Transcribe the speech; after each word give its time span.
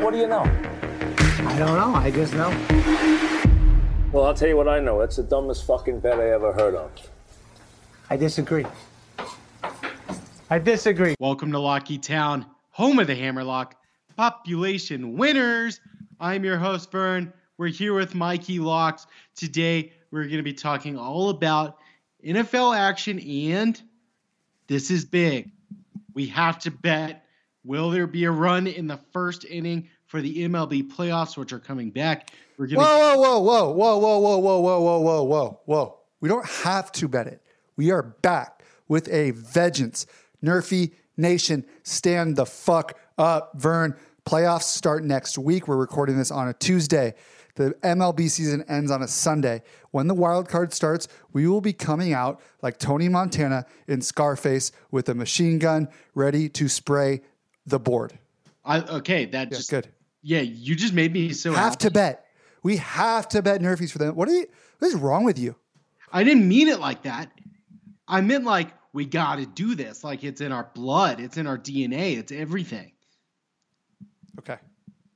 What 0.00 0.12
do 0.12 0.18
you 0.18 0.28
know? 0.28 0.42
I 0.42 1.58
don't 1.58 1.74
know. 1.74 1.92
I 1.92 2.12
just 2.12 2.32
know. 2.32 2.50
Well, 4.12 4.26
I'll 4.26 4.34
tell 4.34 4.46
you 4.46 4.56
what 4.56 4.68
I 4.68 4.78
know. 4.78 5.00
It's 5.00 5.16
the 5.16 5.24
dumbest 5.24 5.66
fucking 5.66 5.98
bet 5.98 6.20
I 6.20 6.30
ever 6.30 6.52
heard 6.52 6.76
of. 6.76 6.92
I 8.08 8.16
disagree. 8.16 8.64
I 10.48 10.60
disagree. 10.60 11.16
Welcome 11.18 11.50
to 11.50 11.58
Locky 11.58 11.98
Town, 11.98 12.46
home 12.70 13.00
of 13.00 13.08
the 13.08 13.16
Hammerlock, 13.16 13.74
population 14.16 15.16
winners. 15.16 15.80
I'm 16.20 16.44
your 16.44 16.58
host, 16.58 16.92
Vern. 16.92 17.32
We're 17.56 17.66
here 17.66 17.92
with 17.92 18.14
Mikey 18.14 18.60
Locks. 18.60 19.08
Today, 19.34 19.92
we're 20.12 20.24
going 20.24 20.36
to 20.36 20.44
be 20.44 20.54
talking 20.54 20.96
all 20.96 21.28
about 21.30 21.78
NFL 22.24 22.78
action, 22.78 23.18
and 23.18 23.82
this 24.68 24.92
is 24.92 25.04
big. 25.04 25.50
We 26.14 26.28
have 26.28 26.60
to 26.60 26.70
bet 26.70 27.24
will 27.64 27.90
there 27.90 28.06
be 28.06 28.24
a 28.24 28.30
run 28.30 28.66
in 28.66 28.86
the 28.86 28.98
first 29.12 29.44
inning 29.44 29.88
for 30.06 30.20
the 30.20 30.44
MLB 30.44 30.90
playoffs, 30.90 31.36
which 31.36 31.52
are 31.52 31.58
coming 31.58 31.90
back? 31.90 32.30
We're 32.56 32.66
going 32.66 32.80
Whoa, 32.80 33.16
whoa, 33.18 33.38
whoa, 33.40 33.70
whoa, 33.70 33.98
whoa, 33.98 34.18
whoa, 34.18 34.38
whoa, 34.38 34.58
whoa, 34.60 34.80
whoa, 34.80 35.00
whoa, 35.00 35.22
whoa, 35.22 35.60
whoa. 35.66 35.98
We 36.20 36.28
don't 36.28 36.46
have 36.46 36.90
to 36.92 37.08
bet 37.08 37.26
it. 37.26 37.42
We 37.76 37.90
are 37.90 38.02
back 38.02 38.64
with 38.88 39.08
a 39.08 39.30
vengeance. 39.32 40.06
Nerfy 40.42 40.92
Nation, 41.16 41.64
stand 41.82 42.36
the 42.36 42.46
fuck 42.46 42.98
up, 43.16 43.52
Vern. 43.56 43.96
Playoffs 44.24 44.64
start 44.64 45.04
next 45.04 45.38
week. 45.38 45.68
We're 45.68 45.76
recording 45.76 46.16
this 46.16 46.30
on 46.30 46.48
a 46.48 46.54
Tuesday. 46.54 47.14
The 47.56 47.70
MLB 47.82 48.30
season 48.30 48.64
ends 48.68 48.90
on 48.90 49.02
a 49.02 49.08
Sunday. 49.08 49.62
When 49.90 50.06
the 50.06 50.14
wild 50.14 50.48
card 50.48 50.72
starts, 50.72 51.08
we 51.32 51.48
will 51.48 51.60
be 51.60 51.72
coming 51.72 52.12
out 52.12 52.40
like 52.62 52.78
Tony 52.78 53.08
Montana 53.08 53.66
in 53.88 54.00
Scarface 54.00 54.70
with 54.92 55.08
a 55.08 55.14
machine 55.14 55.58
gun 55.58 55.88
ready 56.14 56.48
to 56.50 56.68
spray 56.68 57.20
the 57.68 57.78
board. 57.78 58.18
I, 58.64 58.80
okay, 58.80 59.24
that 59.26 59.50
Yeah, 59.50 59.56
just 59.56 59.70
good. 59.70 59.88
Yeah, 60.22 60.40
you 60.40 60.74
just 60.74 60.92
made 60.92 61.12
me 61.12 61.32
so 61.32 61.52
Have 61.52 61.70
happy. 61.72 61.76
to 61.84 61.90
bet. 61.90 62.24
We 62.62 62.76
have 62.78 63.28
to 63.28 63.40
bet 63.42 63.60
Nerfies 63.60 63.90
for 63.92 63.98
them. 63.98 64.14
What 64.16 64.28
are 64.28 64.32
you? 64.32 64.46
What 64.78 64.88
is 64.88 64.94
wrong 64.94 65.24
with 65.24 65.38
you? 65.38 65.54
I 66.12 66.24
didn't 66.24 66.48
mean 66.48 66.68
it 66.68 66.80
like 66.80 67.02
that. 67.04 67.30
I 68.08 68.20
meant 68.20 68.44
like 68.44 68.68
we 68.92 69.04
got 69.06 69.36
to 69.36 69.46
do 69.46 69.74
this. 69.74 70.02
Like 70.02 70.24
it's 70.24 70.40
in 70.40 70.50
our 70.52 70.70
blood. 70.74 71.20
It's 71.20 71.36
in 71.36 71.46
our 71.46 71.58
DNA. 71.58 72.16
It's 72.18 72.32
everything. 72.32 72.92
Okay. 74.38 74.56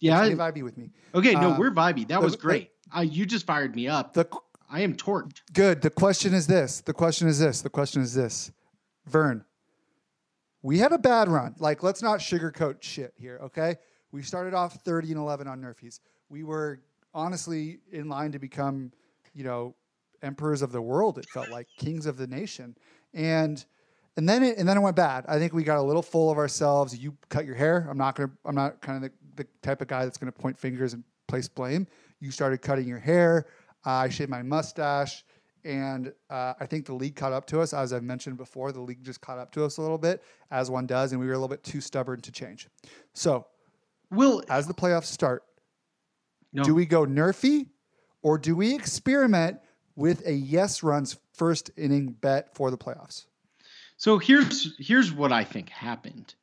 Yeah. 0.01 0.25
Stay 0.25 0.35
vibey 0.35 0.63
with 0.63 0.77
me. 0.77 0.91
Okay. 1.15 1.33
No, 1.33 1.53
Uh, 1.53 1.59
we're 1.59 1.71
vibey. 1.71 2.07
That 2.09 2.21
the- 2.21 2.25
was 2.25 2.33
the- 2.35 2.39
great. 2.43 2.71
Uh, 2.97 3.01
you 3.01 3.25
just 3.27 3.47
fired 3.47 3.75
me 3.75 3.89
up. 3.89 4.13
The 4.15 4.27
I 4.71 4.81
am 4.81 4.95
torqued. 4.97 5.41
good. 5.53 5.83
The 5.83 5.91
question 5.91 6.33
is 6.35 6.47
this. 6.47 6.81
The 6.81 6.93
question 6.95 7.29
is 7.29 7.39
this. 7.39 7.61
The 7.63 7.71
question 7.71 8.03
is 8.03 8.15
this. 8.15 8.51
Vern, 9.07 9.45
we 10.63 10.79
had 10.79 10.93
a 10.93 10.99
bad 10.99 11.29
run. 11.29 11.55
Like, 11.59 11.83
let's 11.83 12.03
not 12.03 12.21
sugarcoat 12.21 12.83
shit 12.83 13.13
here, 13.17 13.39
okay? 13.43 13.77
We 14.13 14.23
started 14.23 14.55
off 14.55 14.75
30 14.83 15.09
and 15.09 15.19
11 15.19 15.49
on 15.49 15.61
Nerfies. 15.61 16.01
We 16.29 16.45
were 16.45 16.81
honestly 17.15 17.81
in 17.91 18.09
line 18.09 18.33
to 18.33 18.39
become, 18.39 18.93
you 19.35 19.45
know, 19.45 19.75
emperors 20.23 20.63
of 20.63 20.73
the 20.73 20.81
world. 20.81 21.19
It 21.19 21.27
felt 21.29 21.49
like 21.49 21.67
kings 21.77 22.07
of 22.07 22.17
the 22.17 22.27
nation, 22.27 22.77
and 23.13 23.65
and 24.17 24.29
then 24.29 24.43
it 24.43 24.59
and 24.59 24.69
then 24.69 24.77
it 24.77 24.81
went 24.81 24.97
bad. 24.97 25.25
I 25.27 25.39
think 25.39 25.53
we 25.53 25.65
got 25.65 25.79
a 25.79 25.83
little 25.83 26.03
full 26.03 26.31
of 26.31 26.39
ourselves. 26.39 26.97
You 26.97 27.17
cut 27.29 27.45
your 27.45 27.55
hair. 27.55 27.87
I'm 27.91 27.99
not 27.99 28.15
gonna. 28.15 28.31
I'm 28.45 28.55
not 28.55 28.81
kind 28.81 29.05
of 29.05 29.11
the, 29.11 29.43
the 29.43 29.49
type 29.63 29.81
of 29.81 29.89
guy 29.89 30.05
that's 30.05 30.19
gonna 30.19 30.33
point 30.33 30.59
fingers 30.59 30.95
and 30.95 31.03
place 31.27 31.49
blame. 31.49 31.87
You 32.21 32.31
started 32.31 32.63
cutting 32.63 32.87
your 32.87 32.99
hair. 32.99 33.47
I 33.85 34.09
shaved 34.09 34.31
my 34.31 34.43
mustache, 34.43 35.25
and 35.65 36.13
uh, 36.31 36.55
I 36.59 36.67
think 36.67 36.87
the 36.87 36.95
league 36.95 37.17
caught 37.17 37.33
up 37.33 37.47
to 37.49 37.61
us. 37.61 37.73
As 37.73 37.93
I've 37.93 38.03
mentioned 38.03 38.37
before, 38.37 38.73
the 38.73 38.81
league 38.81 39.03
just 39.05 39.21
caught 39.21 39.39
up 39.39 39.53
to 39.53 39.65
us 39.65 39.77
a 39.77 39.83
little 39.83 39.99
bit, 39.99 40.23
as 40.51 40.71
one 40.71 40.87
does, 40.87 41.13
and 41.13 41.21
we 41.21 41.27
were 41.27 41.33
a 41.33 41.37
little 41.37 41.49
bit 41.49 41.63
too 41.63 41.81
stubborn 41.81 42.21
to 42.23 42.33
change. 42.33 42.69
So 43.15 43.47
Will 44.11 44.43
as 44.49 44.67
the 44.67 44.75
playoffs 44.75 45.07
start, 45.07 45.43
no. 46.53 46.63
do 46.63 46.75
we 46.75 46.87
go 46.87 47.07
nerfy 47.07 47.67
or 48.23 48.39
do 48.39 48.55
we 48.55 48.75
experiment 48.75 49.59
with 49.97 50.27
a 50.27 50.33
yes 50.33 50.83
runs 50.83 51.19
first 51.35 51.71
inning 51.77 52.13
bet 52.21 52.55
for 52.55 52.71
the 52.71 52.79
playoffs? 52.79 53.27
So 53.97 54.19
here's 54.19 54.75
here's 54.79 55.13
what 55.13 55.33
I 55.33 55.45
think 55.45 55.69
happened. 55.69 56.35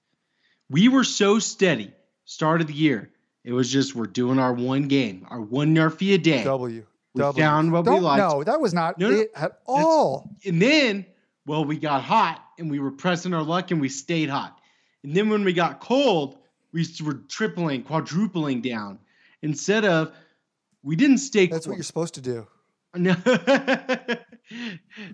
We 0.70 0.88
were 0.88 1.04
so 1.04 1.40
steady 1.40 1.94
start 2.26 2.62
of 2.62 2.68
the 2.68 2.74
year. 2.74 3.12
It 3.44 3.54
was 3.54 3.72
just 3.72 3.96
we're 3.96 4.06
doing 4.06 4.40
our 4.40 4.54
one 4.54 4.88
game, 4.88 5.26
our 5.30 5.42
one 5.42 5.76
nerfy 5.76 6.14
a 6.14 6.18
day. 6.18 6.44
W. 6.44 6.86
We 7.20 7.24
W. 7.26 7.44
found 7.44 7.72
what 7.72 7.86
we 7.86 7.92
Don't- 7.92 8.04
liked. 8.04 8.20
No, 8.20 8.44
that 8.44 8.60
was 8.60 8.74
not 8.74 8.98
No, 8.98 9.10
no. 9.10 9.20
it 9.20 9.32
at 9.36 9.60
all. 9.66 10.36
And 10.46 10.62
then, 10.62 11.06
well, 11.46 11.66
we 11.66 11.78
got 11.78 12.04
hot 12.04 12.44
and 12.58 12.70
we 12.72 12.80
were 12.80 12.92
pressing 12.92 13.34
our 13.34 13.44
luck 13.44 13.72
and 13.72 13.80
we 13.82 13.90
stayed 13.90 14.30
hot. 14.30 14.60
And 15.04 15.16
then 15.16 15.30
when 15.30 15.44
we 15.44 15.54
got 15.54 15.80
cold, 15.80 16.38
we 16.72 16.86
were 17.04 17.22
tripling, 17.28 17.84
quadrupling 17.84 18.62
down. 18.62 19.00
Instead 19.42 19.86
of, 19.86 20.12
we 20.84 20.96
didn't 20.96 21.18
stay 21.20 21.48
That's 21.48 21.68
what 21.68 21.76
you're 21.76 21.84
supposed 21.84 22.14
to 22.16 22.22
do. 22.22 22.48
No. 22.96 23.16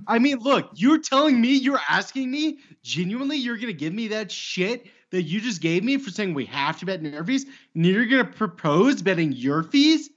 I 0.08 0.20
mean, 0.20 0.40
look, 0.40 0.70
you're 0.76 1.00
telling 1.00 1.40
me, 1.42 1.56
you're 1.56 1.80
asking 1.90 2.32
me, 2.32 2.60
genuinely, 2.84 3.38
you're 3.38 3.58
going 3.58 3.68
to 3.68 3.74
give 3.74 3.94
me 3.94 4.08
that 4.10 4.32
shit 4.32 4.88
that 5.12 5.24
you 5.24 5.42
just 5.42 5.62
gave 5.62 5.84
me 5.84 5.98
for 5.98 6.10
saying 6.10 6.34
we 6.34 6.46
have 6.46 6.80
to 6.80 6.86
bet 6.86 7.02
Nerfies, 7.02 7.44
and 7.74 7.86
you're 7.86 8.06
going 8.06 8.26
to 8.26 8.32
propose 8.32 9.02
betting 9.02 9.32
your 9.34 9.64
fees? 9.64 10.10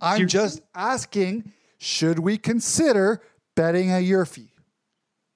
I'm 0.00 0.28
Seriously? 0.28 0.38
just 0.38 0.62
asking, 0.74 1.52
should 1.78 2.18
we 2.18 2.38
consider 2.38 3.22
betting 3.56 3.92
a 3.92 4.00
year 4.00 4.24
fee? 4.24 4.52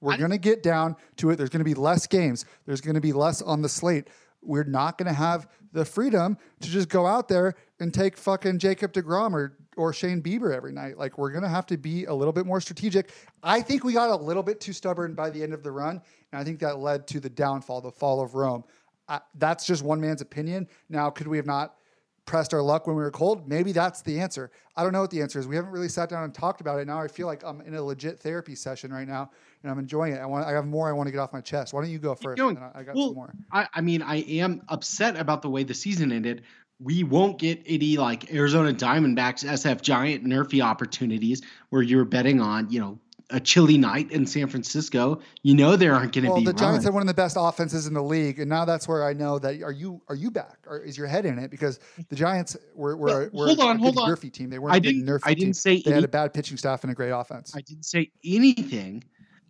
We're 0.01 0.17
going 0.17 0.31
to 0.31 0.39
get 0.39 0.63
down 0.65 0.97
to 1.17 1.31
it. 1.31 1.37
There's 1.37 1.51
going 1.51 1.61
to 1.61 1.65
be 1.65 1.75
less 1.75 2.09
games. 2.09 2.45
There's 2.67 2.81
going 2.81 2.97
to 2.97 3.01
be 3.01 3.13
less 3.13 3.41
on 3.41 3.63
the 3.63 3.69
slate. 3.69 4.09
We're 4.43 4.65
not 4.65 4.99
going 4.99 5.07
to 5.07 5.15
have 5.15 5.49
the 5.73 5.85
freedom 5.85 6.37
to 6.61 6.69
just 6.69 6.89
go 6.89 7.07
out 7.07 7.29
there 7.29 7.55
and 7.79 7.95
take 7.95 8.17
fucking 8.17 8.59
Jacob 8.59 8.93
DeGrom 8.93 9.33
or, 9.33 9.57
or 9.77 9.93
Shane 9.93 10.21
Bieber 10.21 10.55
every 10.55 10.73
night. 10.73 10.99
Like, 10.99 11.19
we're 11.19 11.31
going 11.31 11.45
to 11.45 11.49
have 11.49 11.67
to 11.67 11.77
be 11.77 12.07
a 12.07 12.15
little 12.15 12.33
bit 12.33 12.47
more 12.47 12.61
strategic. 12.61 13.13
I 13.45 13.61
think 13.61 13.85
we 13.85 13.93
got 13.93 14.11
a 14.11 14.17
little 14.17 14.43
bit 14.43 14.61
too 14.61 14.73
stubborn 14.73 15.15
by 15.15 15.31
the 15.31 15.41
end 15.41 15.55
of 15.55 15.63
the 15.63 15.71
run. 15.71 16.03
And 16.33 16.41
I 16.41 16.43
think 16.43 16.59
that 16.61 16.81
led 16.81 17.07
to 17.09 17.21
the 17.21 17.31
downfall, 17.31 17.81
the 17.81 17.93
fall 17.93 18.21
of 18.21 18.35
Rome. 18.35 18.65
I, 19.09 19.21
that's 19.37 19.65
just 19.65 19.85
one 19.85 20.01
man's 20.01 20.21
opinion. 20.21 20.69
Now, 20.89 21.11
could 21.11 21.29
we 21.29 21.37
have 21.37 21.47
not 21.47 21.77
pressed 22.25 22.55
our 22.55 22.63
luck 22.63 22.87
when 22.87 22.97
we 22.97 23.03
were 23.03 23.11
cold? 23.11 23.49
Maybe 23.49 23.73
that's 23.73 24.03
the 24.03 24.21
answer. 24.21 24.51
I 24.77 24.83
don't 24.83 24.93
know 24.93 25.01
what 25.01 25.11
the 25.11 25.21
answer 25.21 25.39
is. 25.39 25.47
We 25.47 25.57
haven't 25.57 25.71
really 25.71 25.89
sat 25.89 26.09
down 26.09 26.25
and 26.25 26.35
talked 26.35 26.61
about 26.61 26.79
it. 26.79 26.87
Now 26.87 27.01
I 27.01 27.09
feel 27.09 27.27
like 27.27 27.43
I'm 27.45 27.61
in 27.63 27.75
a 27.75 27.83
legit 27.83 28.21
therapy 28.21 28.55
session 28.55 28.93
right 28.93 29.07
now, 29.07 29.31
and 29.63 29.71
I'm 29.71 29.79
enjoying 29.79 30.13
it. 30.13 30.21
I 30.21 30.27
want. 30.27 30.47
I 30.47 30.53
have 30.53 30.67
more. 30.67 30.89
I 30.89 30.93
want 30.93 31.09
to 31.09 31.13
get 31.13 31.19
off 31.19 31.33
my 31.33 31.41
chest. 31.41 31.73
Why 31.73 31.83
don't 31.83 31.91
you 31.91 31.99
go 31.99 32.15
first? 32.15 32.39
then 32.39 32.59
I, 32.59 32.81
I 32.81 32.83
got 32.85 32.95
well, 32.95 33.09
some 33.09 33.15
more. 33.15 33.35
I, 33.51 33.67
I 33.75 33.81
mean, 33.81 34.03
I 34.03 34.17
am 34.17 34.63
upset 34.69 35.17
about 35.17 35.43
the 35.43 35.51
way 35.51 35.65
the 35.65 35.75
season 35.75 36.13
ended. 36.13 36.43
We 36.81 37.05
won't 37.05 37.39
get 37.39 37.63
any 37.67 37.97
like 37.97 38.33
Arizona 38.33 38.73
Diamondbacks, 38.73 39.45
SF 39.45 39.83
Giant 39.83 40.25
Nerfy 40.25 40.65
opportunities 40.65 41.43
where 41.71 41.83
you're 41.83 42.05
betting 42.05 42.41
on, 42.41 42.71
you 42.71 42.81
know, 42.81 42.99
a 43.33 43.41
chilly 43.41 43.79
night 43.79 44.11
in 44.13 44.27
San 44.27 44.47
Francisco. 44.47 45.21
You 45.43 45.55
know 45.55 45.75
there 45.75 45.95
aren't 45.95 46.13
going 46.13 46.25
to 46.25 46.31
Well, 46.31 46.39
be 46.41 46.45
the 46.45 46.53
Giants 46.53 46.63
runs. 46.77 46.85
have 46.85 46.95
one 46.95 47.03
of 47.03 47.07
the 47.07 47.15
best 47.15 47.37
offenses 47.39 47.87
in 47.87 47.95
the 47.95 48.03
league, 48.03 48.39
and 48.39 48.49
now 48.49 48.65
that's 48.65 48.87
where 48.87 49.05
I 49.05 49.13
know 49.15 49.39
that. 49.41 49.63
Are 49.63 49.73
you 49.73 50.01
are 50.09 50.15
you 50.15 50.31
back? 50.31 50.59
Or 50.67 50.79
is 50.79 50.97
your 50.97 51.07
head 51.07 51.25
in 51.27 51.39
it? 51.39 51.51
Because 51.51 51.81
the 52.09 52.17
Giants 52.17 52.57
were 52.75 52.97
were, 52.97 53.07
Well, 53.07 53.31
were 53.33 53.47
hold 53.47 53.61
on, 53.61 53.77
a 53.77 53.79
hold 53.81 53.99
on. 53.99 54.11
Nerfy 54.11 54.33
team. 54.33 54.51
They 54.51 54.59
weren't 54.59 54.75
I 54.75 54.79
didn't- 54.79 55.09
I 55.25 55.35
didn't 55.35 55.45
team. 55.47 55.53
say 55.55 55.83
they 55.83 55.91
had 55.93 56.05
a 56.05 56.09
bad 56.09 56.33
pitching 56.35 56.57
staff 56.57 56.85
and 56.85 56.93
a 56.93 56.95
great 56.95 57.11
offense. 57.11 57.57
I 57.57 57.61
didn't 57.63 57.85
say 57.87 58.11
anything 58.25 59.03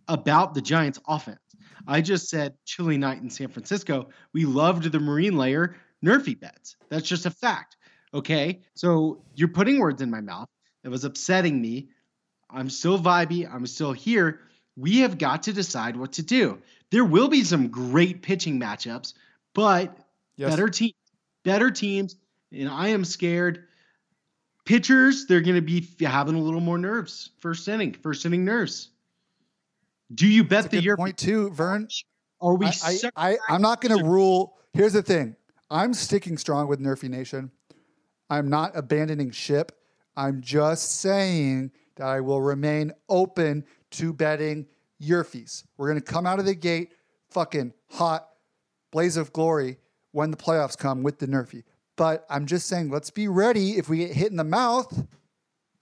about 0.07 0.53
the 0.53 0.61
Giants 0.61 0.99
offense. 1.07 1.39
I 1.87 2.01
just 2.01 2.29
said 2.29 2.55
chilly 2.65 2.97
night 2.97 3.21
in 3.21 3.29
San 3.29 3.49
Francisco. 3.49 4.09
We 4.33 4.45
loved 4.45 4.91
the 4.91 4.99
Marine 4.99 5.37
layer 5.37 5.75
Nerfy 6.03 6.39
bets. 6.39 6.75
That's 6.89 7.07
just 7.07 7.25
a 7.25 7.31
fact. 7.31 7.77
Okay. 8.13 8.61
So 8.75 9.23
you're 9.35 9.47
putting 9.47 9.79
words 9.79 10.01
in 10.01 10.09
my 10.09 10.21
mouth. 10.21 10.47
It 10.83 10.89
was 10.89 11.03
upsetting 11.05 11.61
me. 11.61 11.89
I'm 12.53 12.69
still 12.69 12.99
vibey. 12.99 13.51
I'm 13.51 13.65
still 13.65 13.91
here. 13.91 14.41
We 14.75 14.99
have 14.99 15.17
got 15.17 15.43
to 15.43 15.53
decide 15.53 15.95
what 15.95 16.13
to 16.13 16.23
do. 16.23 16.59
There 16.91 17.05
will 17.05 17.27
be 17.27 17.43
some 17.43 17.67
great 17.67 18.21
pitching 18.21 18.59
matchups, 18.59 19.13
but 19.53 19.97
Yes. 20.35 20.49
better 20.51 20.67
teams, 20.69 20.93
better 21.43 21.69
teams, 21.69 22.15
and 22.51 22.69
I 22.69 22.89
am 22.89 23.05
scared. 23.05 23.65
Pitchers, 24.65 25.25
they're 25.27 25.41
going 25.41 25.55
to 25.55 25.61
be 25.61 25.87
having 26.05 26.35
a 26.35 26.39
little 26.39 26.61
more 26.61 26.77
nerves. 26.77 27.31
First 27.39 27.67
inning, 27.67 27.93
first 27.93 28.25
inning 28.25 28.45
nerves. 28.45 28.89
Do 30.13 30.27
you 30.27 30.43
bet 30.43 30.63
That's 30.63 30.75
the 30.75 30.81
year? 30.81 30.95
point 30.97 31.17
too, 31.17 31.49
Vern. 31.51 31.87
Are 32.41 32.55
we? 32.55 32.67
I, 32.67 32.97
I, 33.15 33.37
I, 33.49 33.55
am 33.55 33.61
not 33.61 33.81
going 33.81 33.97
to 33.97 34.03
rule. 34.05 34.57
Here's 34.73 34.93
the 34.93 35.01
thing 35.01 35.35
I'm 35.69 35.93
sticking 35.93 36.37
strong 36.37 36.67
with 36.67 36.79
Nerfy 36.79 37.09
Nation. 37.09 37.51
I'm 38.29 38.49
not 38.49 38.71
abandoning 38.75 39.31
ship. 39.31 39.71
I'm 40.15 40.41
just 40.41 40.99
saying 40.99 41.71
that 41.95 42.07
I 42.07 42.21
will 42.21 42.41
remain 42.41 42.91
open 43.09 43.65
to 43.91 44.13
betting 44.13 44.67
your 44.99 45.23
fees. 45.23 45.63
We're 45.77 45.89
going 45.89 46.01
to 46.01 46.05
come 46.05 46.25
out 46.25 46.39
of 46.39 46.45
the 46.45 46.55
gate 46.55 46.93
fucking 47.31 47.73
hot, 47.89 48.27
blaze 48.91 49.17
of 49.17 49.33
glory 49.33 49.77
when 50.11 50.31
the 50.31 50.37
playoffs 50.37 50.77
come 50.77 51.03
with 51.03 51.19
the 51.19 51.27
Nerfy. 51.27 51.63
But 51.95 52.25
I'm 52.29 52.45
just 52.45 52.67
saying, 52.67 52.89
let's 52.89 53.09
be 53.09 53.27
ready 53.27 53.71
if 53.77 53.89
we 53.89 53.97
get 53.97 54.11
hit 54.11 54.31
in 54.31 54.37
the 54.37 54.43
mouth, 54.43 55.05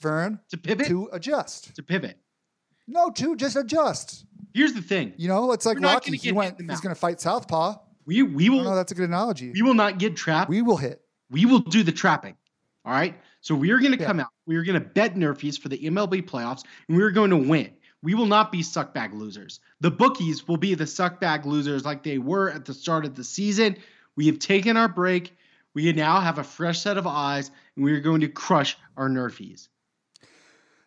Vern, 0.02 0.40
to 0.50 0.58
pivot. 0.58 0.88
to 0.88 1.10
adjust. 1.14 1.76
to 1.76 1.84
pivot. 1.84 2.18
No, 2.88 3.10
to 3.12 3.36
just 3.36 3.56
adjust. 3.56 4.26
Here's 4.54 4.74
the 4.74 4.82
thing. 4.82 5.14
You 5.16 5.28
know, 5.30 5.52
it's 5.54 5.66
like 5.66 5.80
We're 5.80 5.88
Rocky. 5.88 6.18
He 6.18 6.32
went, 6.32 6.54
hit 6.56 6.60
in 6.62 6.68
the 6.68 6.74
he's 6.74 6.82
going 6.82 6.94
to 6.94 7.00
fight 7.00 7.22
Southpaw. 7.22 7.76
We 8.06 8.24
we 8.24 8.50
will 8.50 8.64
don't. 8.64 8.76
That's 8.76 8.92
a 8.92 8.96
good 8.96 9.08
analogy. 9.08 9.52
we 9.52 9.62
will 9.62 9.76
not 9.76 10.00
get 10.00 10.16
trapped. 10.18 10.50
We 10.50 10.62
will 10.62 10.76
hit. 10.78 11.02
we 11.30 11.46
will 11.46 11.60
do 11.60 11.84
the 11.84 11.92
trapping. 11.92 12.36
All 12.84 12.92
right. 12.92 13.16
So 13.42 13.54
we 13.56 13.70
are 13.72 13.80
going 13.80 13.94
to 13.94 14.00
Yeah. 14.00 14.08
come 14.08 14.20
out. 14.20 14.28
We 14.52 14.58
are 14.58 14.64
going 14.64 14.82
to 14.82 14.86
bet 14.86 15.16
Nerfies 15.16 15.58
for 15.58 15.70
the 15.70 15.78
MLB 15.78 16.24
playoffs, 16.24 16.66
and 16.90 16.98
we 16.98 17.04
are 17.04 17.12
going 17.12 17.30
to 17.30 17.38
win. 17.38 17.72
We 18.04 18.16
will 18.16 18.26
not 18.26 18.52
be 18.52 18.62
suckbag 18.62 19.14
losers. 19.14 19.62
The 19.80 19.90
bookies 19.90 20.46
will 20.46 20.58
be 20.58 20.76
the 20.76 20.84
suckbag 20.84 21.46
losers 21.46 21.86
like 21.86 22.04
they 22.04 22.18
were 22.18 22.50
at 22.52 22.66
the 22.66 22.74
start 22.74 23.06
of 23.06 23.16
the 23.16 23.24
season. 23.24 23.78
We 24.18 24.26
have 24.26 24.40
taken 24.40 24.76
our 24.76 24.90
break. 24.90 25.38
We 25.74 25.94
now 25.94 26.20
have 26.20 26.38
a 26.38 26.44
fresh 26.44 26.82
set 26.82 26.98
of 26.98 27.08
eyes, 27.08 27.50
and 27.78 27.86
we 27.86 27.94
are 27.94 28.02
going 28.02 28.20
to 28.22 28.28
crush 28.28 28.78
our 28.98 29.08
Nerfies. 29.08 29.70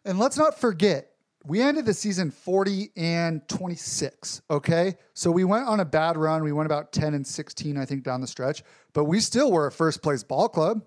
And 0.05 0.19
let's 0.19 0.37
not 0.37 0.61
forget, 0.61 1.13
we 1.43 1.63
ended 1.63 1.87
the 1.87 1.95
season 1.95 2.31
40 2.31 2.91
and 2.97 3.49
26. 3.49 4.43
Okay. 4.51 4.95
So 5.15 5.31
we 5.31 5.45
went 5.45 5.67
on 5.67 5.81
a 5.81 5.87
bad 5.87 6.19
run. 6.19 6.45
We 6.45 6.53
went 6.53 6.67
about 6.67 6.93
10 6.93 7.15
and 7.15 7.27
16, 7.27 7.79
I 7.79 7.87
think, 7.87 8.03
down 8.03 8.21
the 8.21 8.27
stretch, 8.27 8.63
but 8.93 9.05
we 9.05 9.21
still 9.21 9.51
were 9.51 9.67
a 9.67 9.73
first 9.73 10.03
place 10.03 10.23
ball 10.23 10.51
club. 10.51 10.83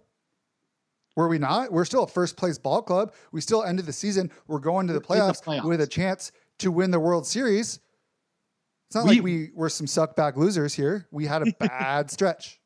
Were 1.17 1.27
we 1.27 1.39
not? 1.39 1.71
We're 1.73 1.83
still 1.83 2.03
a 2.03 2.07
first 2.07 2.37
place 2.37 2.59
ball 2.59 2.83
club. 2.83 3.11
We 3.31 3.41
still 3.41 3.63
ended 3.63 3.87
the 3.87 3.91
season. 3.91 4.29
We're 4.45 4.59
going 4.59 4.85
to 4.85 4.93
the 4.93 4.99
We're 4.99 5.15
the 5.17 5.21
playoffs, 5.23 5.43
playoffs. 5.43 5.63
with 5.67 5.81
a 5.81 5.87
chance 5.87 6.31
to 6.59 6.69
win 6.71 6.91
the 6.91 6.99
World 6.99 7.25
Series. 7.25 7.79
It's 8.87 8.95
not 8.95 9.05
We- 9.07 9.15
like 9.15 9.23
we 9.23 9.49
were 9.55 9.69
some 9.69 9.87
suckback 9.87 10.35
losers 10.35 10.75
here. 10.75 11.07
We 11.11 11.25
had 11.25 11.41
a 11.41 11.51
bad 11.59 12.11
stretch. 12.11 12.61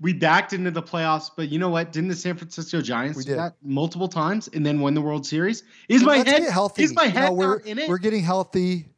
We 0.00 0.14
backed 0.14 0.52
into 0.52 0.72
the 0.72 0.82
playoffs, 0.82 1.30
but 1.36 1.48
you 1.48 1.60
know 1.60 1.68
what? 1.68 1.92
Didn't 1.92 2.08
the 2.08 2.16
San 2.16 2.36
Francisco 2.36 2.80
Giants 2.80 3.16
We 3.16 3.22
do 3.22 3.30
did. 3.30 3.38
that 3.38 3.54
multiple 3.62 4.08
times 4.08 4.48
and 4.52 4.66
then 4.66 4.80
win 4.80 4.94
the 4.94 5.00
World 5.00 5.24
Series? 5.24 5.62
Is 5.88 6.02
my 6.02 6.16
head 6.16 6.42
healthy. 6.42 6.82
Is 6.82 6.92
my 6.92 7.06
head 7.06 7.30
we're, 7.30 7.58
in 7.60 7.78
it? 7.78 7.88
we're 7.88 7.98
getting 7.98 8.24
healthy. 8.24 8.88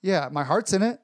Yeah, 0.00 0.30
my 0.32 0.44
heart's 0.44 0.72
in 0.72 0.80
it. 0.82 0.98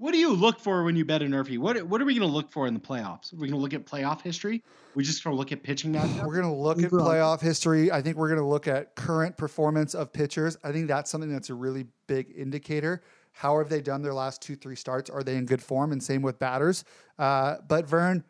What 0.00 0.12
do 0.12 0.18
you 0.18 0.32
look 0.32 0.58
for 0.58 0.82
when 0.82 0.96
you 0.96 1.04
bet 1.04 1.20
a 1.20 1.26
Nerfy? 1.26 1.58
What 1.58 1.82
What 1.82 2.00
are 2.00 2.06
we 2.06 2.14
going 2.14 2.26
to 2.26 2.34
look 2.34 2.50
for 2.50 2.66
in 2.66 2.72
the 2.72 2.80
playoffs? 2.80 3.34
Are 3.34 3.36
we 3.36 3.48
going 3.48 3.58
to 3.58 3.58
look 3.58 3.74
at 3.74 3.84
playoff 3.84 4.22
history? 4.22 4.64
We 4.94 5.04
just 5.04 5.22
going 5.22 5.36
to 5.36 5.38
look 5.38 5.52
at 5.52 5.62
pitching 5.62 5.92
matchups? 5.92 6.24
We're 6.26 6.40
going 6.40 6.50
to 6.50 6.58
look 6.58 6.78
at 6.78 6.86
Overall. 6.86 7.06
playoff 7.10 7.42
history. 7.42 7.92
I 7.92 8.00
think 8.00 8.16
we're 8.16 8.28
going 8.28 8.40
to 8.40 8.46
look 8.46 8.66
at 8.66 8.96
current 8.96 9.36
performance 9.36 9.94
of 9.94 10.10
pitchers. 10.10 10.56
I 10.64 10.72
think 10.72 10.88
that's 10.88 11.10
something 11.10 11.30
that's 11.30 11.50
a 11.50 11.54
really 11.54 11.84
big 12.06 12.32
indicator. 12.34 13.02
How 13.32 13.58
have 13.58 13.68
they 13.68 13.82
done 13.82 14.00
their 14.00 14.14
last 14.14 14.40
two, 14.40 14.56
three 14.56 14.74
starts? 14.74 15.10
Are 15.10 15.22
they 15.22 15.36
in 15.36 15.44
good 15.44 15.62
form? 15.62 15.92
And 15.92 16.02
same 16.02 16.22
with 16.22 16.38
batters. 16.38 16.82
Uh, 17.18 17.56
but 17.68 17.86
Vern, 17.86 18.24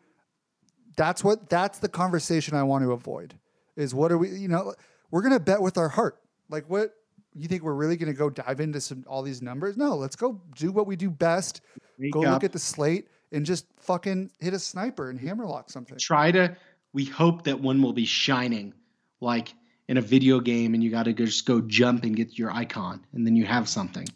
that's 0.97 1.23
what 1.23 1.49
that's 1.49 1.79
the 1.79 1.87
conversation 1.87 2.53
I 2.53 2.63
want 2.63 2.83
to 2.83 2.91
avoid. 2.91 3.35
Is 3.77 3.95
what 3.95 4.11
are 4.11 4.17
we? 4.17 4.29
You 4.31 4.49
know, 4.49 4.75
we're 5.09 5.21
going 5.21 5.31
to 5.31 5.39
bet 5.39 5.61
with 5.61 5.77
our 5.77 5.87
heart. 5.87 6.19
Like 6.49 6.69
what? 6.69 6.93
You 7.33 7.47
think 7.47 7.63
we're 7.63 7.73
really 7.73 7.95
going 7.95 8.11
to 8.11 8.17
go 8.17 8.29
dive 8.29 8.59
into 8.59 8.81
some 8.81 9.05
all 9.07 9.21
these 9.21 9.41
numbers? 9.41 9.77
No, 9.77 9.95
let's 9.95 10.15
go 10.15 10.41
do 10.55 10.71
what 10.71 10.87
we 10.87 10.95
do 10.95 11.09
best. 11.09 11.61
Wake 11.97 12.13
go 12.13 12.23
up. 12.23 12.33
look 12.33 12.43
at 12.43 12.51
the 12.51 12.59
slate 12.59 13.07
and 13.31 13.45
just 13.45 13.65
fucking 13.79 14.31
hit 14.39 14.53
a 14.53 14.59
sniper 14.59 15.09
and 15.09 15.19
hammerlock 15.19 15.69
something. 15.69 15.97
Try 15.97 16.31
to. 16.31 16.55
We 16.93 17.05
hope 17.05 17.43
that 17.43 17.59
one 17.59 17.81
will 17.81 17.93
be 17.93 18.05
shining, 18.05 18.73
like 19.21 19.53
in 19.87 19.97
a 19.97 20.01
video 20.01 20.39
game, 20.39 20.73
and 20.73 20.83
you 20.83 20.89
got 20.89 21.03
to 21.03 21.13
just 21.13 21.45
go 21.45 21.61
jump 21.61 22.03
and 22.03 22.15
get 22.15 22.37
your 22.37 22.51
icon, 22.51 23.05
and 23.13 23.25
then 23.25 23.35
you 23.35 23.45
have 23.45 23.69
something. 23.69 24.07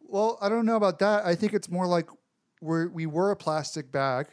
Well, 0.00 0.38
I 0.40 0.48
don't 0.48 0.66
know 0.66 0.76
about 0.76 0.98
that. 1.00 1.24
I 1.24 1.34
think 1.34 1.54
it's 1.54 1.70
more 1.70 1.86
like 1.86 2.08
we're, 2.60 2.88
we 2.88 3.06
were 3.06 3.30
a 3.30 3.36
plastic 3.36 3.90
bag 3.92 4.26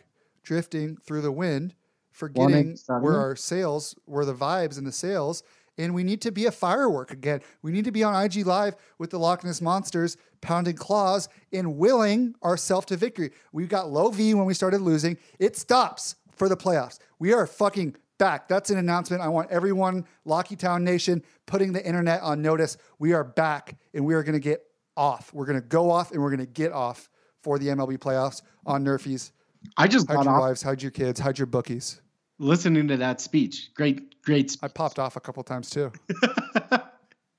drifting 0.43 0.97
through 0.97 1.21
the 1.21 1.31
wind, 1.31 1.75
forgetting 2.11 2.77
where 2.87 3.17
our 3.17 3.35
sails, 3.35 3.95
where 4.05 4.25
the 4.25 4.33
vibes 4.33 4.77
and 4.77 4.87
the 4.87 4.91
sails, 4.91 5.43
and 5.77 5.93
we 5.93 6.03
need 6.03 6.21
to 6.21 6.31
be 6.31 6.45
a 6.45 6.51
firework 6.51 7.11
again. 7.11 7.41
We 7.61 7.71
need 7.71 7.85
to 7.85 7.91
be 7.91 8.03
on 8.03 8.23
IG 8.23 8.45
Live 8.45 8.75
with 8.97 9.09
the 9.09 9.19
Loch 9.19 9.43
Ness 9.43 9.61
Monsters 9.61 10.17
pounding 10.41 10.75
claws 10.75 11.29
and 11.51 11.77
willing 11.77 12.35
ourselves 12.43 12.87
to 12.87 12.97
victory. 12.97 13.31
We 13.51 13.67
got 13.67 13.91
low 13.91 14.09
V 14.09 14.33
when 14.33 14.45
we 14.45 14.53
started 14.53 14.81
losing. 14.81 15.17
It 15.39 15.55
stops 15.55 16.15
for 16.35 16.49
the 16.49 16.57
playoffs. 16.57 16.99
We 17.19 17.33
are 17.33 17.47
fucking 17.47 17.95
back. 18.17 18.47
That's 18.47 18.69
an 18.69 18.77
announcement. 18.77 19.21
I 19.21 19.27
want 19.27 19.49
everyone, 19.51 20.05
Locky 20.25 20.55
Town 20.55 20.83
Nation, 20.83 21.23
putting 21.45 21.73
the 21.73 21.85
internet 21.85 22.21
on 22.21 22.41
notice. 22.41 22.77
We 22.99 23.13
are 23.13 23.23
back 23.23 23.77
and 23.93 24.05
we 24.05 24.13
are 24.13 24.23
going 24.23 24.33
to 24.33 24.39
get 24.39 24.63
off. 24.95 25.33
We're 25.33 25.45
going 25.45 25.59
to 25.59 25.67
go 25.67 25.91
off 25.91 26.11
and 26.11 26.21
we're 26.21 26.31
going 26.31 26.45
to 26.45 26.51
get 26.51 26.71
off 26.71 27.09
for 27.41 27.59
the 27.59 27.67
MLB 27.67 27.97
playoffs 27.97 28.41
on 28.65 28.83
Nerfies. 28.83 29.31
I 29.75 29.87
just 29.87 30.07
Hide 30.07 30.15
got 30.15 30.25
your 30.25 30.33
off 30.33 30.41
wives, 30.41 30.61
hide 30.61 30.81
your 30.81 30.91
kids, 30.91 31.19
hide 31.19 31.37
your 31.37 31.47
bookies. 31.47 32.01
Listening 32.39 32.87
to 32.87 32.97
that 32.97 33.21
speech. 33.21 33.71
Great, 33.73 34.21
great. 34.21 34.57
I 34.61 34.67
popped 34.67 34.99
off 34.99 35.15
a 35.15 35.19
couple 35.19 35.43
times 35.43 35.69
too. 35.69 35.91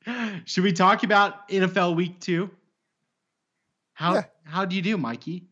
Should 0.45 0.65
we 0.65 0.73
talk 0.73 1.03
about 1.03 1.49
NFL 1.49 1.97
Week 1.97 2.19
Two? 2.21 2.51
How 3.95 4.15
Yeah. 4.15 4.25
How 4.45 4.65
do 4.65 4.75
you 4.77 4.83
do, 4.83 4.97
Mikey? 4.97 5.45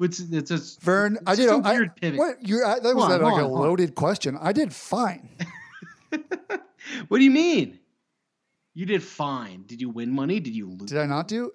It's 0.00 0.20
it's 0.20 0.50
a 0.50 0.58
Vern, 0.80 1.18
I 1.26 1.34
did. 1.34 1.48
a 1.48 1.54
I, 1.54 1.72
weird 1.72 1.96
pivot. 1.96 2.18
What 2.18 2.36
you? 2.46 2.64
I, 2.64 2.80
that 2.80 2.96
was 2.96 3.04
on, 3.04 3.10
like 3.10 3.20
hold 3.20 3.22
a 3.22 3.26
on, 3.26 3.40
hold 3.40 3.54
on. 3.54 3.60
loaded 3.60 3.94
question. 3.94 4.38
I 4.40 4.52
did 4.52 4.72
fine. 4.72 5.28
What 7.08 7.18
do 7.18 7.24
you 7.24 7.30
mean? 7.30 7.78
You 8.74 8.86
did 8.86 9.02
fine. 9.02 9.64
Did 9.66 9.80
you 9.80 9.90
win 9.90 10.10
money? 10.10 10.40
Did 10.40 10.54
you 10.54 10.68
lose? 10.68 10.88
Did 10.88 10.98
I 10.98 11.06
not 11.06 11.28
do? 11.28 11.52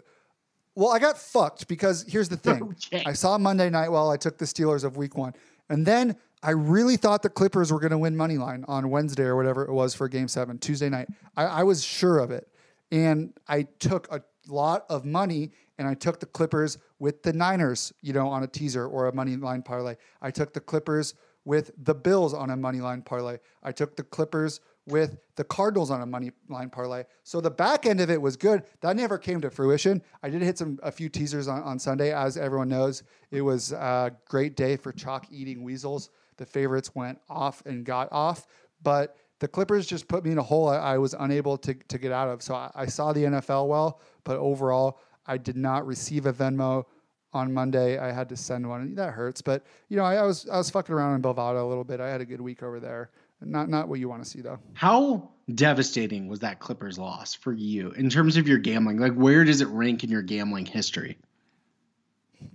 Well, 0.76 0.92
I 0.92 1.00
got 1.00 1.18
fucked 1.18 1.68
because 1.68 2.06
here's 2.08 2.30
the 2.30 2.38
thing. 2.38 2.62
Okay. 2.64 3.04
I 3.06 3.14
saw 3.14 3.38
Monday 3.38 3.70
night 3.70 3.90
while 3.90 4.10
I 4.10 4.18
took 4.18 4.38
the 4.38 4.46
Steelers 4.46 4.84
of 4.84 4.98
Week 4.98 5.16
One, 5.18 5.34
and 5.70 5.86
then 5.86 6.18
I 6.44 6.52
really 6.52 6.96
thought 6.96 7.24
the 7.24 7.30
Clippers 7.30 7.74
were 7.74 7.80
going 7.80 7.92
to 7.92 7.98
win 7.98 8.16
money 8.16 8.38
line 8.38 8.66
on 8.68 8.90
Wednesday 8.90 9.24
or 9.24 9.36
whatever 9.36 9.66
it 9.66 9.72
was 9.72 9.96
for 9.96 10.08
Game 10.08 10.28
Seven 10.28 10.60
Tuesday 10.60 10.90
night. 10.90 11.08
I, 11.36 11.46
I 11.46 11.64
was 11.64 11.84
sure 11.84 12.20
of 12.20 12.30
it, 12.32 12.48
and 12.92 13.34
I 13.48 13.64
took 13.80 14.08
a 14.12 14.22
lot 14.48 14.86
of 14.90 15.06
money 15.06 15.52
and 15.78 15.88
I 15.88 15.94
took 15.94 16.20
the 16.20 16.26
Clippers 16.26 16.78
with 17.00 17.24
the 17.24 17.34
Niners, 17.34 17.94
you 18.02 18.14
know, 18.14 18.28
on 18.28 18.44
a 18.44 18.48
teaser 18.48 18.88
or 18.88 19.08
a 19.08 19.14
money 19.14 19.36
line 19.36 19.62
parlay. 19.62 19.96
I 20.22 20.32
took 20.32 20.54
the 20.54 20.62
Clippers 20.62 21.16
with 21.44 21.72
the 21.78 21.94
Bills 21.94 22.34
on 22.34 22.50
a 22.50 22.56
money 22.56 22.80
line 22.80 23.02
parlay. 23.02 23.38
I 23.62 23.72
took 23.72 23.96
the 23.96 24.04
Clippers 24.04 24.62
with 24.88 25.18
the 25.36 25.44
Cardinals 25.44 25.90
on 25.90 26.02
a 26.02 26.06
money 26.06 26.32
line 26.48 26.70
parlay. 26.70 27.04
So 27.24 27.42
the 27.42 27.52
back 27.52 27.86
end 27.86 28.00
of 28.02 28.10
it 28.10 28.22
was 28.22 28.36
good. 28.36 28.64
That 28.82 28.96
never 28.96 29.18
came 29.18 29.42
to 29.42 29.50
fruition. 29.50 30.02
I 30.22 30.30
did 30.30 30.42
hit 30.42 30.58
some 30.58 30.80
a 30.84 30.92
few 30.92 31.10
teasers 31.10 31.48
on, 31.48 31.64
on 31.64 31.80
Sunday, 31.80 32.14
as 32.14 32.38
everyone 32.38 32.70
knows. 32.70 33.04
It 33.32 33.42
was 33.42 33.72
a 33.72 34.16
great 34.28 34.56
day 34.56 34.78
for 34.78 34.92
chalk 34.92 35.26
eating 35.32 35.64
weasels. 35.64 36.10
The 36.38 36.46
favorites 36.46 36.94
went 36.94 37.20
off 37.30 37.66
and 37.66 37.86
got 37.86 38.10
off, 38.12 38.48
but 38.84 39.18
the 39.40 39.48
Clippers 39.48 39.86
just 39.86 40.08
put 40.08 40.24
me 40.24 40.32
in 40.32 40.38
a 40.38 40.44
hole 40.44 40.70
I, 40.70 40.78
I 40.78 40.98
was 40.98 41.16
unable 41.18 41.58
to, 41.60 41.74
to 41.74 41.98
get 41.98 42.12
out 42.12 42.30
of. 42.30 42.42
So 42.42 42.56
I, 42.56 42.72
I 42.76 42.86
saw 42.86 43.12
the 43.14 43.24
NFL 43.24 43.68
well, 43.68 44.02
but 44.24 44.38
overall, 44.38 45.00
I 45.26 45.38
did 45.38 45.58
not 45.58 45.86
receive 45.86 46.26
a 46.26 46.34
Venmo 46.34 46.86
on 47.34 47.54
Monday. 47.54 47.98
I 47.98 48.12
had 48.12 48.30
to 48.30 48.38
send 48.38 48.68
one. 48.68 48.96
That 48.96 49.14
hurts, 49.14 49.42
but 49.42 49.66
you 49.90 49.98
know, 49.98 50.04
I, 50.04 50.16
I 50.16 50.24
was 50.24 50.48
I 50.48 50.58
was 50.58 50.70
fucking 50.70 50.96
around 50.96 51.16
in 51.16 51.22
Bovada 51.22 51.62
a 51.62 51.66
little 51.66 51.84
bit. 51.84 52.00
I 52.00 52.10
had 52.10 52.22
a 52.22 52.26
good 52.26 52.42
week 52.42 52.64
over 52.64 52.80
there. 52.80 53.10
Not 53.46 53.70
not 53.70 53.88
what 53.88 54.00
you 54.00 54.10
want 54.10 54.24
to 54.24 54.30
see 54.30 54.42
though. 54.42 54.60
How 54.74 55.30
devastating 55.54 56.28
was 56.28 56.40
that 56.40 56.60
Clippers 56.60 56.98
loss 56.98 57.34
for 57.36 57.54
you 57.54 57.92
in 57.92 58.10
terms 58.10 58.38
of 58.38 58.48
your 58.48 58.58
gambling? 58.58 58.98
Like, 58.98 59.14
where 59.14 59.44
does 59.46 59.62
it 59.62 59.68
rank 59.68 60.04
in 60.04 60.10
your 60.10 60.24
gambling 60.24 60.66
history? 60.66 61.18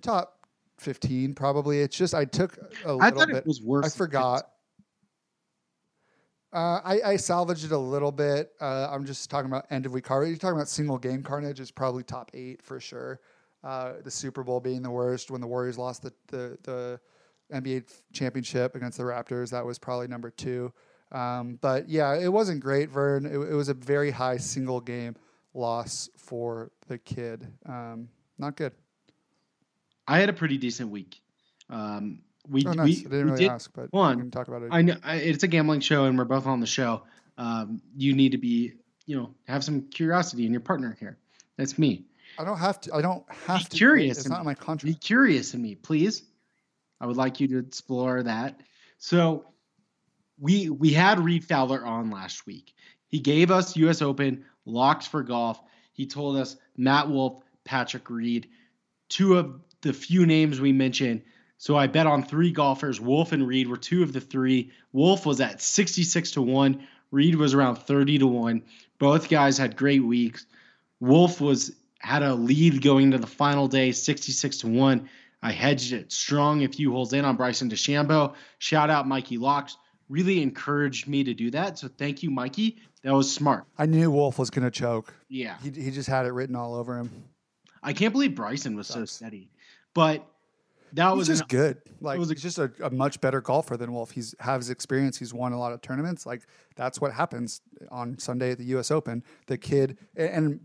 Top 0.03 0.39
fifteen 0.79 1.35
probably. 1.35 1.81
It's 1.81 1.97
just 1.97 2.15
I 2.15 2.25
took 2.25 2.59
a 2.85 2.89
I 2.89 2.93
little 2.93 3.19
thought 3.21 3.29
bit. 3.29 3.37
it 3.37 3.47
was 3.47 3.63
worse. 3.63 3.87
I 3.87 3.89
forgot. 3.97 4.51
Uh, 6.53 6.81
I, 6.85 7.01
I 7.13 7.17
salvaged 7.17 7.65
it 7.65 7.71
a 7.71 7.79
little 7.79 8.11
bit. 8.11 8.51
Uh, 8.61 8.89
I'm 8.91 9.07
just 9.07 9.31
talking 9.31 9.49
about 9.49 9.67
end 9.71 9.87
of 9.87 9.93
week 9.93 10.03
carnage. 10.03 10.31
You're 10.31 10.39
talking 10.39 10.57
about 10.57 10.69
single 10.69 10.99
game 10.99 11.23
carnage 11.23 11.61
is 11.61 11.71
probably 11.71 12.03
top 12.03 12.33
eight 12.35 12.61
for 12.61 12.81
sure. 12.81 13.21
Uh, 13.63 13.93
the 14.03 14.11
Super 14.11 14.43
Bowl 14.43 14.59
being 14.59 14.83
the 14.83 14.91
worst 14.91 15.31
when 15.31 15.41
the 15.41 15.47
Warriors 15.47 15.79
lost 15.79 16.03
the, 16.03 16.13
the, 16.27 16.59
the 16.65 17.01
NBA 17.53 17.85
championship 18.13 18.75
against 18.75 18.99
the 18.99 19.05
Raptors. 19.05 19.51
That 19.51 19.65
was 19.65 19.79
probably 19.79 20.09
number 20.09 20.31
two. 20.31 20.73
Um, 21.13 21.59
but 21.61 21.89
yeah, 21.89 22.15
it 22.15 22.33
wasn't 22.33 22.61
great, 22.61 22.89
Vern. 22.91 23.27
It, 23.27 23.33
it 23.35 23.55
was 23.55 23.69
a 23.69 23.75
very 23.75 24.11
high 24.11 24.37
single 24.37 24.81
game 24.81 25.17
loss 25.55 26.09
for 26.17 26.71
the 26.89 26.99
kid. 26.99 27.47
Um, 27.67 28.09
not 28.39 28.57
good. 28.57 28.73
I 30.07 30.19
had 30.19 30.29
a 30.29 30.33
pretty 30.33 30.59
decent 30.59 30.91
week. 30.91 31.21
Um, 31.69 32.21
we, 32.49 32.65
Oh, 32.67 32.73
nice. 32.73 32.87
we, 32.87 32.93
I 32.99 33.03
didn't 33.03 33.27
really 33.27 33.39
did, 33.45 33.51
ask, 33.51 33.71
but 33.75 33.93
one, 33.93 34.17
we 34.17 34.23
can 34.23 34.31
talk 34.31 34.49
about 34.49 34.63
it. 34.63 34.69
I 34.73 34.83
know 34.83 34.97
I, 35.05 35.17
it's 35.17 35.43
a 35.45 35.49
gambling 35.49 35.81
show, 35.81 36.05
and 36.07 36.17
we're 36.19 36.25
both 36.25 36.47
on 36.47 36.61
the 36.61 36.67
show. 36.67 37.03
Um, 37.39 37.81
you 37.97 38.15
need 38.15 38.33
to 38.33 38.39
be, 38.39 38.73
you 39.07 39.17
know, 39.17 39.35
have 39.47 39.63
some 39.63 39.83
curiosity 39.83 40.47
in 40.47 40.53
your 40.53 40.61
partner 40.61 40.97
here. 40.99 41.19
That's 41.57 41.79
me. 41.79 42.07
I 42.39 42.45
don't 42.45 42.59
have 42.59 42.81
to. 42.83 42.95
I 42.95 43.03
don't 43.03 43.25
have 43.31 43.69
to. 43.69 43.77
curious 43.77 44.19
It's 44.19 44.29
not 44.29 44.41
in 44.41 44.47
my 44.47 44.55
contract. 44.55 44.85
Be 44.85 44.95
curious 44.95 45.55
in 45.55 45.63
me, 45.63 45.75
please. 45.75 46.23
I 47.01 47.07
would 47.07 47.17
like 47.17 47.41
you 47.41 47.49
to 47.49 47.59
explore 47.59 48.23
that. 48.23 48.61
So, 48.99 49.47
we 50.39 50.71
we 50.71 50.93
had 50.93 51.21
Reed 51.21 51.45
Fowler 51.45 51.85
on 51.85 52.11
last 52.11 52.47
week. 52.47 52.75
He 53.09 53.19
gave 53.19 53.51
us 53.51 53.77
U.S. 53.77 54.03
Open 54.03 54.45
locks 54.65 55.07
for 55.07 55.23
golf. 55.23 55.61
He 55.93 56.07
told 56.07 56.37
us 56.37 56.57
Matt 56.77 57.09
Wolff, 57.09 57.43
Patrick 57.65 58.09
Reed, 58.09 58.49
two 59.09 59.37
of 59.37 59.61
the 59.83 59.93
few 59.93 60.27
names 60.27 60.61
we 60.61 60.73
mentioned. 60.73 61.23
So 61.59 61.77
I 61.77 61.89
bet 61.89 62.07
on 62.07 62.23
three 62.23 62.53
golfers. 62.53 63.01
Wolff 63.01 63.33
and 63.33 63.47
Reed 63.47 63.69
were 63.69 63.77
two 63.77 64.03
of 64.03 64.15
the 64.15 64.21
three. 64.21 64.71
Wolff 64.93 65.27
was 65.27 65.41
at 65.43 65.61
66 65.61 66.31
to 66.33 66.43
1. 66.43 66.87
Reed 67.11 67.35
was 67.35 67.53
around 67.53 67.77
30 67.77 68.21
to 68.21 68.27
1. 68.27 68.63
Both 68.99 69.29
guys 69.29 69.59
had 69.59 69.77
great 69.77 70.03
weeks. 70.03 70.47
Wolff 71.01 71.41
was 71.41 71.73
had 71.99 72.23
a 72.23 72.35
lead 72.35 72.81
going 72.81 73.11
to 73.11 73.19
the 73.19 73.27
final 73.27 73.69
day, 73.69 73.93
66 73.93 74.57
to 74.59 74.69
1. 74.69 75.09
I 75.43 75.53
hedged 75.53 75.93
it 75.93 76.13
strong 76.13 76.65
a 76.65 76.69
few 76.69 76.93
holes 76.93 77.13
in 77.13 77.25
on 77.25 77.37
Bryson 77.37 77.71
DeChambeau. 77.71 78.35
Shout 78.59 78.91
out 78.91 79.09
Mikey 79.09 79.39
Locks. 79.39 79.77
Really 80.09 80.43
encouraged 80.43 81.09
me 81.09 81.25
to 81.25 81.33
do 81.35 81.51
that. 81.53 81.79
So 81.79 81.89
thank 81.89 82.23
you, 82.23 82.31
Mikey. 82.31 82.79
That 83.03 83.15
was 83.15 83.33
smart. 83.33 83.65
I 83.79 83.87
knew 83.87 84.11
Wolff 84.11 84.39
was 84.39 84.51
going 84.51 84.65
to 84.65 84.71
choke. 84.71 85.15
Yeah. 85.29 85.57
He, 85.63 85.71
he 85.71 85.91
just 85.91 86.09
had 86.09 86.27
it 86.27 86.33
written 86.33 86.55
all 86.57 86.75
over 86.75 86.99
him. 86.99 87.25
I 87.83 87.93
can't 87.95 88.13
believe 88.13 88.35
Bryson 88.35 88.77
was 88.77 88.87
so 88.89 89.07
steady. 89.07 89.51
But 89.95 90.27
that 90.93 91.09
He's 91.11 91.17
was 91.19 91.29
just 91.29 91.43
an, 91.43 91.49
good. 91.49 91.79
Like 92.01 92.17
it 92.17 92.21
was 92.21 92.31
a- 92.31 92.35
just 92.35 92.59
a, 92.59 92.71
a 92.83 92.91
much 92.91 93.21
better 93.21 93.41
golfer 93.41 93.77
than 93.77 93.93
Wolff. 93.93 94.11
He's 94.11 94.35
has 94.41 94.69
experience. 94.69 95.17
He's 95.17 95.33
won 95.33 95.53
a 95.53 95.59
lot 95.59 95.73
of 95.73 95.81
tournaments. 95.81 96.27
Like 96.27 96.43
that's 96.77 97.01
what 97.01 97.13
happens 97.13 97.63
on 97.91 98.19
Sunday 98.19 98.51
at 98.51 98.59
the 98.59 98.65
U.S. 98.65 98.91
Open. 98.91 99.23
The 99.47 99.57
kid 99.57 99.97
and, 100.17 100.29
and 100.29 100.61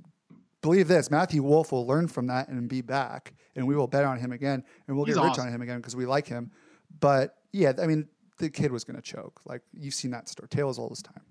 believe 0.65 0.87
this, 0.87 1.11
Matthew 1.11 1.43
Wolff 1.43 1.71
will 1.71 1.85
learn 1.85 2.07
from 2.07 2.27
that 2.27 2.47
and 2.49 2.67
be 2.67 2.81
back, 2.81 3.33
and 3.55 3.67
we 3.67 3.75
will 3.75 3.87
bet 3.87 4.03
on 4.03 4.19
him 4.19 4.31
again, 4.31 4.63
and 4.87 4.97
we'll 4.97 5.05
He's 5.05 5.15
get 5.15 5.21
rich 5.23 5.31
awesome. 5.31 5.47
on 5.47 5.53
him 5.53 5.61
again 5.61 5.77
because 5.77 5.95
we 5.95 6.05
like 6.05 6.27
him. 6.27 6.51
But 6.99 7.37
yeah, 7.53 7.73
I 7.81 7.87
mean, 7.87 8.07
the 8.39 8.49
kid 8.49 8.71
was 8.71 8.83
going 8.83 8.95
to 8.95 9.01
choke. 9.01 9.41
Like 9.45 9.61
you've 9.73 9.93
seen 9.93 10.11
that 10.11 10.27
story. 10.27 10.49
Tale 10.49 10.73
all 10.77 10.89
this 10.89 11.01
time. 11.01 11.21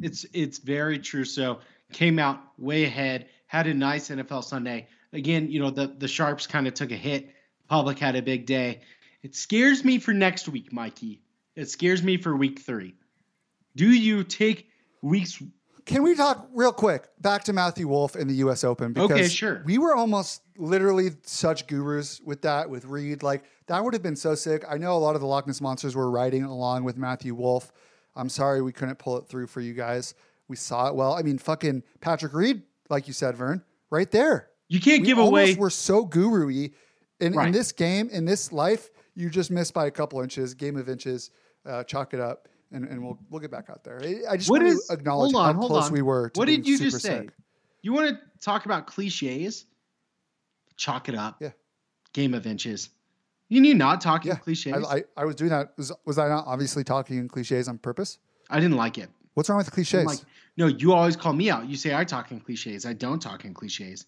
it's 0.00 0.24
it's 0.32 0.58
very 0.58 0.98
true. 0.98 1.24
So 1.24 1.58
came 1.92 2.18
out 2.18 2.40
way 2.58 2.84
ahead, 2.84 3.26
had 3.46 3.66
a 3.66 3.74
nice 3.74 4.08
NFL 4.08 4.44
Sunday. 4.44 4.88
Again, 5.12 5.50
you 5.50 5.60
know, 5.60 5.70
the 5.70 5.88
the 5.98 6.08
sharps 6.08 6.46
kind 6.46 6.66
of 6.66 6.74
took 6.74 6.92
a 6.92 6.96
hit. 6.96 7.30
Public 7.68 7.98
had 7.98 8.14
a 8.16 8.22
big 8.22 8.46
day. 8.46 8.80
It 9.22 9.34
scares 9.34 9.84
me 9.84 9.98
for 9.98 10.12
next 10.14 10.48
week, 10.48 10.72
Mikey. 10.72 11.20
It 11.56 11.68
scares 11.68 12.02
me 12.02 12.16
for 12.16 12.36
week 12.36 12.60
three. 12.60 12.94
Do 13.74 13.88
you 13.90 14.22
take 14.22 14.68
weeks 15.02 15.42
Can 15.86 16.02
we 16.02 16.16
talk 16.16 16.48
real 16.52 16.72
quick 16.72 17.08
back 17.20 17.44
to 17.44 17.52
Matthew 17.52 17.86
Wolff 17.86 18.16
in 18.16 18.26
the 18.26 18.34
U.S. 18.34 18.64
Open? 18.64 18.92
Because 18.92 19.10
Okay, 19.10 19.28
sure. 19.28 19.62
We 19.64 19.78
were 19.78 19.94
almost 19.94 20.42
literally 20.58 21.10
such 21.22 21.68
gurus 21.68 22.20
with 22.20 22.42
that 22.42 22.68
with 22.68 22.84
Reed. 22.84 23.22
Like 23.22 23.44
that 23.68 23.82
would 23.82 23.94
have 23.94 24.02
been 24.02 24.16
so 24.16 24.34
sick. 24.34 24.64
I 24.68 24.78
know 24.78 24.96
a 24.96 24.98
lot 24.98 25.14
of 25.14 25.20
the 25.20 25.28
Loch 25.28 25.46
Ness 25.46 25.60
monsters 25.60 25.94
were 25.94 26.10
riding 26.10 26.42
along 26.42 26.82
with 26.82 26.96
Matthew 26.96 27.34
Wolff. 27.34 27.72
I'm 28.16 28.28
sorry 28.28 28.62
we 28.62 28.72
couldn't 28.72 28.98
pull 28.98 29.16
it 29.18 29.28
through 29.28 29.46
for 29.46 29.60
you 29.60 29.74
guys. 29.74 30.14
We 30.48 30.56
saw 30.56 30.88
it 30.88 30.94
well. 30.94 31.14
I 31.14 31.22
mean, 31.22 31.38
fucking 31.38 31.84
Patrick 32.00 32.34
Reed, 32.34 32.62
like 32.90 33.06
you 33.06 33.12
said, 33.12 33.36
Vern, 33.36 33.62
right 33.90 34.10
there. 34.10 34.48
you 34.68 34.80
can't 34.80 35.02
We 35.02 35.06
give 35.06 35.18
almost 35.18 35.56
We're 35.58 35.70
so 35.70 36.04
guru-y. 36.04 36.70
In, 37.18 37.38
in 37.38 37.52
this 37.52 37.72
game, 37.72 38.10
in 38.10 38.24
this 38.24 38.52
life, 38.52 38.90
you 39.14 39.30
just 39.30 39.50
missed 39.50 39.72
by 39.72 39.86
a 39.86 39.90
couple 39.90 40.20
inches, 40.20 40.52
game 40.52 40.76
of 40.76 40.88
inches. 40.88 41.30
Uh, 41.64 41.82
chalk 41.82 42.12
it 42.12 42.20
up, 42.20 42.48
and, 42.72 42.84
and 42.84 43.02
we'll 43.02 43.18
we'll 43.30 43.40
get 43.40 43.50
back 43.50 43.70
out 43.70 43.84
there. 43.84 44.00
I- 44.28 44.36
just 44.36 44.50
What 44.50 44.62
want 44.62 44.74
is- 44.74 44.86
to 44.86 44.92
acknowledge 44.94 45.34
on, 45.34 45.54
how 45.56 45.66
close 45.66 45.86
on. 45.86 45.92
we 45.92 46.02
were. 46.02 46.30
To 46.30 46.38
What 46.38 46.46
being 46.46 46.60
did 46.60 46.68
you 46.68 46.76
super 46.78 46.90
just 46.90 47.02
say? 47.02 47.18
sick. 47.20 47.30
You 47.82 47.92
want 47.92 48.08
to 48.10 48.18
talk 48.40 48.64
about 48.66 48.86
cliches? 48.86 49.66
Chalk 50.76 51.08
it 51.08 51.14
up. 51.14 51.36
Yeah. 51.40 51.52
Game 52.12 52.34
of 52.34 52.46
inches. 52.46 52.90
You 53.48 53.60
need 53.60 53.76
not 53.76 54.00
talking 54.00 54.30
Yeah, 54.32 54.36
cliches. 54.38 54.84
I, 54.84 54.96
I, 54.96 55.02
I 55.18 55.24
was 55.24 55.36
doing 55.36 55.50
that. 55.50 55.72
Was, 55.76 55.92
was 56.04 56.18
I 56.18 56.28
not 56.28 56.44
obviously 56.46 56.82
talking 56.82 57.18
in 57.18 57.28
cliches 57.28 57.68
on 57.68 57.78
purpose? 57.78 58.18
I 58.50 58.58
didn't 58.60 58.76
like 58.76 58.98
it. 58.98 59.08
What's 59.34 59.48
wrong 59.48 59.58
with 59.58 59.70
cliches? 59.70 60.04
like, 60.04 60.18
no, 60.56 60.66
you 60.66 60.92
always 60.92 61.14
call 61.16 61.32
me 61.32 61.50
out. 61.50 61.68
You 61.68 61.76
say 61.76 61.94
I 61.94 62.04
talk 62.04 62.32
in 62.32 62.40
cliches. 62.40 62.84
I 62.86 62.92
don't 62.94 63.20
talk 63.20 63.44
in 63.44 63.54
cliches. 63.54 64.06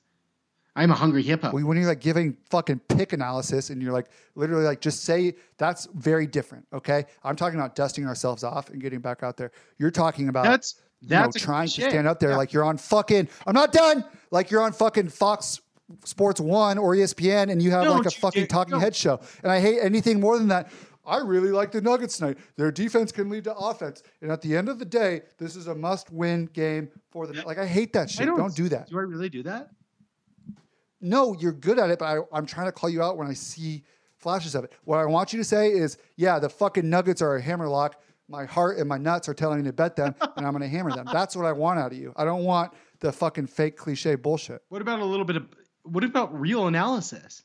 I'm 0.78 0.90
a 0.90 0.94
hungry 0.94 1.22
hippo. 1.22 1.50
when 1.50 1.66
when 1.66 1.76
you're 1.76 1.86
like 1.86 2.00
giving 2.00 2.36
fucking 2.50 2.80
pick 2.88 3.12
analysis 3.12 3.70
and 3.70 3.82
you're 3.82 3.92
like 3.92 4.06
literally 4.34 4.64
like 4.64 4.80
just 4.80 5.04
say 5.04 5.34
that's 5.56 5.86
very 5.94 6.26
different. 6.26 6.66
Okay, 6.72 7.04
I'm 7.24 7.36
talking 7.36 7.58
about 7.58 7.74
dusting 7.74 8.06
ourselves 8.06 8.44
off 8.44 8.70
and 8.70 8.80
getting 8.80 9.00
back 9.00 9.22
out 9.22 9.36
there. 9.36 9.50
You're 9.78 9.90
talking 9.90 10.28
about 10.28 10.44
that's 10.44 10.76
you 11.00 11.08
know, 11.08 11.22
that's 11.22 11.40
trying 11.40 11.68
to 11.68 11.72
stand 11.90 12.06
up 12.08 12.18
there 12.20 12.30
Yeah. 12.30 12.36
like 12.36 12.52
you're 12.52 12.64
on 12.64 12.76
fucking. 12.78 13.28
I'm 13.46 13.54
not 13.54 13.72
done. 13.72 14.04
Like 14.30 14.50
you're 14.50 14.62
on 14.62 14.72
fucking 14.72 15.08
Fox 15.08 15.60
Sports 16.04 16.40
One 16.40 16.76
or 16.78 16.94
ESPN 16.94 17.50
and 17.50 17.62
you 17.62 17.70
have 17.70 17.84
Don't 17.84 17.98
like 17.98 18.06
a 18.06 18.10
fucking 18.10 18.42
dare- 18.42 18.46
talking 18.46 18.72
don't. 18.72 18.80
head 18.80 18.94
show. 18.94 19.20
And 19.42 19.50
I 19.50 19.60
hate 19.60 19.78
anything 19.80 20.20
more 20.20 20.38
than 20.38 20.48
that. 20.48 20.70
I 21.06 21.18
really 21.18 21.50
like 21.50 21.72
the 21.72 21.80
Nuggets 21.80 22.18
tonight. 22.18 22.36
Their 22.56 22.70
defense 22.70 23.10
can 23.12 23.30
lead 23.30 23.44
to 23.44 23.54
offense, 23.54 24.02
and 24.20 24.30
at 24.30 24.42
the 24.42 24.54
end 24.54 24.68
of 24.68 24.78
the 24.78 24.84
day, 24.84 25.22
this 25.38 25.56
is 25.56 25.66
a 25.66 25.74
must-win 25.74 26.50
game 26.52 26.90
for 27.10 27.26
the. 27.26 27.32
Like 27.46 27.56
I 27.56 27.64
hate 27.66 27.94
that 27.94 28.10
shit. 28.10 28.26
Don't, 28.26 28.54
do 28.54 28.68
that. 28.68 28.90
Do 28.90 28.98
I 28.98 29.02
really 29.02 29.30
do 29.30 29.42
that? 29.44 29.70
No, 31.00 31.34
you're 31.38 31.52
good 31.52 31.78
at 31.78 31.90
it, 31.90 31.98
but 31.98 32.04
I, 32.06 32.18
I'm 32.36 32.46
trying 32.46 32.66
to 32.66 32.72
call 32.72 32.90
you 32.90 33.02
out 33.02 33.16
when 33.16 33.28
I 33.28 33.34
see 33.34 33.84
flashes 34.16 34.54
of 34.54 34.64
it. 34.64 34.72
What 34.84 34.98
I 34.98 35.04
want 35.04 35.32
you 35.32 35.38
to 35.38 35.44
say 35.44 35.70
is, 35.70 35.98
yeah, 36.16 36.38
the 36.38 36.48
fucking 36.48 36.88
Nuggets 36.88 37.22
are 37.22 37.36
a 37.36 37.42
hammerlock. 37.42 38.00
My 38.28 38.44
heart 38.44 38.76
and 38.76 38.86
my 38.88 38.98
nuts 38.98 39.26
are 39.28 39.34
telling 39.34 39.58
me 39.58 39.64
to 39.64 39.72
bet 39.72 39.96
them, 39.96 40.14
and 40.36 40.46
I'm 40.46 40.52
going 40.52 40.60
to 40.60 40.68
hammer 40.68 40.90
them. 40.90 41.06
That's 41.10 41.34
what 41.34 41.46
I 41.46 41.52
want 41.52 41.78
out 41.78 41.92
of 41.92 41.98
you. 41.98 42.12
I 42.14 42.26
don't 42.26 42.44
want 42.44 42.74
the 43.00 43.10
fucking 43.10 43.46
fake 43.46 43.76
cliche 43.76 44.16
bullshit. 44.16 44.62
What 44.68 44.82
about 44.82 45.00
a 45.00 45.04
little 45.04 45.24
bit 45.24 45.36
of 45.36 45.46
what 45.84 46.04
about 46.04 46.38
real 46.38 46.66
analysis? 46.66 47.44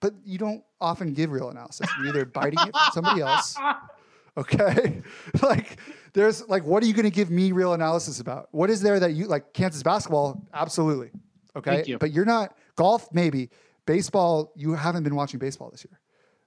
But 0.00 0.14
you 0.24 0.38
don't 0.38 0.64
often 0.80 1.12
give 1.12 1.30
real 1.30 1.50
analysis. 1.50 1.88
You're 1.98 2.08
either 2.08 2.24
biting 2.24 2.58
it 2.60 2.72
from 2.72 2.92
somebody 2.92 3.20
else, 3.20 3.56
okay? 4.36 5.02
like, 5.42 5.78
there's 6.12 6.48
like, 6.48 6.64
what 6.64 6.82
are 6.82 6.86
you 6.86 6.92
going 6.94 7.04
to 7.04 7.10
give 7.10 7.30
me 7.30 7.52
real 7.52 7.72
analysis 7.72 8.20
about? 8.20 8.48
What 8.50 8.68
is 8.70 8.82
there 8.82 8.98
that 8.98 9.12
you 9.12 9.26
like? 9.26 9.52
Kansas 9.52 9.82
basketball, 9.82 10.42
absolutely, 10.54 11.10
okay. 11.56 11.84
You. 11.86 11.98
But 11.98 12.12
you're 12.12 12.24
not 12.24 12.56
golf, 12.76 13.08
maybe 13.12 13.50
baseball. 13.86 14.52
You 14.56 14.74
haven't 14.74 15.02
been 15.02 15.14
watching 15.14 15.38
baseball 15.38 15.70
this 15.70 15.84
year. 15.84 15.98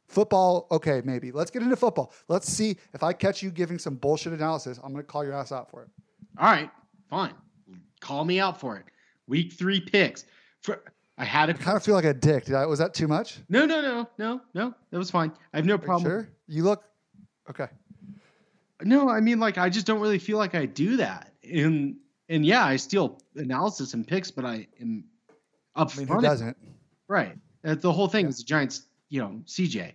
Football, 0.07 0.67
okay, 0.69 1.01
maybe. 1.03 1.31
Let's 1.31 1.49
get 1.49 1.63
into 1.63 1.75
football. 1.75 2.13
Let's 2.27 2.47
see 2.47 2.77
if 2.93 3.01
I 3.01 3.11
catch 3.11 3.41
you 3.41 3.49
giving 3.49 3.79
some 3.79 3.95
bullshit 3.95 4.33
analysis. 4.33 4.79
I'm 4.83 4.91
going 4.91 5.03
to 5.03 5.07
call 5.07 5.23
your 5.23 5.33
ass 5.33 5.51
out 5.51 5.69
for 5.71 5.81
it. 5.81 5.89
All 6.37 6.45
right, 6.45 6.69
fine. 7.09 7.33
Call 8.01 8.23
me 8.23 8.39
out 8.39 8.59
for 8.59 8.77
it. 8.77 8.85
Week 9.27 9.53
three 9.53 9.81
picks. 9.81 10.25
For 10.61 10.83
I 11.17 11.25
had 11.25 11.49
a 11.49 11.53
I 11.53 11.57
kind 11.57 11.77
of 11.77 11.83
feel 11.83 11.95
like 11.95 12.05
a 12.05 12.13
dick. 12.13 12.45
Did 12.45 12.55
I, 12.55 12.65
was 12.65 12.79
that 12.79 12.93
too 12.93 13.07
much? 13.07 13.39
no, 13.49 13.65
no, 13.65 13.81
no, 13.81 14.07
no, 14.19 14.41
no. 14.53 14.73
That 14.91 14.97
was 14.97 15.09
fine. 15.09 15.31
I 15.53 15.57
have 15.57 15.65
no 15.65 15.75
Are 15.75 15.77
you 15.77 15.83
problem. 15.83 16.11
Sure. 16.11 16.29
You 16.47 16.63
look 16.63 16.83
okay. 17.49 17.67
No, 18.83 19.09
I 19.09 19.21
mean 19.21 19.39
like 19.39 19.57
I 19.57 19.69
just 19.69 19.87
don't 19.87 20.01
really 20.01 20.19
feel 20.19 20.37
like 20.37 20.53
I 20.53 20.65
do 20.65 20.97
that. 20.97 21.31
And 21.43 21.95
and 22.29 22.45
yeah, 22.45 22.65
I 22.65 22.75
steal 22.77 23.19
analysis 23.35 23.93
and 23.93 24.07
picks, 24.07 24.31
but 24.31 24.45
I 24.45 24.67
am 24.81 25.03
up 25.75 25.91
I 25.93 25.97
mean, 25.97 26.07
front. 26.07 26.21
who 26.21 26.27
doesn't? 26.27 26.57
Right. 27.07 27.37
Uh, 27.63 27.75
the 27.75 27.91
whole 27.91 28.07
thing 28.07 28.27
is 28.27 28.37
the 28.39 28.43
Giants. 28.43 28.83
You 29.09 29.21
know, 29.21 29.41
CJ. 29.45 29.93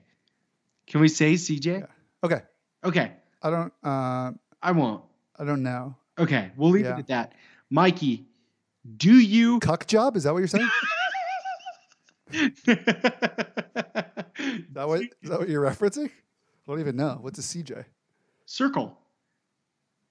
Can 0.86 1.00
we 1.00 1.08
say 1.08 1.34
CJ? 1.34 1.80
Yeah. 1.80 1.86
Okay. 2.24 2.42
Okay, 2.84 3.12
I 3.42 3.50
don't. 3.50 3.72
Uh, 3.82 4.32
I 4.62 4.72
won't. 4.72 5.04
I 5.38 5.44
don't 5.44 5.62
know. 5.62 5.94
Okay, 6.18 6.50
we'll 6.56 6.70
leave 6.70 6.84
Yeah. 6.84 6.94
it 6.96 7.00
at 7.00 7.06
that. 7.08 7.32
Mikey, 7.70 8.26
do 8.96 9.12
you? 9.12 9.58
Cuck 9.60 9.86
job? 9.86 10.16
Is 10.16 10.22
that 10.24 10.32
what 10.32 10.38
you're 10.38 10.48
saying? 10.48 10.68
Is 12.32 12.52
that 14.74 14.86
what, 14.88 15.00
is 15.02 15.08
that 15.30 15.38
what 15.38 15.48
you're 15.48 15.62
referencing? 15.64 16.06
I 16.06 16.10
don't 16.66 16.80
even 16.80 16.96
know. 16.96 17.18
What's 17.20 17.38
a 17.38 17.42
CJ? 17.42 17.84
Circle. 18.46 18.96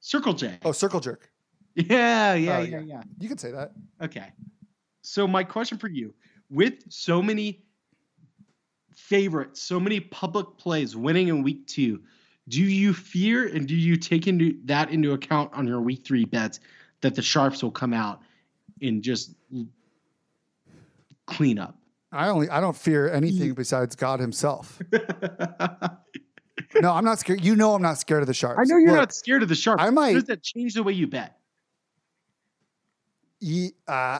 Circle 0.02 0.34
J. 0.34 0.58
Oh, 0.64 0.72
circle 0.72 1.00
jerk. 1.00 1.30
Yeah, 1.76 2.34
yeah, 2.34 2.58
Oh, 2.58 2.62
yeah, 2.62 2.64
yeah. 2.64 2.80
yeah. 2.80 3.02
You 3.20 3.28
can 3.28 3.38
say 3.38 3.52
that. 3.52 3.72
Okay. 4.02 4.32
So 5.02 5.28
my 5.28 5.44
question 5.44 5.78
for 5.78 5.88
you, 5.88 6.14
with 6.50 6.74
so 6.90 7.22
many 7.22 7.64
favorites, 8.96 9.62
so 9.62 9.80
many 9.80 10.00
public 10.00 10.58
plays 10.58 10.96
winning 10.96 11.30
in 11.30 11.44
week 11.44 11.68
two, 11.68 12.02
do 12.48 12.62
you 12.62 12.94
fear 12.94 13.48
and 13.48 13.68
do 13.68 13.76
you 13.76 13.96
take 13.96 14.28
into 14.28 14.58
that 14.66 14.90
into 14.90 15.14
account 15.14 15.54
on 15.54 15.68
your 15.68 15.82
week 15.82 16.06
three 16.06 16.26
bets 16.26 16.60
that 17.02 17.16
the 17.16 17.22
sharps 17.22 17.64
will 17.64 17.72
come 17.72 17.94
out 17.94 18.22
and 18.82 19.04
just 19.04 19.36
clean 21.28 21.60
up? 21.60 21.76
I 22.12 22.30
only. 22.30 22.50
I 22.50 22.60
don't 22.60 22.76
fear 22.76 23.08
anything 23.12 23.52
mm. 23.52 23.56
besides 23.56 23.96
God 23.96 24.20
Himself. 24.20 24.82
No, 26.82 26.92
I'm 26.92 27.06
not 27.06 27.20
scared. 27.20 27.44
You 27.44 27.56
know, 27.56 27.74
I'm 27.74 27.82
not 27.82 27.98
scared 27.98 28.22
of 28.22 28.28
the 28.28 28.34
sharks. 28.34 28.60
I 28.60 28.64
know 28.64 28.78
you're 28.78 28.92
Look, 28.92 29.00
not 29.00 29.14
scared 29.14 29.44
of 29.44 29.50
the 29.50 29.56
sharps. 29.56 29.82
I 29.84 29.90
might- 29.90 30.14
Does 30.14 30.26
that 30.26 30.44
change 30.44 30.74
the 30.74 30.84
way 30.84 30.94
you 30.94 31.08
bet? 31.08 31.39
Uh, 33.42 33.82
uh, 33.88 34.20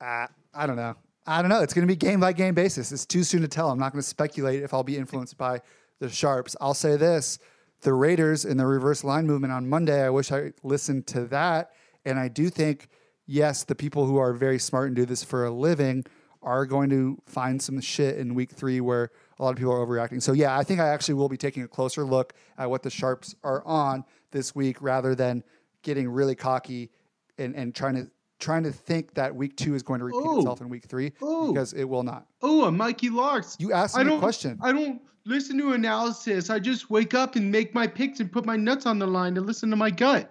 I 0.00 0.66
don't 0.66 0.76
know. 0.76 0.94
I 1.26 1.42
don't 1.42 1.48
know. 1.48 1.60
It's 1.62 1.74
going 1.74 1.86
to 1.86 1.90
be 1.90 1.96
game 1.96 2.20
by 2.20 2.32
game 2.32 2.54
basis. 2.54 2.92
It's 2.92 3.06
too 3.06 3.22
soon 3.22 3.42
to 3.42 3.48
tell. 3.48 3.70
I'm 3.70 3.78
not 3.78 3.92
going 3.92 4.02
to 4.02 4.08
speculate 4.08 4.62
if 4.62 4.74
I'll 4.74 4.82
be 4.82 4.96
influenced 4.96 5.38
by 5.38 5.60
the 5.98 6.08
sharps. 6.08 6.56
I'll 6.60 6.74
say 6.74 6.96
this: 6.96 7.38
the 7.82 7.92
Raiders 7.92 8.44
in 8.44 8.56
the 8.56 8.66
reverse 8.66 9.04
line 9.04 9.26
movement 9.26 9.52
on 9.52 9.68
Monday. 9.68 10.04
I 10.04 10.10
wish 10.10 10.32
I 10.32 10.52
listened 10.62 11.06
to 11.08 11.24
that, 11.26 11.72
and 12.04 12.18
I 12.18 12.28
do 12.28 12.50
think 12.50 12.88
yes, 13.26 13.62
the 13.62 13.76
people 13.76 14.06
who 14.06 14.16
are 14.16 14.32
very 14.32 14.58
smart 14.58 14.88
and 14.88 14.96
do 14.96 15.06
this 15.06 15.22
for 15.22 15.44
a 15.44 15.50
living 15.50 16.04
are 16.42 16.66
going 16.66 16.90
to 16.90 17.16
find 17.26 17.62
some 17.62 17.80
shit 17.80 18.16
in 18.16 18.34
week 18.34 18.50
three 18.50 18.80
where 18.80 19.10
a 19.38 19.42
lot 19.42 19.50
of 19.50 19.56
people 19.56 19.72
are 19.72 19.86
overreacting. 19.86 20.20
So 20.20 20.32
yeah, 20.32 20.58
I 20.58 20.64
think 20.64 20.80
I 20.80 20.88
actually 20.88 21.14
will 21.14 21.28
be 21.28 21.36
taking 21.36 21.62
a 21.62 21.68
closer 21.68 22.02
look 22.02 22.32
at 22.58 22.68
what 22.68 22.82
the 22.82 22.90
sharps 22.90 23.34
are 23.44 23.64
on 23.64 24.04
this 24.32 24.54
week 24.54 24.82
rather 24.82 25.14
than 25.14 25.44
getting 25.82 26.08
really 26.08 26.34
cocky 26.34 26.90
and, 27.38 27.54
and 27.54 27.74
trying 27.74 27.94
to 27.94 28.10
trying 28.40 28.62
to 28.64 28.72
think 28.72 29.14
that 29.14 29.34
week 29.34 29.56
two 29.56 29.74
is 29.74 29.82
going 29.82 30.00
to 30.00 30.06
repeat 30.06 30.22
Oh. 30.24 30.38
itself 30.38 30.60
in 30.60 30.68
week 30.68 30.84
three 30.86 31.12
Oh. 31.22 31.52
because 31.52 31.72
it 31.74 31.84
will 31.84 32.02
not. 32.02 32.26
Oh, 32.42 32.64
a 32.64 32.72
Mikey 32.72 33.10
Larks. 33.10 33.56
You 33.60 33.72
asked 33.72 33.96
I 33.96 34.02
me 34.02 34.14
a 34.14 34.18
question. 34.18 34.58
I 34.62 34.72
don't 34.72 35.00
listen 35.26 35.58
to 35.58 35.72
analysis. 35.72 36.50
I 36.50 36.58
just 36.58 36.90
wake 36.90 37.14
up 37.14 37.36
and 37.36 37.52
make 37.52 37.74
my 37.74 37.86
picks 37.86 38.20
and 38.20 38.32
put 38.32 38.44
my 38.46 38.56
nuts 38.56 38.86
on 38.86 38.98
the 38.98 39.06
line 39.06 39.34
to 39.36 39.40
listen 39.40 39.70
to 39.70 39.76
my 39.76 39.90
gut. 39.90 40.30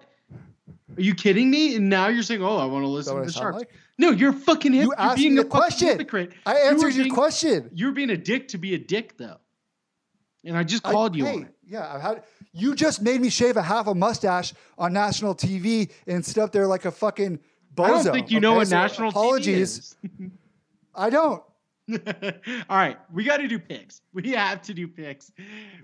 Are 0.96 1.00
you 1.02 1.14
kidding 1.14 1.50
me? 1.50 1.76
And 1.76 1.88
now 1.88 2.08
you're 2.08 2.24
saying, 2.24 2.42
"Oh, 2.42 2.56
I 2.56 2.64
want 2.64 2.82
to 2.82 2.88
listen 2.88 3.16
to 3.16 3.24
the 3.24 3.32
sharks." 3.32 3.58
like? 3.58 3.70
No, 3.96 4.10
you're 4.10 4.32
fucking 4.32 4.72
hip- 4.72 4.82
You 4.82 4.88
you're 4.88 5.00
asked 5.00 5.18
being 5.18 5.34
me 5.36 5.42
a 5.42 5.44
question. 5.44 5.88
hypocrite. 5.88 6.32
I 6.44 6.52
You 6.52 6.58
were 6.64 6.70
answered 6.70 6.94
your 6.94 7.04
being- 7.04 7.14
question. 7.14 7.70
You're 7.72 7.92
being 7.92 8.10
a 8.10 8.16
dick 8.16 8.48
to 8.48 8.58
be 8.58 8.74
a 8.74 8.78
dick, 8.78 9.16
though. 9.16 9.36
And 10.44 10.56
I 10.56 10.64
just 10.64 10.84
I- 10.86 10.90
called 10.92 11.14
you 11.14 11.24
hey, 11.26 11.34
on 11.36 11.42
it. 11.44 11.54
Yeah, 11.66 11.94
I've 11.94 12.00
had. 12.00 12.24
You 12.52 12.74
just 12.74 13.00
made 13.02 13.20
me 13.20 13.30
shave 13.30 13.56
a 13.56 13.62
half 13.62 13.86
a 13.86 13.94
mustache 13.94 14.52
on 14.76 14.92
national 14.92 15.36
TV 15.36 15.90
and 16.08 16.24
sit 16.24 16.38
up 16.38 16.50
there 16.50 16.66
like 16.66 16.84
a 16.84 16.90
fucking 16.90 17.38
bozo. 17.80 17.84
I 17.84 18.02
don't 18.02 18.12
think 18.12 18.30
you 18.30 18.40
know 18.40 18.50
okay? 18.50 18.56
what 18.58 18.68
So 18.68 18.76
national 18.76 19.08
apologies. 19.10 19.96
I 20.94 21.10
don't. 21.10 21.42
All 22.68 22.76
right, 22.76 22.98
we 23.12 23.24
got 23.24 23.38
to 23.38 23.48
do 23.48 23.58
picks. 23.58 24.02
We 24.12 24.30
have 24.32 24.62
to 24.62 24.74
do 24.74 24.86
picks. 24.86 25.32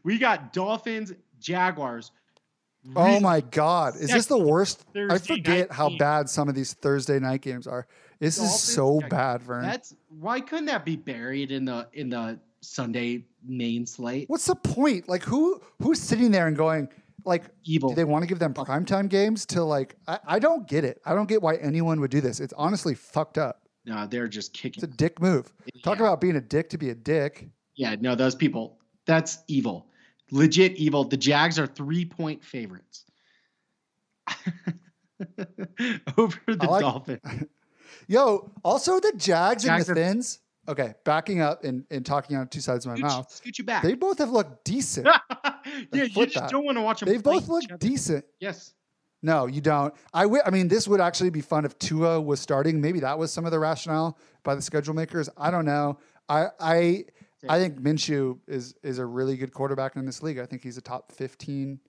We 0.04 0.18
got 0.18 0.52
Dolphins, 0.52 1.12
Jaguars. 1.40 2.12
Oh 2.94 3.18
my 3.18 3.40
God, 3.40 3.96
is 3.96 4.10
this 4.10 4.26
the 4.26 4.38
worst? 4.38 4.84
I 4.94 5.18
forget 5.18 5.72
how 5.72 5.88
game. 5.88 5.98
bad 5.98 6.28
some 6.28 6.48
of 6.48 6.54
these 6.54 6.74
Thursday 6.74 7.18
night 7.18 7.40
games 7.40 7.66
are. 7.66 7.86
This 8.20 8.36
Dolphins, 8.36 8.54
is 8.54 8.62
so 8.62 9.00
Jaguars. 9.00 9.10
bad, 9.10 9.42
Vern. 9.42 9.62
That's 9.62 9.94
why 10.08 10.40
couldn't 10.40 10.66
that 10.66 10.84
be 10.84 10.96
buried 10.96 11.50
in 11.50 11.64
the 11.64 11.88
in 11.94 12.08
the 12.10 12.38
Sunday 12.60 13.24
main 13.44 13.86
slate? 13.86 14.28
What's 14.28 14.46
the 14.46 14.54
point? 14.54 15.08
Like, 15.08 15.24
who 15.24 15.60
who's 15.82 16.00
sitting 16.00 16.30
there 16.30 16.46
and 16.46 16.56
going, 16.56 16.88
like, 17.26 17.44
Evil. 17.64 17.90
do 17.90 17.94
they 17.96 18.04
want 18.04 18.22
to 18.22 18.26
give 18.26 18.38
them 18.38 18.54
primetime 18.54 19.08
games 19.08 19.44
to 19.46 19.62
like? 19.64 19.96
I, 20.06 20.18
I 20.26 20.38
don't 20.38 20.66
get 20.68 20.84
it. 20.84 21.00
I 21.04 21.14
don't 21.14 21.28
get 21.28 21.42
why 21.42 21.56
anyone 21.56 22.00
would 22.00 22.10
do 22.10 22.20
this. 22.20 22.40
It's 22.40 22.54
honestly 22.56 22.94
fucked 22.94 23.36
up. 23.38 23.62
No, 23.84 24.06
they're 24.06 24.28
just 24.28 24.52
kicking. 24.52 24.82
It's 24.82 24.92
a 24.92 24.96
dick 24.96 25.20
move. 25.20 25.52
Talk 25.84 25.98
about 26.00 26.20
being 26.20 26.36
a 26.36 26.40
dick 26.40 26.70
to 26.70 26.78
be 26.78 26.90
a 26.90 26.94
dick. 26.94 27.48
Yeah, 27.74 27.94
no, 28.00 28.14
those 28.14 28.34
people. 28.34 28.78
That's 29.06 29.38
evil. 29.48 29.86
Legit 30.32 30.72
evil. 30.76 31.04
The 31.04 31.16
Jags 31.16 31.58
are 31.58 31.66
three 31.66 32.04
point 32.04 32.42
favorites 32.44 33.04
over 36.18 36.38
the 36.46 36.56
I 36.60 36.66
like- 36.66 36.80
Dolphins. 36.80 37.20
Yo, 38.08 38.52
also 38.64 39.00
the 39.00 39.12
Jags, 39.16 39.64
Jags 39.64 39.88
and 39.88 39.96
the 39.96 40.00
Fins. 40.00 40.38
Okay, 40.68 40.94
backing 41.04 41.40
up 41.40 41.64
and, 41.64 41.84
and 41.90 42.04
talking 42.04 42.36
on 42.36 42.48
two 42.48 42.60
sides 42.60 42.84
of 42.86 42.90
my 42.90 42.96
Scoot, 42.96 43.08
mouth. 43.08 43.30
scoot 43.32 43.58
you 43.58 43.64
back. 43.64 43.82
They 43.82 43.94
both 43.94 44.18
have 44.18 44.30
looked 44.30 44.64
decent. 44.64 45.06
yeah, 45.44 45.54
you 45.92 46.08
just 46.08 46.34
that. 46.34 46.50
don't 46.50 46.64
want 46.64 46.76
to 46.76 46.82
watch 46.82 47.00
them. 47.00 47.08
They've 47.08 47.22
both 47.22 47.48
looked 47.48 47.78
decent. 47.78 48.24
Yes. 48.40 48.74
No, 49.22 49.46
you 49.46 49.60
don't. 49.60 49.94
I 50.12 50.22
wi- 50.22 50.42
I 50.46 50.50
mean, 50.50 50.68
this 50.68 50.86
would 50.86 51.00
actually 51.00 51.30
be 51.30 51.40
fun 51.40 51.64
if 51.64 51.78
Tua 51.78 52.20
was 52.20 52.38
starting. 52.38 52.80
Maybe 52.80 53.00
that 53.00 53.18
was 53.18 53.32
some 53.32 53.44
of 53.44 53.50
the 53.50 53.58
rationale 53.58 54.18
by 54.44 54.54
the 54.54 54.62
schedule 54.62 54.94
makers. 54.94 55.28
I 55.36 55.50
don't 55.50 55.64
know. 55.64 55.98
I 56.28 56.46
I 56.60 57.04
I 57.48 57.58
think 57.58 57.80
Minshew 57.80 58.38
is 58.46 58.74
is 58.82 58.98
a 58.98 59.06
really 59.06 59.36
good 59.36 59.52
quarterback 59.52 59.96
in 59.96 60.04
this 60.04 60.22
league. 60.22 60.38
I 60.38 60.46
think 60.46 60.62
he's 60.62 60.76
a 60.76 60.82
top 60.82 61.12
fifteen. 61.12 61.80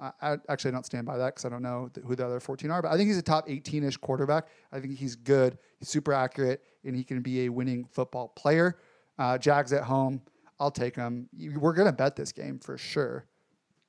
I, 0.00 0.12
I 0.22 0.36
actually 0.48 0.70
don't 0.72 0.86
stand 0.86 1.06
by 1.06 1.16
that 1.18 1.34
because 1.34 1.44
I 1.44 1.48
don't 1.48 1.62
know 1.62 1.90
who 2.06 2.14
the 2.16 2.24
other 2.26 2.40
fourteen 2.40 2.70
are. 2.70 2.82
But 2.82 2.92
I 2.92 2.96
think 2.96 3.08
he's 3.08 3.18
a 3.18 3.22
top 3.22 3.48
eighteen 3.48 3.84
ish 3.84 3.96
quarterback. 3.96 4.46
I 4.72 4.80
think 4.80 4.96
he's 4.98 5.16
good. 5.16 5.58
He's 5.78 5.88
super 5.88 6.12
accurate, 6.12 6.62
and 6.84 6.94
he 6.96 7.04
can 7.04 7.20
be 7.20 7.44
a 7.46 7.48
winning 7.48 7.84
football 7.90 8.28
player. 8.28 8.78
Uh, 9.18 9.36
Jags 9.38 9.72
at 9.72 9.82
home. 9.84 10.22
I'll 10.60 10.70
take 10.70 10.96
him. 10.96 11.28
We're 11.56 11.72
gonna 11.72 11.92
bet 11.92 12.16
this 12.16 12.32
game 12.32 12.58
for 12.58 12.76
sure. 12.78 13.26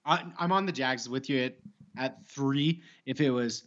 I, 0.06 0.24
I'm 0.38 0.52
on 0.52 0.66
the 0.66 0.72
Jags 0.72 1.08
with 1.10 1.30
you 1.30 1.42
at, 1.44 1.56
at 1.98 2.28
three. 2.28 2.82
If 3.06 3.22
it 3.22 3.30
was 3.32 3.66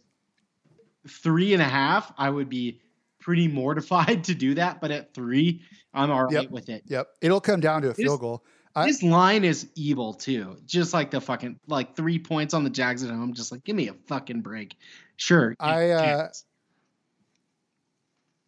three 1.07 1.53
and 1.53 1.61
a 1.61 1.65
half, 1.67 2.11
I 2.17 2.29
would 2.29 2.49
be 2.49 2.81
pretty 3.19 3.47
mortified 3.47 4.23
to 4.25 4.35
do 4.35 4.53
that. 4.55 4.81
But 4.81 4.91
at 4.91 5.13
three, 5.13 5.61
I'm 5.93 6.11
all 6.11 6.23
right 6.25 6.33
Yep. 6.43 6.51
with 6.51 6.69
it. 6.69 6.83
Yep, 6.87 7.07
it'll 7.21 7.41
come 7.41 7.59
down 7.59 7.81
to 7.83 7.89
a 7.89 7.93
field 7.93 8.19
goal. 8.19 8.43
I- 8.75 8.87
This 8.87 9.03
line 9.03 9.43
is 9.43 9.67
evil 9.75 10.13
too. 10.13 10.57
Just 10.65 10.93
like 10.93 11.11
the 11.11 11.21
fucking 11.21 11.59
like 11.67 11.95
three 11.95 12.17
points 12.19 12.53
on 12.53 12.63
the 12.63 12.69
Jags 12.69 13.03
at 13.03 13.09
home. 13.11 13.33
Just 13.33 13.51
like 13.51 13.63
give 13.63 13.75
me 13.75 13.87
a 13.89 13.93
fucking 14.07 14.41
break. 14.41 14.75
Sure. 15.17 15.55
I, 15.59 15.91
uh, 15.91 16.27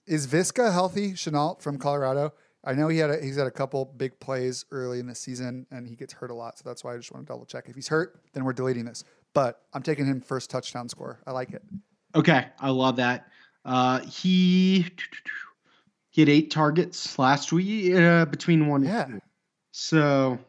Is 0.07 0.27
Visca 0.27 0.71
healthy? 0.71 1.13
Shenault 1.13 1.61
from 1.61 1.77
Colorado. 1.77 2.33
I 2.63 2.73
know 2.73 2.87
he 2.87 2.97
had 2.97 3.11
a, 3.11 3.21
he's 3.21 3.37
had 3.37 3.45
a 3.47 3.51
couple 3.51 3.85
big 3.85 4.19
plays 4.19 4.65
early 4.71 4.99
in 4.99 5.05
the 5.05 5.13
season, 5.15 5.67
and 5.71 5.87
he 5.87 5.95
gets 5.95 6.13
hurt 6.13 6.31
a 6.31 6.33
lot. 6.33 6.57
So 6.57 6.63
that's 6.67 6.83
why 6.83 6.93
I 6.93 6.97
just 6.97 7.11
want 7.11 7.25
to 7.27 7.31
double 7.31 7.45
check. 7.45 7.65
If 7.69 7.75
he's 7.75 7.87
hurt, 7.87 8.19
then 8.33 8.43
we're 8.43 8.53
deleting 8.53 8.85
this. 8.85 9.03
But 9.33 9.61
I'm 9.73 9.83
taking 9.83 10.05
him 10.05 10.21
first 10.21 10.49
touchdown 10.49 10.89
score. 10.89 11.19
I 11.27 11.31
like 11.31 11.51
it. 11.51 11.61
Okay, 12.15 12.47
I 12.59 12.69
love 12.69 12.95
that. 12.95 13.27
Uh, 13.63 13.99
he 14.01 14.85
he 16.09 16.21
had 16.21 16.29
eight 16.29 16.49
targets 16.49 17.19
last 17.19 17.51
week 17.51 17.93
uh, 17.95 18.25
between 18.25 18.67
one 18.67 18.83
Yeah. 18.83 19.03
and 19.05 19.13
two. 19.13 19.19
So 19.77 20.39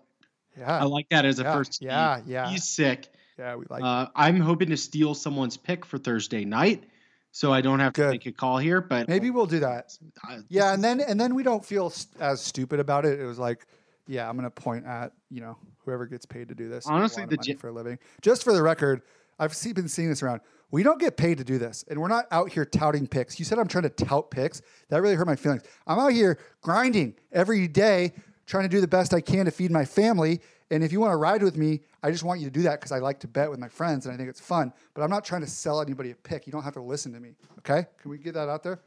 Yeah, 0.57 0.79
I 0.79 0.85
like 0.85 1.09
that 1.09 1.25
as 1.25 1.41
a 1.41 1.43
yeah, 1.43 1.53
first. 1.55 1.83
yeah, 1.83 2.17
team. 2.19 2.25
yeah. 2.29 2.49
He's 2.49 2.63
sick. 2.63 3.09
yeah. 3.37 3.57
We 3.57 3.65
like. 3.69 3.83
Uh, 3.83 4.07
I'm 4.15 4.39
hoping 4.41 4.69
to 4.71 4.77
steal 4.77 5.15
someone's 5.15 5.57
pick 5.57 5.85
for 5.85 5.99
Thursday 5.99 6.45
night, 6.45 6.85
so 7.33 7.53
I 7.53 7.61
don't 7.61 7.81
have 7.81 7.93
to 7.95 8.03
Good. 8.03 8.11
make 8.13 8.27
a 8.27 8.33
call 8.33 8.59
here. 8.59 8.81
But 8.81 9.09
Maybe 9.09 9.31
we'll 9.31 9.47
do 9.47 9.59
that. 9.61 9.99
uh, 10.31 10.39
Yeah, 10.49 10.73
and 10.73 10.83
then 10.83 11.01
and 11.01 11.21
then 11.21 11.35
we 11.35 11.43
don't 11.43 11.65
feel 11.65 11.91
st- 11.91 12.23
as 12.23 12.41
stupid 12.41 12.79
about 12.79 13.05
it. 13.05 13.19
It 13.19 13.25
was 13.27 13.37
like, 13.41 13.67
yeah, 14.07 14.29
I'm 14.29 14.37
gonna 14.37 14.49
point 14.49 14.87
at 14.87 15.13
you 15.29 15.41
know 15.41 15.59
whoever 15.85 16.07
gets 16.07 16.25
paid 16.25 16.49
to 16.51 16.55
do 16.55 16.69
this. 16.69 16.87
Honestly, 16.87 17.27
the 17.27 17.37
J- 17.37 17.55
for 17.55 17.69
a 17.69 17.73
living. 17.73 17.99
Just 18.23 18.45
for 18.45 18.53
the 18.53 18.63
record, 18.63 19.03
I've 19.41 19.57
see, 19.57 19.73
been 19.73 19.89
seeing 19.89 20.09
this 20.09 20.23
around. 20.23 20.41
We 20.71 20.85
don't 20.85 21.01
get 21.01 21.17
paid 21.17 21.39
to 21.39 21.45
do 21.45 21.59
this, 21.59 21.85
and 21.89 22.01
we're 22.01 22.07
not 22.09 22.27
out 22.31 22.53
here 22.53 22.65
touting 22.65 23.09
picks. 23.09 23.41
You 23.41 23.45
said 23.45 23.59
I'm 23.59 23.67
trying 23.69 23.85
to 23.85 23.91
tout 23.91 24.31
picks. 24.31 24.63
That 24.89 25.03
really 25.03 25.17
hurt 25.17 25.27
my 25.27 25.35
feelings. 25.37 25.63
I'm 25.85 25.99
out 25.99 26.13
here 26.13 26.39
grinding 26.63 27.15
every 27.33 27.67
day, 27.67 28.15
trying 28.47 28.65
to 28.65 28.69
do 28.69 28.81
the 28.81 28.89
best 28.89 29.13
I 29.13 29.21
can 29.21 29.45
to 29.47 29.51
feed 29.51 29.71
my 29.71 29.85
family. 29.85 30.41
And 30.71 30.83
if 30.83 30.93
you 30.93 31.01
want 31.01 31.13
to 31.13 31.17
ride 31.17 31.43
with 31.43 31.57
me, 31.57 31.81
I 32.03 32.11
just 32.11 32.25
want 32.25 32.41
you 32.41 32.47
to 32.47 32.51
do 32.51 32.63
that 32.63 32.81
because 32.81 32.93
I 32.93 32.99
like 32.99 33.21
to 33.21 33.29
bet 33.29 33.51
with 33.51 33.59
my 33.61 33.69
friends 33.69 34.07
and 34.07 34.15
I 34.15 34.17
think 34.17 34.29
it's 34.29 34.41
fun. 34.41 34.73
But 34.95 35.03
I'm 35.03 35.11
not 35.11 35.25
trying 35.25 35.43
to 35.43 35.47
sell 35.47 35.81
anybody 35.81 36.11
a 36.11 36.15
pick. 36.15 36.47
You 36.47 36.53
don't 36.53 36.65
have 36.65 36.75
to 36.75 36.83
listen 36.83 37.13
to 37.13 37.21
me. 37.21 37.35
Okay? 37.59 37.87
Can 38.01 38.11
we 38.11 38.19
get 38.19 38.35
that 38.35 38.49
out 38.49 38.63
there? 38.63 38.81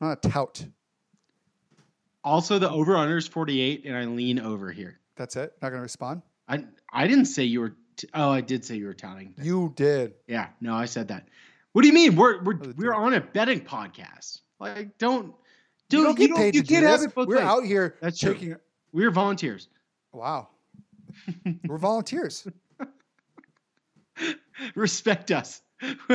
I'm 0.00 0.08
not 0.08 0.24
a 0.24 0.28
tout. 0.28 0.64
also 2.24 2.58
the 2.58 2.70
over 2.70 2.96
under 2.96 3.16
is 3.16 3.28
48, 3.28 3.84
and 3.84 3.96
I 3.96 4.04
lean 4.04 4.38
over 4.38 4.70
here. 4.70 4.98
That's 5.16 5.36
it. 5.36 5.52
Not 5.60 5.70
gonna 5.70 5.82
respond. 5.82 6.22
I 6.48 6.64
I 6.92 7.06
didn't 7.06 7.26
say 7.26 7.44
you 7.44 7.60
were. 7.60 7.76
T- 7.96 8.08
oh, 8.14 8.30
I 8.30 8.40
did 8.40 8.64
say 8.64 8.76
you 8.76 8.86
were 8.86 8.94
touting. 8.94 9.34
You 9.40 9.72
did. 9.76 10.14
Yeah, 10.26 10.48
no, 10.60 10.74
I 10.74 10.86
said 10.86 11.08
that. 11.08 11.28
What 11.72 11.82
do 11.82 11.88
you 11.88 11.94
mean? 11.94 12.16
We're 12.16 12.42
we're 12.42 12.58
we're 12.76 12.94
on 12.94 13.14
a 13.14 13.20
betting 13.20 13.60
podcast. 13.60 14.40
Like, 14.58 14.96
don't 14.98 15.34
dude, 15.88 16.00
you 16.00 16.04
don't 16.06 16.18
get 16.18 16.34
paid 16.34 16.54
you 16.54 16.62
to 16.62 16.66
do 16.66 16.74
can't 16.74 16.86
have 16.86 17.00
this. 17.00 17.14
We're 17.14 17.36
ways. 17.36 17.44
out 17.44 17.64
here 17.64 17.96
That's 18.00 18.18
true. 18.18 18.34
taking. 18.34 18.56
We're 18.92 19.10
volunteers. 19.10 19.68
Wow. 20.12 20.48
We're 21.66 21.78
volunteers. 21.78 22.46
Respect 24.74 25.30
us. 25.30 25.62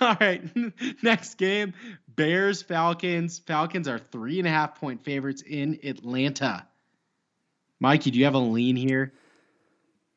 All 0.00 0.16
right. 0.20 0.42
Next 1.02 1.34
game 1.34 1.74
Bears, 2.08 2.62
Falcons. 2.62 3.38
Falcons 3.38 3.88
are 3.88 3.98
three 3.98 4.38
and 4.38 4.46
a 4.48 4.50
half 4.50 4.78
point 4.78 5.02
favorites 5.04 5.42
in 5.42 5.78
Atlanta. 5.84 6.66
Mikey, 7.80 8.10
do 8.10 8.18
you 8.18 8.24
have 8.24 8.34
a 8.34 8.38
lean 8.38 8.76
here? 8.76 9.12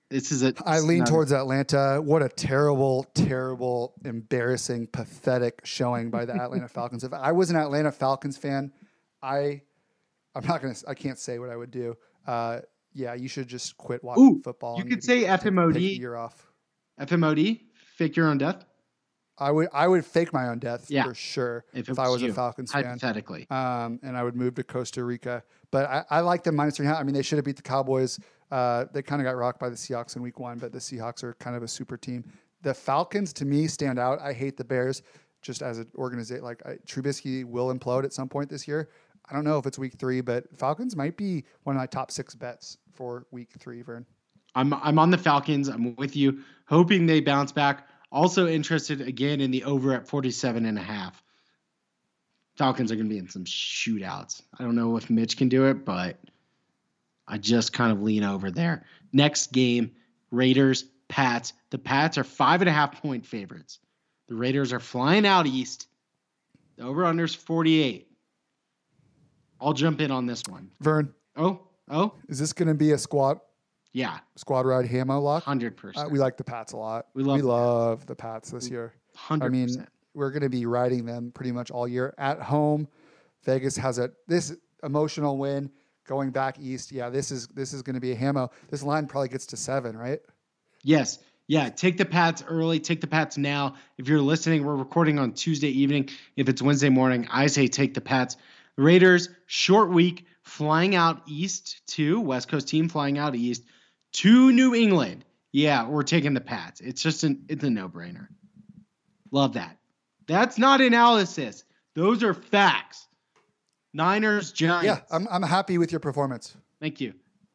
This 0.09 0.31
is 0.31 0.43
a. 0.43 0.53
I 0.65 0.79
lean 0.79 1.03
a- 1.03 1.05
towards 1.05 1.31
Atlanta. 1.31 1.99
What 2.01 2.21
a 2.21 2.29
terrible, 2.29 3.05
terrible, 3.15 3.93
embarrassing, 4.03 4.87
pathetic 4.87 5.61
showing 5.63 6.09
by 6.11 6.25
the 6.25 6.33
Atlanta 6.33 6.67
Falcons. 6.67 7.03
If 7.03 7.13
I 7.13 7.31
was 7.31 7.49
an 7.49 7.55
Atlanta 7.55 7.91
Falcons 7.91 8.37
fan, 8.37 8.71
I, 9.23 9.61
I'm 10.35 10.45
not 10.45 10.61
gonna. 10.61 10.75
I 10.87 10.93
can't 10.93 11.17
say 11.17 11.39
what 11.39 11.49
I 11.49 11.55
would 11.55 11.71
do. 11.71 11.95
Uh, 12.27 12.59
yeah, 12.93 13.13
you 13.13 13.27
should 13.27 13.47
just 13.47 13.77
quit 13.77 14.03
watching 14.03 14.23
Ooh, 14.23 14.41
football. 14.43 14.77
you 14.77 14.85
could 14.85 15.03
say 15.03 15.21
take- 15.25 15.39
take 15.41 15.45
a 15.47 15.51
FMOD. 15.51 15.97
year 15.99 16.15
off. 16.15 16.51
FMOD, 16.99 17.61
fake 17.97 18.15
your 18.15 18.27
own 18.27 18.37
death, 18.37 18.65
I 19.37 19.51
would. 19.51 19.67
I 19.73 19.87
would 19.87 20.05
fake 20.05 20.31
my 20.31 20.47
own 20.47 20.59
death 20.59 20.89
Yeah. 20.89 21.03
for 21.03 21.13
sure 21.13 21.65
If 21.73 21.89
if, 21.89 21.97
it 21.97 21.99
I 21.99 22.03
was 22.03 22.13
was 22.13 22.21
you, 22.21 22.31
a 22.31 22.33
Falcons 22.33 22.71
fan. 22.71 22.85
hypothetically. 22.85 23.47
um, 23.49 23.99
and 24.01 24.15
I 24.15 24.23
would 24.23 24.35
move 24.35 24.55
to 24.55 24.63
Costa 24.63 25.03
Rica. 25.03 25.43
But 25.71 25.85
I, 25.87 26.05
I 26.09 26.19
like 26.21 26.43
them 26.43 26.55
minus 26.55 26.77
three. 26.77 26.85
and 26.85 26.91
a 26.93 26.95
half. 26.95 27.01
I 27.01 27.05
mean, 27.05 27.13
they 27.15 27.21
should 27.21 27.37
have 27.37 27.43
beat 27.45 27.57
the 27.57 27.61
Cowboys. 27.61 28.17
Uh, 28.49 28.85
they 28.93 29.01
kind 29.01 29.21
of 29.21 29.25
got 29.25 29.35
rocked 29.35 29.59
by 29.59 29.67
the 29.69 29.75
Seahawks 29.75 30.15
in 30.15 30.21
Week 30.21 30.39
One, 30.39 30.57
but 30.57 30.71
the 30.71 30.79
Seahawks 30.79 31.21
are 31.23 31.33
kind 31.33 31.55
of 31.55 31.63
a 31.63 31.67
super 31.67 31.97
team. 31.97 32.23
The 32.61 32.73
Falcons, 32.73 33.33
to 33.33 33.45
me, 33.45 33.67
stand 33.67 33.99
out. 33.99 34.19
I 34.21 34.31
hate 34.31 34.55
the 34.55 34.63
Bears 34.63 35.01
just 35.41 35.61
as 35.61 35.79
an 35.79 35.87
organization. 35.95 36.43
Like 36.43 36.65
I, 36.65 36.75
Trubisky 36.87 37.43
will 37.43 37.73
implode 37.75 38.05
at 38.05 38.13
some 38.13 38.29
point 38.29 38.49
this 38.49 38.67
year. 38.69 38.89
I 39.29 39.33
don't 39.33 39.43
know 39.43 39.57
if 39.57 39.65
it's 39.65 39.79
Week 39.79 39.93
Three, 39.97 40.21
but 40.21 40.45
Falcons 40.57 40.95
might 40.95 41.17
be 41.17 41.43
one 41.63 41.75
of 41.75 41.79
my 41.79 41.87
top 41.87 42.11
six 42.11 42.35
bets 42.35 42.77
for 42.93 43.25
Week 43.31 43.49
Three. 43.59 43.81
Vern. 43.81 44.05
I'm 44.53 44.73
I'm 44.73 44.99
on 44.99 45.09
the 45.11 45.17
Falcons. 45.17 45.67
I'm 45.67 45.95
with 45.95 46.15
you, 46.15 46.39
hoping 46.67 47.05
they 47.05 47.21
bounce 47.21 47.51
back. 47.51 47.87
Also 48.11 48.47
interested 48.47 49.01
again 49.01 49.41
in 49.41 49.51
the 49.51 49.63
over 49.65 49.93
at 49.93 50.07
47 50.07 50.65
and 50.65 50.77
a 50.77 50.81
half. 50.81 51.21
Falcons 52.55 52.91
are 52.91 52.95
going 52.95 53.07
to 53.07 53.13
be 53.13 53.17
in 53.17 53.27
some 53.27 53.43
shootouts. 53.43 54.41
I 54.57 54.63
don't 54.63 54.75
know 54.75 54.95
if 54.95 55.09
Mitch 55.09 55.35
can 55.35 55.49
do 55.49 55.65
it, 55.65 55.83
but 55.83 56.17
I 57.27 57.37
just 57.37 57.73
kind 57.73 57.91
of 57.91 58.01
lean 58.01 58.23
over 58.23 58.51
there. 58.51 58.85
Next 59.11 59.51
game, 59.51 59.91
Raiders, 60.31 60.85
Pats. 61.09 61.53
The 61.71 61.77
Pats 61.77 62.17
are 62.17 62.23
five 62.23 62.61
and 62.61 62.69
a 62.69 62.73
half 62.73 63.01
point 63.01 63.25
favorites. 63.25 63.79
The 64.27 64.35
Raiders 64.35 64.71
are 64.71 64.79
flying 64.79 65.25
out 65.25 65.45
east. 65.45 65.87
The 66.77 66.83
over 66.83 67.03
unders 67.03 67.35
48. 67.35 68.07
I'll 69.59 69.73
jump 69.73 70.01
in 70.01 70.11
on 70.11 70.25
this 70.25 70.43
one. 70.47 70.69
Vern, 70.81 71.13
Oh, 71.37 71.59
oh, 71.89 72.13
is 72.29 72.39
this 72.39 72.53
going 72.53 72.67
to 72.69 72.73
be 72.73 72.91
a 72.91 72.97
squad 72.97 73.39
yeah, 73.93 74.19
squad 74.35 74.65
ride 74.65 74.87
hamo 74.87 75.19
lock? 75.19 75.43
100%. 75.45 75.97
Uh, 75.97 76.09
we 76.09 76.19
like 76.19 76.35
the 76.37 76.43
Pats 76.43 76.73
a 76.73 76.77
lot. 76.77 77.07
We 77.13 77.23
love 77.23 77.37
the 77.37 77.43
Pats. 77.43 77.47
love 77.47 78.05
the 78.05 78.15
Pats 78.15 78.51
this 78.51 78.69
year. 78.69 78.93
100%. 79.17 79.41
I 79.43 79.49
mean, 79.49 79.87
we're 80.13 80.31
going 80.31 80.43
to 80.43 80.49
be 80.49 80.65
riding 80.65 81.05
them 81.05 81.31
pretty 81.33 81.51
much 81.53 81.71
all 81.71 81.87
year 81.87 82.13
at 82.17 82.41
home. 82.41 82.87
Vegas 83.43 83.77
has 83.77 83.99
a 83.99 84.11
this 84.27 84.53
emotional 84.83 85.37
win 85.37 85.69
going 86.07 86.31
back 86.31 86.59
east. 86.59 86.91
Yeah, 86.91 87.09
this 87.09 87.31
is 87.31 87.47
this 87.47 87.73
is 87.73 87.81
going 87.81 87.93
to 87.93 87.99
be 88.01 88.11
a 88.11 88.15
hammo. 88.15 88.49
This 88.69 88.83
line 88.83 89.07
probably 89.07 89.29
gets 89.29 89.45
to 89.47 89.57
seven, 89.57 89.97
right? 89.97 90.19
Yes. 90.83 91.19
Yeah, 91.47 91.69
take 91.69 91.97
the 91.97 92.05
Pats 92.05 92.43
early. 92.47 92.79
Take 92.79 93.01
the 93.01 93.07
Pats 93.07 93.37
now. 93.37 93.75
If 93.97 94.07
you're 94.09 94.19
listening, 94.21 94.65
we're 94.65 94.75
recording 94.75 95.19
on 95.19 95.31
Tuesday 95.33 95.67
evening. 95.69 96.09
If 96.35 96.49
it's 96.49 96.61
Wednesday 96.61 96.89
morning, 96.89 97.27
I 97.31 97.47
say 97.47 97.67
take 97.67 97.93
the 97.93 98.01
Pats. 98.01 98.35
Raiders, 98.77 99.29
short 99.45 99.89
week, 99.89 100.25
flying 100.43 100.95
out 100.95 101.21
east 101.27 101.81
to 101.87 102.19
West 102.19 102.47
Coast 102.47 102.67
team 102.67 102.89
flying 102.89 103.17
out 103.17 103.35
east 103.35 103.63
to 104.13 104.51
New 104.51 104.75
England. 104.75 105.25
Yeah, 105.51 105.87
we're 105.87 106.03
taking 106.03 106.33
the 106.33 106.41
Pats. 106.41 106.81
It's 106.81 107.01
just 107.01 107.23
an 107.23 107.45
it's 107.47 107.63
a 107.63 107.69
no-brainer. 107.69 108.27
Love 109.31 109.53
that. 109.53 109.77
That's 110.27 110.57
not 110.57 110.81
analysis. 110.81 111.63
Those 111.93 112.23
are 112.23 112.33
facts. 112.33 113.07
Niners, 113.93 114.51
Giants. 114.51 114.85
Yeah, 114.85 114.99
I'm 115.15 115.27
I'm 115.29 115.43
happy 115.43 115.77
with 115.77 115.91
your 115.91 115.99
performance. 115.99 116.55
Thank 116.81 116.99
you. 116.99 117.13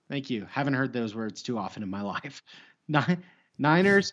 Thank 0.08 0.30
you. 0.30 0.46
Haven't 0.50 0.74
heard 0.74 0.92
those 0.92 1.14
words 1.14 1.42
too 1.42 1.58
often 1.58 1.82
in 1.82 1.90
my 1.90 2.02
life. 2.02 2.42
Nine, 2.88 3.22
Niners, 3.58 4.12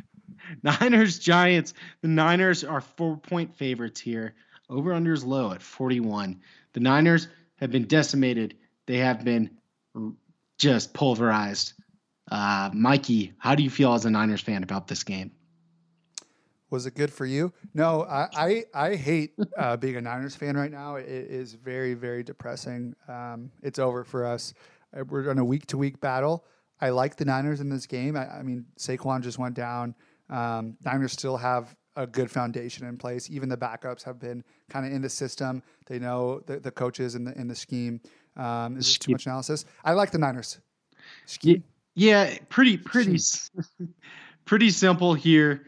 Niners, 0.62 1.18
Giants. 1.18 1.74
The 2.00 2.08
Niners 2.08 2.64
are 2.64 2.80
four 2.80 3.16
point 3.16 3.54
favorites 3.56 4.00
here. 4.00 4.34
Over 4.68 4.92
under 4.92 5.12
is 5.12 5.24
low 5.24 5.52
at 5.52 5.62
41. 5.62 6.40
The 6.72 6.80
Niners 6.80 7.28
have 7.56 7.70
been 7.70 7.86
decimated. 7.86 8.56
They 8.86 8.98
have 8.98 9.24
been 9.24 9.50
just 10.58 10.92
pulverized. 10.94 11.74
Uh, 12.30 12.70
Mikey, 12.74 13.32
how 13.38 13.54
do 13.54 13.62
you 13.62 13.70
feel 13.70 13.94
as 13.94 14.04
a 14.04 14.10
Niners 14.10 14.40
fan 14.40 14.62
about 14.62 14.88
this 14.88 15.04
game? 15.04 15.30
Was 16.70 16.84
it 16.84 16.94
good 16.96 17.12
for 17.12 17.24
you? 17.24 17.52
No, 17.74 18.02
I 18.02 18.28
I, 18.34 18.64
I 18.74 18.94
hate 18.96 19.34
uh, 19.56 19.76
being 19.76 19.96
a 19.96 20.00
Niners 20.00 20.34
fan 20.34 20.56
right 20.56 20.70
now. 20.70 20.96
It 20.96 21.06
is 21.06 21.52
very 21.54 21.94
very 21.94 22.24
depressing. 22.24 22.94
Um, 23.08 23.52
it's 23.62 23.78
over 23.78 24.02
for 24.02 24.26
us. 24.26 24.52
Uh, 24.96 25.04
We're 25.04 25.30
on 25.30 25.38
a 25.38 25.44
week 25.44 25.66
to 25.66 25.78
week 25.78 26.00
battle. 26.00 26.44
I 26.80 26.90
like 26.90 27.16
the 27.16 27.24
Niners 27.24 27.60
in 27.60 27.68
this 27.68 27.86
game. 27.86 28.16
I, 28.16 28.38
I 28.38 28.42
mean, 28.42 28.66
Saquon 28.78 29.22
just 29.22 29.38
went 29.38 29.54
down. 29.54 29.94
Um, 30.28 30.76
Niners 30.84 31.12
still 31.12 31.36
have 31.36 31.74
a 31.96 32.06
good 32.06 32.30
foundation 32.30 32.86
in 32.86 32.96
place. 32.96 33.30
Even 33.30 33.48
the 33.48 33.56
backups 33.56 34.04
have 34.04 34.18
been 34.20 34.44
kind 34.68 34.86
of 34.86 34.92
in 34.92 35.02
the 35.02 35.08
system. 35.08 35.62
They 35.86 35.98
know 35.98 36.40
the, 36.46 36.60
the 36.60 36.70
coaches 36.70 37.14
in 37.14 37.24
the 37.24 37.38
in 37.38 37.48
the 37.48 37.54
scheme. 37.54 38.00
Um, 38.36 38.76
is 38.76 38.86
this 38.86 38.98
too 38.98 39.12
much 39.12 39.26
analysis? 39.26 39.64
I 39.84 39.92
like 39.92 40.10
the 40.10 40.18
Niners. 40.18 40.58
Yeah, 40.60 41.06
Scheme. 41.26 41.64
yeah, 41.94 42.38
pretty 42.48 42.76
pretty 42.76 43.18
pretty 44.44 44.70
simple 44.70 45.14
here. 45.14 45.66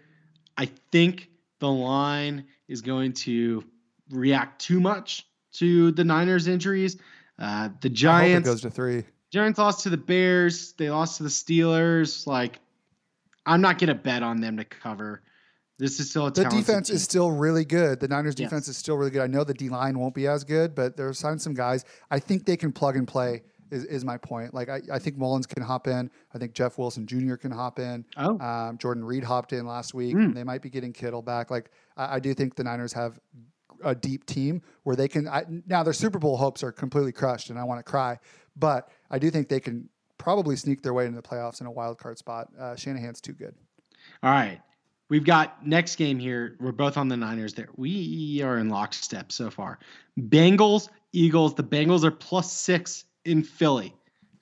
I 0.56 0.66
think 0.92 1.30
the 1.60 1.70
line 1.70 2.44
is 2.68 2.82
going 2.82 3.12
to 3.12 3.64
react 4.10 4.60
too 4.60 4.80
much 4.80 5.26
to 5.54 5.92
the 5.92 6.04
Niners 6.04 6.46
injuries. 6.46 6.96
Uh, 7.38 7.42
the 7.42 7.48
I 7.48 7.64
hope 7.68 7.84
it 7.84 7.90
Giants 7.90 8.48
goes 8.48 8.60
to 8.62 8.70
three. 8.70 9.04
Giants 9.30 9.58
lost 9.58 9.82
to 9.84 9.90
the 9.90 9.96
Bears. 9.96 10.72
They 10.72 10.90
lost 10.90 11.18
to 11.18 11.22
the 11.22 11.28
Steelers. 11.28 12.26
Like, 12.26 12.60
I'm 13.46 13.60
not 13.60 13.78
gonna 13.78 13.94
bet 13.94 14.22
on 14.22 14.40
them 14.40 14.56
to 14.56 14.64
cover. 14.64 15.22
This 15.78 16.00
is 16.00 16.10
still 16.10 16.26
a 16.26 16.30
The 16.32 16.44
defense 16.44 16.88
team. 16.88 16.96
is 16.96 17.04
still 17.04 17.30
really 17.30 17.64
good. 17.64 18.00
The 18.00 18.08
Niners 18.08 18.34
Yes. 18.36 18.48
defense 18.50 18.68
is 18.68 18.76
still 18.76 18.96
really 18.96 19.10
good. 19.12 19.22
I 19.22 19.26
know 19.28 19.44
the 19.44 19.54
D 19.54 19.68
line 19.68 19.98
won't 19.98 20.14
be 20.14 20.26
as 20.26 20.42
good, 20.44 20.74
but 20.74 20.96
they're 20.96 21.12
signed 21.12 21.40
some 21.40 21.54
guys. 21.54 21.84
I 22.10 22.18
think 22.18 22.44
they 22.46 22.56
can 22.56 22.72
plug 22.72 22.96
and 22.96 23.06
play. 23.06 23.42
Is, 23.70 23.84
is 23.84 24.02
my 24.02 24.16
point. 24.16 24.54
Like 24.54 24.70
I, 24.70 24.80
I 24.90 24.98
think 24.98 25.18
Mullens 25.18 25.46
can 25.46 25.62
hop 25.62 25.88
in. 25.88 26.10
I 26.34 26.38
think 26.38 26.54
Jeff 26.54 26.78
Wilson 26.78 27.06
Jr. 27.06 27.34
can 27.34 27.50
hop 27.50 27.78
in. 27.78 28.02
Oh. 28.16 28.38
Um, 28.40 28.78
Jordan 28.78 29.04
Reed 29.04 29.22
hopped 29.22 29.52
in 29.52 29.66
last 29.66 29.92
week. 29.92 30.16
Mm. 30.16 30.34
They 30.34 30.42
might 30.42 30.62
be 30.62 30.70
getting 30.70 30.90
Kittle 30.90 31.20
back. 31.20 31.50
Like 31.50 31.70
I, 31.94 32.14
I 32.14 32.18
do 32.18 32.32
think 32.32 32.54
the 32.54 32.64
Niners 32.64 32.94
have 32.94 33.20
a 33.84 33.94
deep 33.94 34.24
team 34.24 34.62
where 34.84 34.96
they 34.96 35.06
can. 35.06 35.28
I, 35.28 35.44
now 35.66 35.82
their 35.82 35.92
Super 35.92 36.18
Bowl 36.18 36.38
hopes 36.38 36.62
are 36.62 36.72
completely 36.72 37.12
crushed, 37.12 37.50
and 37.50 37.58
I 37.58 37.64
want 37.64 37.78
to 37.78 37.82
cry. 37.82 38.18
But 38.56 38.88
I 39.10 39.18
do 39.18 39.30
think 39.30 39.50
they 39.50 39.60
can 39.60 39.90
probably 40.16 40.56
sneak 40.56 40.80
their 40.82 40.94
way 40.94 41.04
into 41.04 41.16
the 41.20 41.28
playoffs 41.28 41.60
in 41.60 41.66
a 41.66 41.70
wild 41.70 41.98
card 41.98 42.16
spot. 42.16 42.48
Uh, 42.58 42.74
Shanahan's 42.74 43.20
too 43.20 43.34
good. 43.34 43.54
All 44.22 44.30
right. 44.30 44.60
We've 45.08 45.24
got 45.24 45.66
next 45.66 45.96
game 45.96 46.18
here. 46.18 46.56
We're 46.60 46.72
both 46.72 46.96
on 46.98 47.08
the 47.08 47.16
Niners 47.16 47.54
there. 47.54 47.68
We 47.76 48.42
are 48.42 48.58
in 48.58 48.68
lockstep 48.68 49.32
so 49.32 49.50
far. 49.50 49.78
Bengals, 50.18 50.88
Eagles. 51.12 51.54
The 51.54 51.64
Bengals 51.64 52.04
are 52.04 52.10
plus 52.10 52.52
six 52.52 53.04
in 53.24 53.42
Philly. 53.42 53.94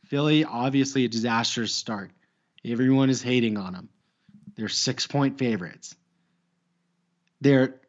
Philly, 0.07 0.45
obviously 0.45 1.05
a 1.05 1.09
disastrous 1.09 1.73
start. 1.75 2.11
Everyone 2.65 3.11
is 3.11 3.23
hating 3.23 3.57
on 3.57 3.73
them. 3.75 3.89
They're 4.57 4.69
six 4.69 5.07
point 5.07 5.39
favorites. 5.39 5.95
They're 7.41 7.81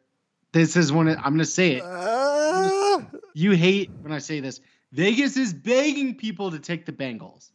this 0.52 0.76
is 0.76 0.92
one 0.92 1.08
of, 1.08 1.16
I'm 1.18 1.32
gonna 1.32 1.44
say 1.44 1.76
it. 1.76 1.82
Uh, 1.84 3.00
You 3.34 3.52
hate 3.52 3.90
when 4.00 4.12
I 4.12 4.18
say 4.18 4.40
this. 4.40 4.60
Vegas 4.92 5.36
is 5.36 5.52
begging 5.52 6.14
people 6.14 6.50
to 6.50 6.58
take 6.58 6.86
the 6.86 6.92
Bengals. 6.92 7.50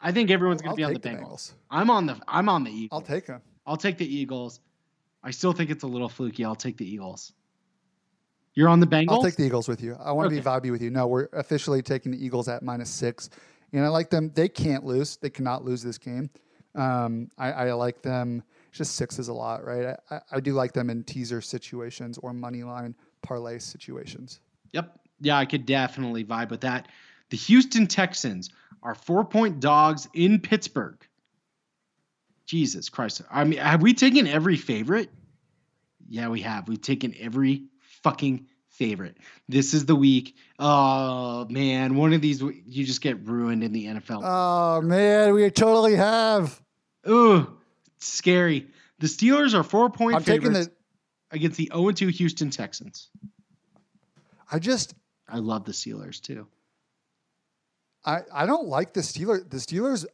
I 0.00 0.12
think 0.12 0.30
everyone's 0.30 0.62
gonna 0.62 0.72
I'll 0.72 0.76
be 0.76 0.84
on 0.84 0.92
the 0.92 0.98
take 0.98 1.18
Bengals. 1.18 1.52
I'm 1.70 1.90
on 1.90 2.06
the 2.06 2.20
I'm 2.28 2.48
on 2.48 2.64
the 2.64 2.70
Eagles. 2.70 3.00
I'll 3.00 3.06
take 3.06 3.26
them. 3.26 3.40
I'll 3.66 3.76
take 3.76 3.98
the 3.98 4.06
Eagles. 4.06 4.60
I 5.22 5.30
still 5.30 5.52
think 5.52 5.70
it's 5.70 5.84
a 5.84 5.86
little 5.86 6.08
fluky. 6.08 6.44
I'll 6.44 6.54
take 6.54 6.76
the 6.76 6.88
Eagles. 6.88 7.32
You're 8.54 8.68
on 8.68 8.80
the 8.80 8.86
Bengals. 8.86 9.10
I'll 9.10 9.22
take 9.22 9.36
the 9.36 9.44
Eagles 9.44 9.68
with 9.68 9.82
you. 9.82 9.96
I 10.02 10.12
want 10.12 10.28
to 10.28 10.36
be 10.36 10.42
vibey 10.42 10.70
with 10.70 10.82
you. 10.82 10.90
No, 10.90 11.06
we're 11.06 11.28
officially 11.32 11.80
taking 11.80 12.12
the 12.12 12.22
Eagles 12.22 12.48
at 12.48 12.62
minus 12.62 12.90
six, 12.90 13.30
and 13.72 13.84
I 13.84 13.88
like 13.88 14.10
them. 14.10 14.30
They 14.34 14.48
can't 14.48 14.84
lose. 14.84 15.16
They 15.16 15.30
cannot 15.30 15.64
lose 15.64 15.82
this 15.82 15.96
game. 15.96 16.28
Um, 16.74 17.30
I, 17.38 17.52
I 17.52 17.72
like 17.72 18.02
them. 18.02 18.42
Just 18.72 18.96
six 18.96 19.18
is 19.18 19.28
a 19.28 19.32
lot, 19.32 19.64
right? 19.64 19.96
I, 20.10 20.14
I, 20.14 20.20
I 20.32 20.40
do 20.40 20.54
like 20.54 20.72
them 20.72 20.90
in 20.90 21.04
teaser 21.04 21.40
situations 21.40 22.18
or 22.18 22.32
money 22.32 22.62
line 22.62 22.94
parlay 23.22 23.58
situations. 23.58 24.40
Yep. 24.72 24.98
Yeah, 25.20 25.38
I 25.38 25.44
could 25.44 25.66
definitely 25.66 26.24
vibe 26.24 26.50
with 26.50 26.62
that. 26.62 26.88
The 27.30 27.36
Houston 27.36 27.86
Texans 27.86 28.50
are 28.82 28.94
four 28.94 29.24
point 29.24 29.60
dogs 29.60 30.08
in 30.14 30.40
Pittsburgh. 30.40 30.98
Jesus 32.46 32.88
Christ. 32.88 33.22
I 33.30 33.44
mean, 33.44 33.58
have 33.58 33.82
we 33.82 33.94
taken 33.94 34.26
every 34.26 34.56
favorite? 34.56 35.10
Yeah, 36.08 36.28
we 36.28 36.42
have. 36.42 36.68
We've 36.68 36.80
taken 36.80 37.14
every 37.18 37.64
fucking 38.02 38.46
favorite. 38.68 39.16
This 39.48 39.74
is 39.74 39.86
the 39.86 39.94
week. 39.94 40.36
Oh, 40.58 41.46
man. 41.48 41.94
One 41.94 42.12
of 42.12 42.20
these, 42.20 42.40
you 42.40 42.84
just 42.84 43.00
get 43.00 43.26
ruined 43.26 43.62
in 43.62 43.72
the 43.72 43.86
NFL. 43.86 44.22
Oh 44.24 44.80
man, 44.82 45.34
we 45.34 45.48
totally 45.50 45.96
have. 45.96 46.60
Ooh, 47.08 47.58
scary. 47.98 48.68
The 48.98 49.06
Steelers 49.06 49.54
are 49.54 49.62
four 49.62 49.90
point 49.90 50.16
I'm 50.16 50.24
taking 50.24 50.52
favorites 50.52 50.68
the. 51.30 51.36
against 51.36 51.56
the 51.56 51.70
0 51.72 51.90
2 51.90 52.08
Houston 52.08 52.50
Texans. 52.50 53.08
I 54.50 54.58
just 54.58 54.94
I 55.28 55.38
love 55.38 55.64
the 55.64 55.72
Steelers 55.72 56.20
too. 56.20 56.46
I, 58.04 58.20
I 58.32 58.46
don't 58.46 58.66
like 58.66 58.92
the 58.94 59.00
Steelers. 59.00 59.48
The 59.48 59.56
Steelers 59.58 60.06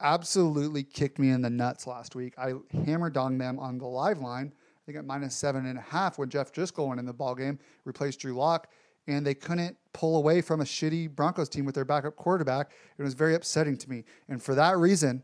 absolutely 0.00 0.82
kicked 0.82 1.18
me 1.18 1.30
in 1.30 1.42
the 1.42 1.50
nuts 1.50 1.86
last 1.86 2.14
week. 2.14 2.34
I 2.38 2.54
hammered 2.84 3.16
on 3.16 3.38
them 3.38 3.58
on 3.58 3.78
the 3.78 3.86
live 3.86 4.20
line. 4.20 4.52
I 4.54 4.80
think 4.86 4.98
at 4.98 5.04
minus 5.04 5.34
seven 5.34 5.66
and 5.66 5.78
a 5.78 5.82
half 5.82 6.18
when 6.18 6.28
Jeff 6.30 6.52
Driskel 6.52 6.88
went 6.88 7.00
in 7.00 7.06
the 7.06 7.12
ball 7.12 7.34
game, 7.34 7.58
replaced 7.84 8.20
Drew 8.20 8.34
Lock, 8.34 8.68
and 9.06 9.26
they 9.26 9.34
couldn't 9.34 9.76
pull 9.92 10.16
away 10.16 10.40
from 10.40 10.60
a 10.60 10.64
shitty 10.64 11.10
Broncos 11.14 11.48
team 11.48 11.64
with 11.64 11.74
their 11.74 11.84
backup 11.84 12.16
quarterback. 12.16 12.72
It 12.96 13.02
was 13.02 13.14
very 13.14 13.34
upsetting 13.34 13.76
to 13.78 13.90
me, 13.90 14.04
and 14.28 14.42
for 14.42 14.54
that 14.54 14.78
reason, 14.78 15.22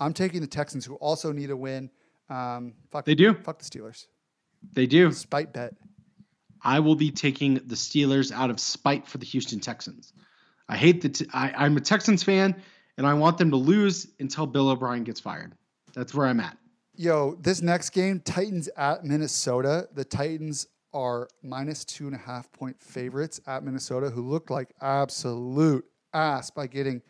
I'm 0.00 0.12
taking 0.12 0.40
the 0.40 0.46
Texans, 0.46 0.84
who 0.84 0.94
also 0.96 1.32
need 1.32 1.50
a 1.50 1.56
win. 1.56 1.90
Um, 2.28 2.74
fuck, 2.90 3.04
They 3.04 3.14
do. 3.14 3.34
Fuck 3.34 3.58
the 3.58 3.64
Steelers. 3.64 4.06
They 4.72 4.86
do. 4.86 5.12
Spite 5.12 5.52
bet. 5.52 5.74
I 6.62 6.80
will 6.80 6.94
be 6.94 7.10
taking 7.10 7.54
the 7.54 7.74
Steelers 7.74 8.32
out 8.32 8.50
of 8.50 8.60
spite 8.60 9.06
for 9.06 9.18
the 9.18 9.26
Houston 9.26 9.60
Texans. 9.60 10.12
I 10.68 10.76
hate 10.76 11.00
the. 11.00 11.08
T- 11.08 11.26
I, 11.32 11.52
I'm 11.56 11.76
a 11.76 11.80
Texans 11.80 12.22
fan, 12.22 12.62
and 13.00 13.06
I 13.06 13.14
want 13.14 13.38
them 13.38 13.50
to 13.50 13.56
lose 13.56 14.08
until 14.20 14.44
Bill 14.44 14.68
O'Brien 14.68 15.04
gets 15.04 15.18
fired. 15.18 15.54
That's 15.94 16.14
where 16.14 16.26
I'm 16.26 16.38
at. 16.38 16.58
Yo, 16.96 17.34
this 17.40 17.62
next 17.62 17.90
game, 17.90 18.20
Titans 18.26 18.68
at 18.76 19.06
Minnesota. 19.06 19.88
The 19.94 20.04
Titans 20.04 20.66
are 20.92 21.26
minus 21.42 21.82
two 21.86 22.04
and 22.04 22.14
a 22.14 22.18
half 22.18 22.52
point 22.52 22.78
favorites 22.78 23.40
at 23.46 23.64
Minnesota, 23.64 24.10
who 24.10 24.28
looked 24.28 24.50
like 24.50 24.74
absolute 24.82 25.82
ass 26.12 26.50
by 26.50 26.66
getting 26.66 27.00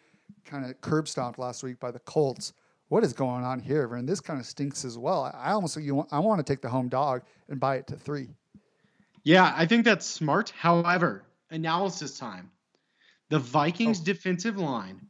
kind 0.44 0.64
of 0.64 0.80
curb 0.80 1.08
stomped 1.08 1.40
last 1.40 1.64
week 1.64 1.80
by 1.80 1.90
the 1.90 1.98
Colts. 1.98 2.52
What 2.86 3.02
is 3.02 3.12
going 3.12 3.42
on 3.42 3.58
here, 3.58 3.88
Vern? 3.88 4.06
This 4.06 4.20
kind 4.20 4.38
of 4.38 4.46
stinks 4.46 4.84
as 4.84 4.96
well. 4.96 5.32
I 5.36 5.50
almost 5.50 5.76
you 5.76 5.96
want, 5.96 6.08
I 6.12 6.20
want 6.20 6.38
to 6.38 6.44
take 6.44 6.62
the 6.62 6.68
home 6.68 6.88
dog 6.88 7.22
and 7.48 7.58
buy 7.58 7.78
it 7.78 7.88
to 7.88 7.96
three. 7.96 8.28
Yeah, 9.24 9.52
I 9.56 9.66
think 9.66 9.84
that's 9.84 10.06
smart. 10.06 10.50
However, 10.56 11.24
analysis 11.50 12.16
time. 12.16 12.48
The 13.28 13.40
Vikings' 13.40 14.00
Oh. 14.00 14.04
defensive 14.04 14.56
line 14.56 15.00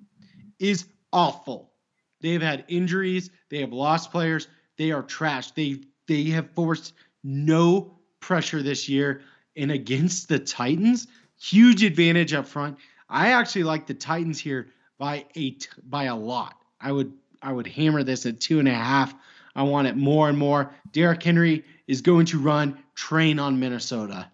is 0.60 0.86
awful. 1.12 1.72
They've 2.20 2.42
had 2.42 2.64
injuries. 2.68 3.30
They 3.48 3.60
have 3.60 3.72
lost 3.72 4.12
players. 4.12 4.46
They 4.76 4.92
are 4.92 5.02
trash. 5.02 5.50
They 5.52 5.80
they 6.06 6.24
have 6.24 6.50
forced 6.52 6.92
no 7.24 7.98
pressure 8.20 8.62
this 8.62 8.88
year. 8.88 9.22
And 9.56 9.72
against 9.72 10.28
the 10.28 10.38
Titans, 10.38 11.08
huge 11.40 11.82
advantage 11.82 12.32
up 12.32 12.46
front. 12.46 12.78
I 13.08 13.32
actually 13.32 13.64
like 13.64 13.86
the 13.86 13.94
Titans 13.94 14.38
here 14.38 14.68
by 14.98 15.24
eight 15.34 15.68
by 15.82 16.04
a 16.04 16.16
lot. 16.16 16.54
I 16.80 16.92
would 16.92 17.12
I 17.42 17.52
would 17.52 17.66
hammer 17.66 18.04
this 18.04 18.26
at 18.26 18.40
two 18.40 18.58
and 18.58 18.68
a 18.68 18.74
half. 18.74 19.14
I 19.56 19.64
want 19.64 19.88
it 19.88 19.96
more 19.96 20.28
and 20.28 20.38
more. 20.38 20.72
Derrick 20.92 21.22
Henry 21.22 21.64
is 21.88 22.02
going 22.02 22.26
to 22.26 22.38
run 22.38 22.78
train 22.94 23.38
on 23.38 23.58
Minnesota. 23.58 24.30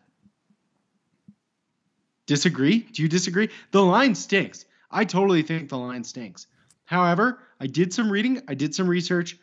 Disagree? 2.26 2.80
Do 2.80 3.02
you 3.02 3.08
disagree? 3.08 3.50
The 3.70 3.82
line 3.82 4.14
stinks. 4.14 4.66
I 4.90 5.04
totally 5.04 5.42
think 5.42 5.68
the 5.68 5.78
line 5.78 6.04
stinks. 6.04 6.46
However, 6.84 7.40
I 7.60 7.66
did 7.66 7.92
some 7.92 8.10
reading, 8.10 8.42
I 8.48 8.54
did 8.54 8.74
some 8.74 8.88
research. 8.88 9.36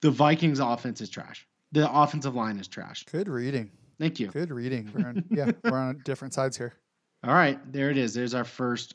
The 0.00 0.10
Vikings 0.10 0.60
offense 0.60 1.00
is 1.00 1.10
trash. 1.10 1.46
The 1.72 1.90
offensive 1.90 2.34
line 2.34 2.58
is 2.58 2.68
trash. 2.68 3.04
Good 3.10 3.28
reading. 3.28 3.70
Thank 3.98 4.20
you. 4.20 4.28
Good 4.28 4.50
reading. 4.50 4.88
Vern. 4.88 5.24
yeah, 5.30 5.50
we're 5.64 5.76
on 5.76 6.00
different 6.04 6.34
sides 6.34 6.56
here. 6.56 6.74
All 7.24 7.34
right, 7.34 7.58
there 7.72 7.90
it 7.90 7.98
is. 7.98 8.14
There's 8.14 8.34
our 8.34 8.44
first. 8.44 8.94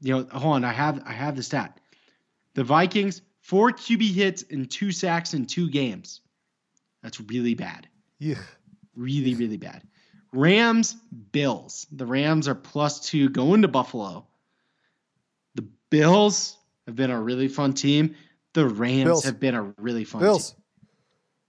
You 0.00 0.14
know, 0.14 0.26
hold 0.32 0.54
on. 0.54 0.64
I 0.64 0.72
have 0.72 1.02
I 1.06 1.12
have 1.12 1.36
the 1.36 1.42
stat. 1.42 1.78
The 2.54 2.64
Vikings 2.64 3.22
four 3.40 3.70
QB 3.70 4.12
hits 4.12 4.44
and 4.50 4.70
two 4.70 4.90
sacks 4.90 5.34
in 5.34 5.46
two 5.46 5.68
games. 5.68 6.20
That's 7.02 7.20
really 7.20 7.54
bad. 7.54 7.88
Yeah. 8.18 8.38
Really, 8.96 9.34
really 9.34 9.56
bad. 9.56 9.82
Rams, 10.32 10.96
Bills. 11.32 11.86
The 11.92 12.06
Rams 12.06 12.48
are 12.48 12.54
plus 12.54 13.00
two 13.00 13.28
going 13.28 13.62
to 13.62 13.68
Buffalo. 13.68 14.26
Bills 15.92 16.56
have 16.86 16.96
been 16.96 17.10
a 17.10 17.20
really 17.20 17.48
fun 17.48 17.74
team. 17.74 18.16
The 18.54 18.66
Rams 18.66 19.04
Bills. 19.04 19.24
have 19.24 19.38
been 19.38 19.54
a 19.54 19.62
really 19.76 20.04
fun 20.04 20.22
Bills. 20.22 20.52
team. 20.52 20.60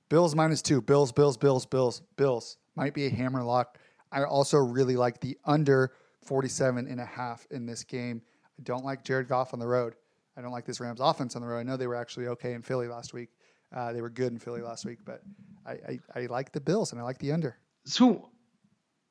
Bills 0.10 0.36
minus 0.36 0.62
two. 0.62 0.82
Bills, 0.82 1.14
Bills, 1.14 1.38
Bills, 1.38 1.66
Bills, 1.66 2.02
Bills. 2.18 2.58
Might 2.76 2.94
be 2.94 3.06
a 3.06 3.10
hammer 3.10 3.42
lock. 3.42 3.78
I 4.12 4.26
also 4.26 4.58
really 4.58 4.98
like 4.98 5.22
the 5.22 5.38
under 5.46 5.94
47 6.26 6.88
and 6.88 7.00
a 7.00 7.06
half 7.06 7.48
in 7.52 7.66
this 7.66 7.86
game. 7.86 8.22
I 8.60 8.64
don't 8.64 8.84
like 8.84 9.06
Jared 9.06 9.30
Goff 9.30 9.54
on 9.54 9.60
the 9.60 9.68
road. 9.68 9.96
I 10.36 10.42
don't 10.42 10.52
like 10.52 10.66
this 10.66 10.82
Rams 10.82 11.00
offense 11.00 11.38
on 11.38 11.42
the 11.42 11.48
road. 11.48 11.60
I 11.60 11.64
know 11.64 11.78
they 11.78 11.88
were 11.88 11.96
actually 11.96 12.28
okay 12.28 12.52
in 12.52 12.64
Philly 12.64 12.90
last 12.90 13.14
week. 13.14 13.30
Uh, 13.74 13.94
they 13.94 14.02
were 14.02 14.10
good 14.10 14.34
in 14.34 14.40
Philly 14.40 14.62
last 14.62 14.86
week, 14.86 15.00
but 15.06 15.22
I, 15.66 15.72
I, 15.72 16.00
I 16.16 16.26
like 16.26 16.52
the 16.52 16.60
Bills 16.60 16.92
and 16.92 17.00
I 17.00 17.06
like 17.06 17.18
the 17.20 17.32
under. 17.32 17.58
So 17.86 18.30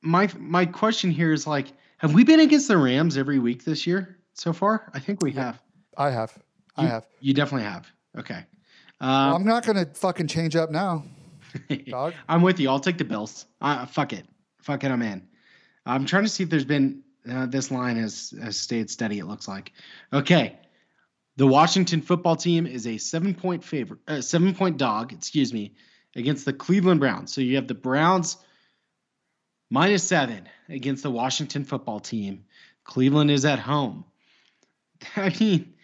my 0.02 0.28
my 0.38 0.66
question 0.66 1.10
here 1.10 1.32
is 1.32 1.46
like, 1.46 1.68
have 1.98 2.12
we 2.12 2.22
been 2.22 2.40
against 2.40 2.68
the 2.68 2.76
Rams 2.76 3.16
every 3.16 3.38
week 3.38 3.64
this 3.64 3.86
year 3.86 4.18
so 4.34 4.52
far? 4.52 4.90
I 4.94 4.98
think 4.98 5.22
we 5.22 5.32
have. 5.32 5.60
I 5.96 6.10
have. 6.10 6.36
I 6.76 6.86
have. 6.86 7.06
You 7.20 7.34
definitely 7.34 7.66
have. 7.68 7.86
Okay. 8.18 8.44
Well, 9.00 9.10
Uh, 9.10 9.34
I'm 9.34 9.44
not 9.44 9.64
going 9.66 9.76
to 9.84 9.92
fucking 9.94 10.28
change 10.28 10.56
up 10.56 10.70
now, 10.70 11.04
dog. 11.88 12.14
I'm 12.28 12.40
with 12.42 12.58
you. 12.60 12.68
I'll 12.70 12.80
take 12.80 12.98
the 12.98 13.04
Bills. 13.04 13.46
Uh, 13.60 13.84
fuck 13.86 14.12
it. 14.12 14.24
Fuck 14.62 14.84
it. 14.84 14.90
I'm 14.90 15.02
in. 15.02 15.26
I'm 15.84 16.06
trying 16.06 16.22
to 16.22 16.28
see 16.28 16.44
if 16.44 16.50
there's 16.50 16.64
been 16.64 17.02
uh, 17.30 17.46
this 17.46 17.70
line 17.70 17.96
has 17.96 18.32
has 18.42 18.56
stayed 18.56 18.90
steady. 18.90 19.18
It 19.18 19.26
looks 19.26 19.48
like. 19.48 19.72
Okay. 20.12 20.58
The 21.36 21.46
Washington 21.46 22.00
football 22.02 22.36
team 22.36 22.66
is 22.66 22.86
a 22.86 22.98
seven 22.98 23.34
point 23.34 23.64
favorite, 23.64 24.00
uh, 24.06 24.20
seven 24.20 24.54
point 24.54 24.76
dog. 24.76 25.12
Excuse 25.12 25.52
me, 25.52 25.74
against 26.14 26.44
the 26.44 26.52
Cleveland 26.52 27.00
Browns. 27.00 27.32
So 27.32 27.40
you 27.40 27.56
have 27.56 27.66
the 27.68 27.74
Browns 27.74 28.36
minus 29.70 30.04
seven 30.04 30.48
against 30.68 31.02
the 31.02 31.10
Washington 31.10 31.64
football 31.64 32.00
team. 32.00 32.44
Cleveland 32.84 33.30
is 33.30 33.44
at 33.44 33.58
home. 33.58 34.04
I 35.16 35.34
mean, 35.40 35.74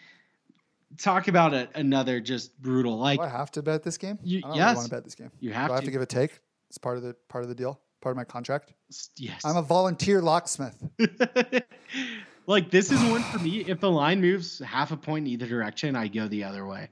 talk 0.99 1.29
about 1.29 1.55
a, 1.55 1.69
another 1.75 2.21
just 2.21 2.61
brutal. 2.61 2.97
Like 2.99 3.19
Do 3.19 3.25
I 3.25 3.29
have 3.29 3.51
to 3.53 3.63
bet 3.63 3.83
this 3.83 3.99
game? 3.99 4.19
You- 4.23 4.41
I 4.45 4.49
don't 4.49 4.57
yes. 4.57 4.77
want 4.77 4.89
to 4.89 4.95
bet 4.95 5.05
this 5.05 5.15
game. 5.15 5.31
you 5.41 5.51
Do 5.51 5.55
have 5.55 5.71
I 5.71 5.75
have 5.75 5.81
to. 5.83 5.87
to 5.87 5.93
give 5.93 6.03
a 6.03 6.07
take? 6.07 6.41
It's 6.71 6.79
part 6.79 6.97
of 6.97 7.03
the 7.03 7.15
part 7.29 7.45
of 7.45 7.49
the 7.49 7.55
deal. 7.55 7.81
Part 8.01 8.13
of 8.13 8.17
my 8.17 8.25
contract. 8.25 8.73
yes. 9.17 9.45
I'm 9.45 9.57
a 9.57 9.63
volunteer 9.63 10.23
locksmith. 10.23 10.77
like 12.47 12.71
this 12.71 12.93
is 12.93 13.01
one 13.11 13.23
for 13.25 13.39
me. 13.39 13.61
If 13.67 13.81
the 13.81 13.91
line 13.91 14.21
moves 14.21 14.61
half 14.61 14.93
a 14.93 14.97
point 14.97 15.27
in 15.27 15.33
either 15.33 15.47
direction, 15.47 15.97
I 15.97 16.09
go 16.09 16.29
the 16.29 16.45
other 16.45 16.65
way 16.67 16.91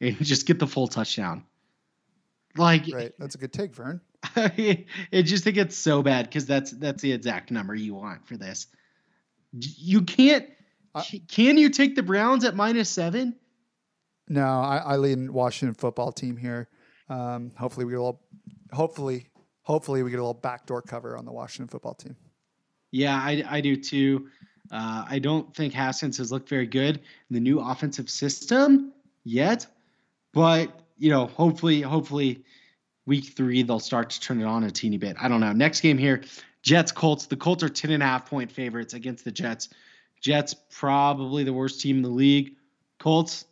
and 0.00 0.16
just 0.24 0.46
get 0.46 0.58
the 0.58 0.66
full 0.66 0.88
touchdown. 0.88 1.44
Like 2.56 2.84
Right. 2.92 3.12
That's 3.18 3.34
a 3.34 3.38
good 3.38 3.52
take, 3.52 3.74
Vern. 3.74 4.00
it 4.36 5.22
just 5.24 5.46
it 5.46 5.52
gets 5.52 5.76
so 5.76 6.02
bad 6.02 6.26
because 6.26 6.46
that's 6.46 6.70
that's 6.72 7.02
the 7.02 7.12
exact 7.12 7.50
number 7.50 7.74
you 7.74 7.94
want 7.94 8.26
for 8.26 8.36
this. 8.36 8.66
You 9.52 10.02
can't. 10.02 10.46
Can 11.28 11.58
you 11.58 11.70
take 11.70 11.94
the 11.94 12.02
Browns 12.02 12.44
at 12.44 12.54
minus 12.54 12.88
seven? 12.88 13.36
No, 14.28 14.44
I, 14.44 14.78
I 14.78 14.96
lean 14.96 15.32
Washington 15.32 15.74
football 15.74 16.12
team 16.12 16.36
here. 16.36 16.68
Um, 17.08 17.52
hopefully 17.56 17.86
we 17.86 17.92
get 17.92 17.98
a 17.98 18.02
little 18.02 18.22
hopefully 18.72 19.28
hopefully 19.62 20.02
we 20.02 20.10
get 20.10 20.18
a 20.18 20.22
little 20.22 20.34
backdoor 20.34 20.82
cover 20.82 21.16
on 21.16 21.24
the 21.24 21.32
Washington 21.32 21.68
football 21.68 21.94
team. 21.94 22.16
Yeah, 22.90 23.16
I, 23.16 23.44
I 23.48 23.60
do 23.60 23.76
too. 23.76 24.28
Uh, 24.70 25.04
I 25.08 25.18
don't 25.18 25.54
think 25.54 25.72
Haskins 25.72 26.18
has 26.18 26.30
looked 26.30 26.48
very 26.48 26.66
good 26.66 26.96
in 26.96 27.34
the 27.34 27.40
new 27.40 27.60
offensive 27.60 28.10
system 28.10 28.92
yet, 29.24 29.66
but 30.32 30.80
you 30.98 31.10
know, 31.10 31.26
hopefully, 31.26 31.80
hopefully, 31.80 32.44
week 33.06 33.36
three 33.36 33.62
they'll 33.62 33.80
start 33.80 34.10
to 34.10 34.20
turn 34.20 34.40
it 34.40 34.44
on 34.44 34.64
a 34.64 34.70
teeny 34.70 34.98
bit. 34.98 35.16
I 35.20 35.28
don't 35.28 35.40
know. 35.40 35.52
Next 35.52 35.80
game 35.80 35.96
here, 35.96 36.22
Jets 36.62 36.92
Colts. 36.92 37.26
The 37.26 37.36
Colts 37.36 37.62
are 37.62 37.68
ten 37.68 37.92
and 37.92 38.02
a 38.02 38.06
half 38.06 38.28
point 38.28 38.50
favorites 38.50 38.94
against 38.94 39.24
the 39.24 39.32
Jets. 39.32 39.70
Jets 40.20 40.54
probably 40.70 41.44
the 41.44 41.52
worst 41.52 41.80
team 41.80 41.96
in 41.96 42.02
the 42.02 42.08
league. 42.08 42.56
Colts 42.98 43.46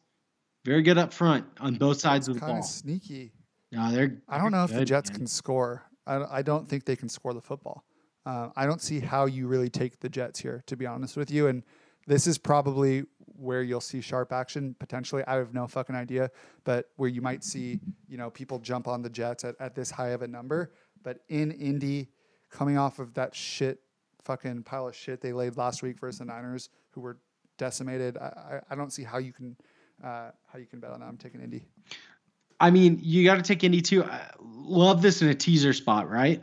very 0.64 0.82
good 0.82 0.98
up 0.98 1.12
front 1.12 1.46
on 1.60 1.76
both 1.76 2.00
sides 2.00 2.26
of 2.28 2.34
the 2.34 2.40
Kind 2.40 2.52
ball. 2.54 2.60
of 2.60 2.66
sneaky. 2.66 3.32
No, 3.72 3.92
they're. 3.92 4.20
I 4.28 4.38
don't 4.38 4.52
know 4.52 4.64
if 4.64 4.72
the 4.72 4.84
Jets 4.84 5.10
man. 5.10 5.18
can 5.18 5.26
score. 5.26 5.84
I, 6.06 6.38
I 6.38 6.42
don't 6.42 6.68
think 6.68 6.84
they 6.84 6.96
can 6.96 7.08
score 7.08 7.34
the 7.34 7.40
football. 7.40 7.84
Uh, 8.24 8.48
I 8.56 8.66
don't 8.66 8.82
see 8.82 8.98
how 8.98 9.26
you 9.26 9.46
really 9.46 9.70
take 9.70 10.00
the 10.00 10.08
Jets 10.08 10.40
here, 10.40 10.64
to 10.66 10.76
be 10.76 10.84
honest 10.86 11.16
with 11.16 11.30
you. 11.30 11.46
And 11.46 11.62
this 12.08 12.26
is 12.26 12.38
probably 12.38 13.04
where 13.38 13.62
you'll 13.62 13.80
see 13.80 14.00
sharp 14.00 14.32
action 14.32 14.74
potentially. 14.78 15.22
I 15.26 15.34
have 15.36 15.54
no 15.54 15.66
fucking 15.68 15.94
idea, 15.94 16.30
but 16.64 16.86
where 16.96 17.08
you 17.08 17.20
might 17.20 17.44
see, 17.44 17.78
you 18.08 18.16
know, 18.16 18.30
people 18.30 18.58
jump 18.58 18.88
on 18.88 19.02
the 19.02 19.10
Jets 19.10 19.44
at, 19.44 19.54
at 19.60 19.74
this 19.74 19.90
high 19.90 20.08
of 20.08 20.22
a 20.22 20.28
number. 20.28 20.72
But 21.04 21.18
in 21.28 21.52
Indy, 21.52 22.08
coming 22.50 22.78
off 22.78 22.98
of 22.98 23.14
that 23.14 23.34
shit, 23.34 23.80
fucking 24.26 24.64
pile 24.64 24.88
of 24.88 24.94
shit 24.94 25.20
they 25.20 25.32
laid 25.32 25.56
last 25.56 25.82
week 25.82 25.98
versus 25.98 26.18
the 26.18 26.24
Niners, 26.24 26.68
who 26.90 27.00
were 27.00 27.18
decimated, 27.56 28.18
I, 28.18 28.24
I, 28.24 28.60
I 28.70 28.74
don't 28.74 28.92
see 28.92 29.04
how 29.04 29.18
you 29.18 29.32
can 29.32 29.56
uh, 30.04 30.30
how 30.52 30.58
you 30.58 30.66
can 30.66 30.80
bet 30.80 30.90
on 30.90 31.00
that. 31.00 31.06
I'm 31.06 31.16
taking 31.16 31.40
Indy. 31.40 31.64
I 32.60 32.70
mean, 32.70 32.98
you 33.02 33.24
got 33.24 33.36
to 33.36 33.42
take 33.42 33.64
Indy 33.64 33.80
too. 33.80 34.04
I 34.04 34.30
love 34.40 35.00
this 35.00 35.22
in 35.22 35.28
a 35.28 35.34
teaser 35.34 35.72
spot, 35.72 36.10
right? 36.10 36.42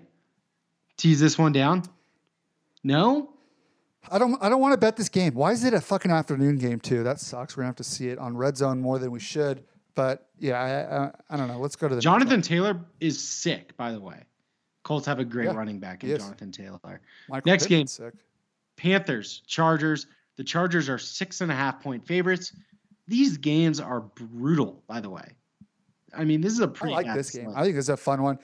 Tease 0.98 1.19
this 1.19 1.38
one 1.38 1.52
down. 1.52 1.84
No, 2.84 3.34
I 4.10 4.17
don't. 4.17 4.41
I 4.41 4.50
don't 4.50 4.62
want 4.62 4.74
to 4.74 4.78
bet 4.78 4.96
this 4.96 5.10
game. 5.10 5.34
Why 5.34 5.52
is 5.52 5.63
it 5.63 5.74
a 5.74 5.82
fucking 5.82 6.12
afternoon 6.12 6.58
game 6.58 6.80
too? 6.80 7.04
That 7.04 7.19
sucks. 7.19 7.56
We're 7.56 7.62
gonna 7.62 7.69
have 7.69 7.76
to 7.78 7.84
see 7.84 8.10
it 8.10 8.17
on 8.17 8.36
Red 8.36 8.58
Zone 8.58 8.80
more 8.80 9.00
than 9.00 9.12
we 9.12 9.19
should. 9.19 9.63
But 9.96 10.28
yeah, 10.39 10.60
I, 10.60 11.06
I, 11.06 11.12
I 11.30 11.38
don't 11.38 11.48
know. 11.48 11.60
Let's 11.60 11.76
go 11.76 11.88
to 11.88 11.96
the 11.96 12.02
Jonathan. 12.02 12.41
Taylor 12.41 12.80
is 13.00 13.22
sick, 13.22 13.78
by 13.78 13.91
the 13.91 14.00
way. 14.00 14.24
Colts 14.84 15.06
have 15.06 15.19
a 15.19 15.26
great 15.26 15.46
Yeah, 15.46 15.56
running 15.56 15.80
back 15.80 16.04
in 16.04 16.10
he 16.10 16.15
is. 16.15 16.22
Jonathan 16.22 16.52
Taylor. 16.52 17.02
Michael 17.30 17.52
next 17.52 17.67
game. 17.67 17.88
Sick. 17.88 18.13
Panthers, 18.76 19.41
Chargers. 19.48 20.08
The 20.36 20.43
Chargers 20.43 20.89
are 20.89 20.98
six 20.98 21.41
and 21.41 21.52
a 21.52 21.56
half 21.56 21.82
point 21.82 22.06
favorites. 22.06 22.56
These 23.08 23.38
games 23.38 23.80
are 23.80 24.02
brutal, 24.02 24.84
by 24.88 25.00
the 25.00 25.10
way. 25.10 25.28
I 26.15 26.24
mean, 26.26 26.41
this 26.41 26.54
is 26.54 26.60
a 26.60 26.65
I 26.65 26.67
pretty. 26.67 26.93
like 26.93 27.13
this 27.13 27.32
game. 27.32 27.52
I 27.56 27.63
think 27.63 27.78
it's 27.78 27.89
a 27.89 27.98
fun 27.98 28.22
one. 28.22 28.39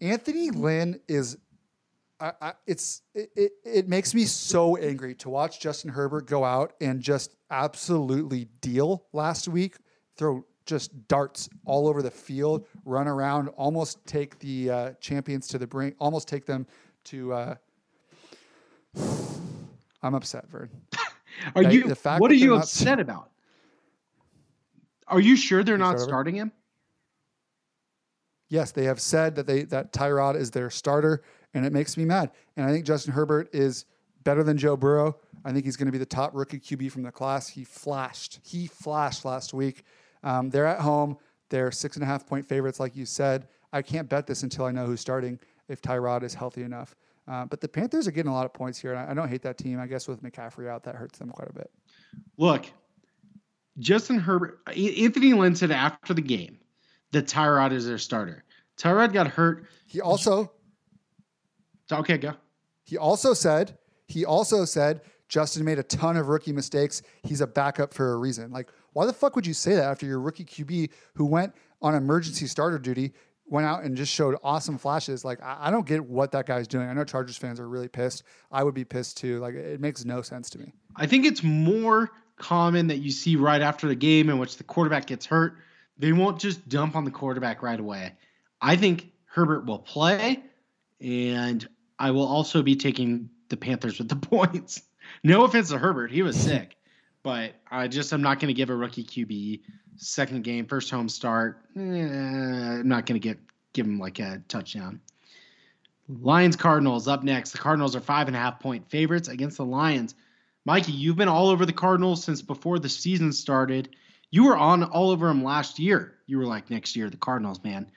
Anthony 0.00 0.50
Lynn 0.50 1.00
is. 1.08 1.38
I, 2.20 2.32
I, 2.40 2.52
it's 2.66 3.02
it, 3.14 3.30
it, 3.34 3.52
it 3.64 3.88
makes 3.88 4.14
me 4.14 4.24
so 4.24 4.76
angry 4.76 5.14
to 5.16 5.28
watch 5.28 5.60
Justin 5.60 5.90
Herbert 5.90 6.26
go 6.26 6.44
out 6.44 6.74
and 6.80 7.00
just 7.00 7.34
absolutely 7.50 8.46
deal 8.60 9.06
last 9.12 9.48
week, 9.48 9.76
throw 10.16 10.44
just 10.66 10.90
darts 11.08 11.48
all 11.64 11.88
over 11.88 12.02
the 12.02 12.10
field, 12.10 12.66
run 12.84 13.08
around, 13.08 13.48
almost 13.50 14.04
take 14.06 14.38
the 14.38 14.70
uh, 14.70 14.90
champions 15.00 15.46
to 15.48 15.58
the 15.58 15.66
brink, 15.66 15.94
almost 15.98 16.28
take 16.28 16.44
them 16.46 16.66
to. 17.04 17.32
Uh, 17.32 17.54
I'm 20.02 20.14
upset, 20.14 20.48
Vern. 20.48 20.70
Are 21.54 21.64
They- 21.64 21.74
you? 21.74 21.94
what 22.18 22.30
are 22.30 22.34
you 22.34 22.40
they're 22.40 22.48
not- 22.56 22.62
upset 22.64 23.00
about? 23.06 23.30
Are 25.08 25.20
you 25.20 25.36
sure 25.36 25.62
they're 25.64 25.78
not 25.78 25.96
over? 25.96 26.04
starting 26.04 26.34
him? 26.36 26.52
Yes, 28.48 28.70
they 28.72 28.84
have 28.84 29.00
said 29.00 29.34
that 29.36 29.46
they 29.46 29.62
that 29.64 29.92
Tyrod 29.92 30.36
is 30.36 30.50
their 30.50 30.70
starter, 30.70 31.22
and 31.54 31.64
it 31.64 31.72
makes 31.72 31.96
me 31.96 32.04
mad. 32.04 32.30
And 32.56 32.66
I 32.66 32.70
think 32.72 32.84
Justin 32.86 33.12
Herbert 33.14 33.48
is 33.54 33.86
better 34.24 34.42
than 34.44 34.58
Joe 34.58 34.76
Burrow. 34.76 35.16
I 35.44 35.52
think 35.52 35.64
he's 35.64 35.76
going 35.76 35.86
to 35.86 35.92
be 35.92 35.98
the 35.98 36.06
top 36.06 36.34
rookie 36.34 36.60
QB 36.60 36.92
from 36.92 37.02
the 37.02 37.10
class. 37.10 37.48
He 37.48 37.64
flashed. 37.64 38.40
He 38.44 38.66
flashed 38.66 39.24
last 39.24 39.52
week. 39.54 39.84
Um, 40.22 40.50
they're 40.50 40.66
at 40.66 40.80
home. 40.80 41.16
They're 41.50 41.70
six 41.70 41.96
and 41.96 42.02
a 42.02 42.06
half 42.06 42.26
point 42.26 42.46
favorites, 42.46 42.80
like 42.80 42.96
you 42.96 43.04
said. 43.04 43.48
I 43.72 43.82
can't 43.82 44.08
bet 44.08 44.26
this 44.26 44.42
until 44.42 44.64
I 44.64 44.72
know 44.72 44.86
who's 44.86 45.00
starting. 45.00 45.38
If 45.68 45.80
Tyrod 45.80 46.22
is 46.22 46.34
healthy 46.34 46.62
enough, 46.62 46.94
uh, 47.28 47.46
but 47.46 47.60
the 47.60 47.68
Panthers 47.68 48.06
are 48.06 48.10
getting 48.10 48.30
a 48.30 48.34
lot 48.34 48.44
of 48.44 48.52
points 48.52 48.78
here, 48.78 48.92
and 48.92 49.00
I, 49.00 49.12
I 49.12 49.14
don't 49.14 49.28
hate 49.28 49.42
that 49.42 49.56
team. 49.56 49.80
I 49.80 49.86
guess 49.86 50.08
with 50.08 50.22
McCaffrey 50.22 50.68
out, 50.68 50.82
that 50.84 50.96
hurts 50.96 51.18
them 51.18 51.30
quite 51.30 51.48
a 51.48 51.52
bit. 51.52 51.70
Look, 52.36 52.66
Justin 53.78 54.18
Herbert, 54.18 54.58
Anthony 54.66 55.32
Lynn 55.32 55.54
said 55.54 55.70
after 55.70 56.12
the 56.12 56.22
game 56.22 56.58
that 57.12 57.26
Tyrod 57.26 57.72
is 57.72 57.86
their 57.86 57.98
starter. 57.98 58.44
Tyrod 58.76 59.12
got 59.12 59.28
hurt. 59.28 59.66
He 59.86 60.00
also 60.00 60.50
Okay, 61.92 62.18
go. 62.18 62.34
He 62.84 62.96
also 62.96 63.34
said, 63.34 63.78
he 64.06 64.24
also 64.24 64.64
said 64.64 65.02
Justin 65.28 65.64
made 65.64 65.78
a 65.78 65.82
ton 65.82 66.16
of 66.16 66.28
rookie 66.28 66.52
mistakes. 66.52 67.02
He's 67.22 67.40
a 67.40 67.46
backup 67.46 67.94
for 67.94 68.12
a 68.12 68.16
reason. 68.16 68.50
Like, 68.50 68.68
why 68.92 69.06
the 69.06 69.12
fuck 69.12 69.36
would 69.36 69.46
you 69.46 69.54
say 69.54 69.74
that 69.74 69.84
after 69.84 70.06
your 70.06 70.20
rookie 70.20 70.44
QB 70.44 70.90
who 71.14 71.24
went 71.24 71.54
on 71.80 71.94
emergency 71.94 72.46
starter 72.46 72.78
duty, 72.78 73.12
went 73.46 73.66
out 73.66 73.84
and 73.84 73.96
just 73.96 74.12
showed 74.12 74.36
awesome 74.42 74.78
flashes. 74.78 75.24
Like 75.24 75.38
I, 75.42 75.70
don't 75.70 75.86
get 75.86 76.04
what 76.04 76.32
that 76.32 76.46
guy's 76.46 76.66
doing. 76.66 76.88
I 76.88 76.92
know 76.94 77.04
Chargers 77.04 77.36
fans 77.36 77.60
are 77.60 77.68
really 77.68 77.88
pissed. 77.88 78.22
I 78.50 78.64
would 78.64 78.74
be 78.74 78.84
pissed 78.84 79.18
too. 79.18 79.38
Like 79.40 79.54
it 79.54 79.80
makes 79.80 80.04
no 80.04 80.22
sense 80.22 80.48
to 80.50 80.58
me. 80.58 80.72
I 80.96 81.06
think 81.06 81.26
it's 81.26 81.42
more 81.42 82.10
common 82.36 82.88
that 82.88 82.98
you 82.98 83.10
see 83.10 83.36
right 83.36 83.60
after 83.60 83.88
the 83.88 83.94
game 83.94 84.28
in 84.30 84.38
which 84.38 84.56
the 84.56 84.64
quarterback 84.64 85.06
gets 85.06 85.26
hurt. 85.26 85.56
They 85.98 86.12
won't 86.12 86.40
just 86.40 86.66
dump 86.68 86.96
on 86.96 87.04
the 87.04 87.10
quarterback 87.10 87.62
right 87.62 87.78
away. 87.78 88.14
I 88.60 88.76
think 88.76 89.12
Herbert 89.26 89.66
will 89.66 89.78
play, 89.78 90.42
and 91.00 91.66
I 91.98 92.10
will 92.12 92.26
also 92.26 92.62
be 92.62 92.76
taking 92.76 93.28
the 93.48 93.56
Panthers 93.56 93.98
with 93.98 94.08
the 94.08 94.16
points. 94.28 94.82
No 95.22 95.44
offense 95.44 95.68
to 95.70 95.78
Herbert, 95.78 96.10
he 96.10 96.22
was 96.22 96.36
sick, 96.36 96.76
but 97.22 97.54
I 97.70 97.88
just 97.88 98.12
I'm 98.12 98.22
not 98.22 98.40
going 98.40 98.48
to 98.48 98.54
give 98.54 98.70
a 98.70 98.76
rookie 98.76 99.04
QB 99.04 99.60
second 99.96 100.44
game, 100.44 100.66
first 100.66 100.90
home 100.90 101.08
start. 101.08 101.62
Eh, 101.76 101.80
I'm 101.80 102.88
not 102.88 103.06
going 103.06 103.20
to 103.20 103.28
get 103.28 103.38
give 103.72 103.86
him 103.86 103.98
like 103.98 104.18
a 104.18 104.42
touchdown. 104.48 105.00
Lions 106.08 106.56
Cardinals 106.56 107.08
up 107.08 107.22
next. 107.22 107.52
The 107.52 107.58
Cardinals 107.58 107.96
are 107.96 108.00
five 108.00 108.26
and 108.26 108.36
a 108.36 108.40
half 108.40 108.60
point 108.60 108.88
favorites 108.88 109.28
against 109.28 109.56
the 109.56 109.64
Lions. 109.64 110.14
Mikey, 110.64 110.92
you've 110.92 111.16
been 111.16 111.28
all 111.28 111.48
over 111.48 111.66
the 111.66 111.72
Cardinals 111.72 112.22
since 112.22 112.42
before 112.42 112.78
the 112.78 112.88
season 112.88 113.32
started. 113.32 113.96
You 114.30 114.44
were 114.44 114.56
on 114.56 114.84
all 114.84 115.10
over 115.10 115.26
them 115.28 115.42
last 115.42 115.78
year. 115.78 116.14
You 116.26 116.38
were 116.38 116.46
like, 116.46 116.70
next 116.70 116.96
year, 116.96 117.10
the 117.10 117.16
Cardinals, 117.16 117.62
man. 117.62 117.90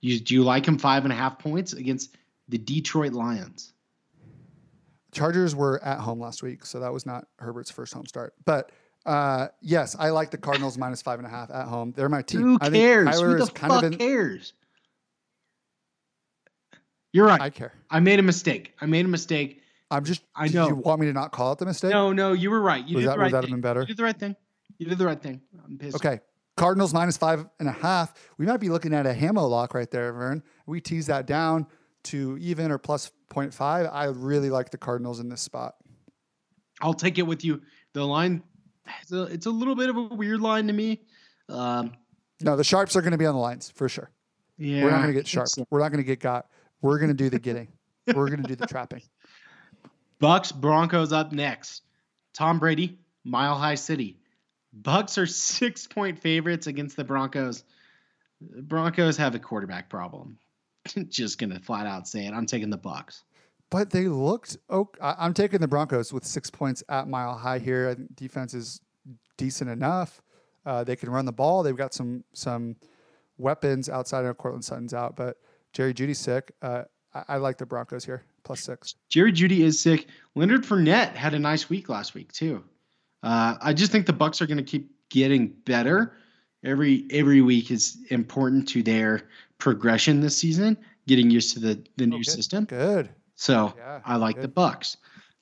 You, 0.00 0.18
do 0.18 0.34
you 0.34 0.42
like 0.42 0.66
him 0.66 0.78
five 0.78 1.04
and 1.04 1.12
a 1.12 1.16
half 1.16 1.38
points 1.38 1.72
against 1.72 2.16
the 2.48 2.58
Detroit 2.58 3.12
Lions? 3.12 3.71
Chargers 5.12 5.54
were 5.54 5.82
at 5.84 5.98
home 5.98 6.20
last 6.20 6.42
week, 6.42 6.64
so 6.64 6.80
that 6.80 6.92
was 6.92 7.04
not 7.06 7.26
Herbert's 7.38 7.70
first 7.70 7.92
home 7.92 8.06
start. 8.06 8.34
But 8.44 8.72
uh, 9.04 9.48
yes, 9.60 9.94
I 9.98 10.10
like 10.10 10.30
the 10.30 10.38
Cardinals 10.38 10.78
minus 10.78 11.02
five 11.02 11.18
and 11.18 11.26
a 11.26 11.30
half 11.30 11.50
at 11.50 11.66
home. 11.66 11.92
They're 11.94 12.08
my 12.08 12.22
team. 12.22 12.40
Who 12.40 12.58
I 12.60 12.70
think 12.70 12.76
cares? 12.82 13.08
Kyler 13.08 13.26
Who 13.32 13.36
the 13.36 13.42
is 13.42 13.50
kind 13.50 13.72
fuck 13.72 13.82
of 13.84 13.92
in, 13.92 13.98
cares? 13.98 14.54
You're 17.12 17.26
right. 17.26 17.40
I 17.40 17.50
care. 17.50 17.72
I, 17.90 18.00
made 18.00 18.18
a 18.18 18.22
mistake. 18.22 18.72
I 18.80 18.86
made 18.86 19.04
a 19.04 19.08
mistake. 19.08 19.60
I'm 19.90 20.04
just. 20.04 20.22
I 20.34 20.46
did 20.46 20.54
know. 20.54 20.68
You 20.68 20.74
want 20.76 21.00
me 21.00 21.06
to 21.08 21.12
not 21.12 21.30
call 21.30 21.52
it 21.52 21.58
the 21.58 21.66
mistake? 21.66 21.90
No, 21.90 22.12
no, 22.12 22.32
you 22.32 22.50
were 22.50 22.60
right. 22.62 22.86
You 22.86 22.96
Was 22.96 23.04
did 23.04 23.08
that- 23.08 23.12
the 23.12 23.18
would 23.18 23.22
right 23.24 23.32
that 23.32 23.42
have 23.44 23.50
been 23.50 23.60
better? 23.60 23.80
You 23.80 23.86
did 23.88 23.96
the 23.98 24.04
right 24.04 24.18
thing. 24.18 24.36
You 24.78 24.86
did 24.86 24.96
the 24.98 25.06
right 25.06 25.20
thing. 25.20 25.42
I'm 25.64 25.76
pissed. 25.76 25.96
Okay. 25.96 26.20
Cardinals 26.56 26.92
minus 26.94 27.16
five 27.16 27.46
and 27.60 27.68
a 27.68 27.72
half. 27.72 28.14
We 28.38 28.46
might 28.46 28.58
be 28.60 28.68
looking 28.68 28.94
at 28.94 29.06
a 29.06 29.14
Hamo 29.14 29.46
lock 29.46 29.74
right 29.74 29.90
there, 29.90 30.12
Vern. 30.12 30.42
We 30.66 30.80
tease 30.80 31.06
that 31.06 31.26
down 31.26 31.66
to 32.04 32.36
even 32.38 32.70
or 32.70 32.78
plus 32.78 33.10
0.5. 33.32 33.90
I 33.92 34.04
really 34.06 34.50
like 34.50 34.70
the 34.70 34.78
Cardinals 34.78 35.20
in 35.20 35.28
this 35.28 35.40
spot. 35.40 35.74
I'll 36.80 36.94
take 36.94 37.18
it 37.18 37.22
with 37.22 37.44
you. 37.44 37.62
The 37.92 38.04
line, 38.04 38.42
it's 39.02 39.12
a, 39.12 39.22
it's 39.24 39.46
a 39.46 39.50
little 39.50 39.74
bit 39.76 39.88
of 39.90 39.96
a 39.96 40.02
weird 40.02 40.40
line 40.40 40.66
to 40.66 40.72
me. 40.72 41.00
Um, 41.48 41.92
No, 42.40 42.56
the 42.56 42.64
sharps 42.64 42.96
are 42.96 43.02
going 43.02 43.12
to 43.12 43.18
be 43.18 43.26
on 43.26 43.34
the 43.34 43.40
lines 43.40 43.70
for 43.74 43.88
sure. 43.88 44.10
yeah, 44.58 44.82
We're 44.82 44.90
not 44.90 44.98
going 44.98 45.08
to 45.08 45.14
get 45.14 45.26
sharp. 45.26 45.48
so. 45.48 45.64
We're 45.70 45.80
not 45.80 45.90
going 45.90 46.02
to 46.02 46.06
get 46.06 46.20
got. 46.20 46.46
We're 46.80 46.98
going 46.98 47.10
to 47.10 47.14
do 47.14 47.30
the 47.30 47.38
getting. 47.38 47.68
We're 48.06 48.28
going 48.28 48.42
to 48.42 48.48
do 48.48 48.56
the 48.56 48.66
trapping. 48.66 49.02
Bucks 50.18 50.52
Broncos 50.52 51.12
up 51.12 51.32
next. 51.32 51.82
Tom 52.34 52.58
Brady, 52.58 52.98
Mile 53.24 53.56
High 53.56 53.74
City. 53.74 54.18
Bucks 54.72 55.18
are 55.18 55.26
six 55.26 55.86
point 55.86 56.18
favorites 56.18 56.66
against 56.66 56.96
the 56.96 57.04
Broncos. 57.04 57.62
Broncos 58.40 59.16
have 59.18 59.34
a 59.34 59.38
quarterback 59.38 59.88
problem. 59.90 60.38
Just 61.08 61.38
gonna 61.38 61.60
flat 61.60 61.86
out 61.86 62.08
say 62.08 62.26
it. 62.26 62.32
I'm 62.32 62.46
taking 62.46 62.70
the 62.70 62.76
Bucks. 62.76 63.24
But 63.70 63.90
they 63.90 64.06
looked. 64.06 64.58
Oh, 64.68 64.88
I'm 65.00 65.32
taking 65.32 65.60
the 65.60 65.68
Broncos 65.68 66.12
with 66.12 66.24
six 66.24 66.50
points 66.50 66.82
at 66.88 67.08
mile 67.08 67.34
high 67.34 67.58
here. 67.58 67.88
I 67.88 67.94
think 67.94 68.14
defense 68.16 68.52
is 68.52 68.80
decent 69.38 69.70
enough. 69.70 70.20
Uh, 70.66 70.84
they 70.84 70.94
can 70.94 71.10
run 71.10 71.24
the 71.24 71.32
ball. 71.32 71.62
They've 71.62 71.76
got 71.76 71.94
some 71.94 72.22
some 72.34 72.76
weapons 73.38 73.88
outside 73.88 74.24
of 74.24 74.36
Courtland 74.36 74.64
Sutton's 74.64 74.92
out, 74.94 75.16
but 75.16 75.38
Jerry 75.72 75.94
Jeudy's 75.94 76.18
sick. 76.18 76.52
Uh, 76.60 76.82
I, 77.14 77.24
I 77.28 77.36
like 77.38 77.58
the 77.58 77.66
Broncos 77.66 78.04
here 78.04 78.24
plus 78.44 78.60
six. 78.60 78.94
Jerry 79.08 79.32
Judy 79.32 79.62
is 79.62 79.80
sick. 79.80 80.06
Leonard 80.34 80.64
Fournette 80.64 81.14
had 81.14 81.34
a 81.34 81.38
nice 81.38 81.68
week 81.68 81.88
last 81.88 82.14
week 82.14 82.32
too. 82.32 82.62
Uh, 83.22 83.56
I 83.60 83.72
just 83.72 83.92
think 83.92 84.06
the 84.06 84.12
Bucks 84.12 84.42
are 84.42 84.46
going 84.46 84.58
to 84.58 84.62
keep 84.62 84.90
getting 85.08 85.48
better. 85.48 86.16
Every 86.64 87.06
every 87.10 87.40
week 87.40 87.70
is 87.70 87.98
important 88.10 88.68
to 88.68 88.82
their 88.82 89.28
progression 89.62 90.20
this 90.20 90.36
season, 90.36 90.76
getting 91.06 91.30
used 91.30 91.54
to 91.54 91.60
the 91.60 91.84
the 91.96 92.04
new 92.06 92.16
Oh, 92.16 92.18
good. 92.18 92.26
system. 92.26 92.64
Good. 92.64 93.10
So 93.36 93.72
Yeah, 93.76 94.00
I 94.04 94.16
like 94.16 94.40
the. 94.40 94.48
Bucks. 94.48 94.96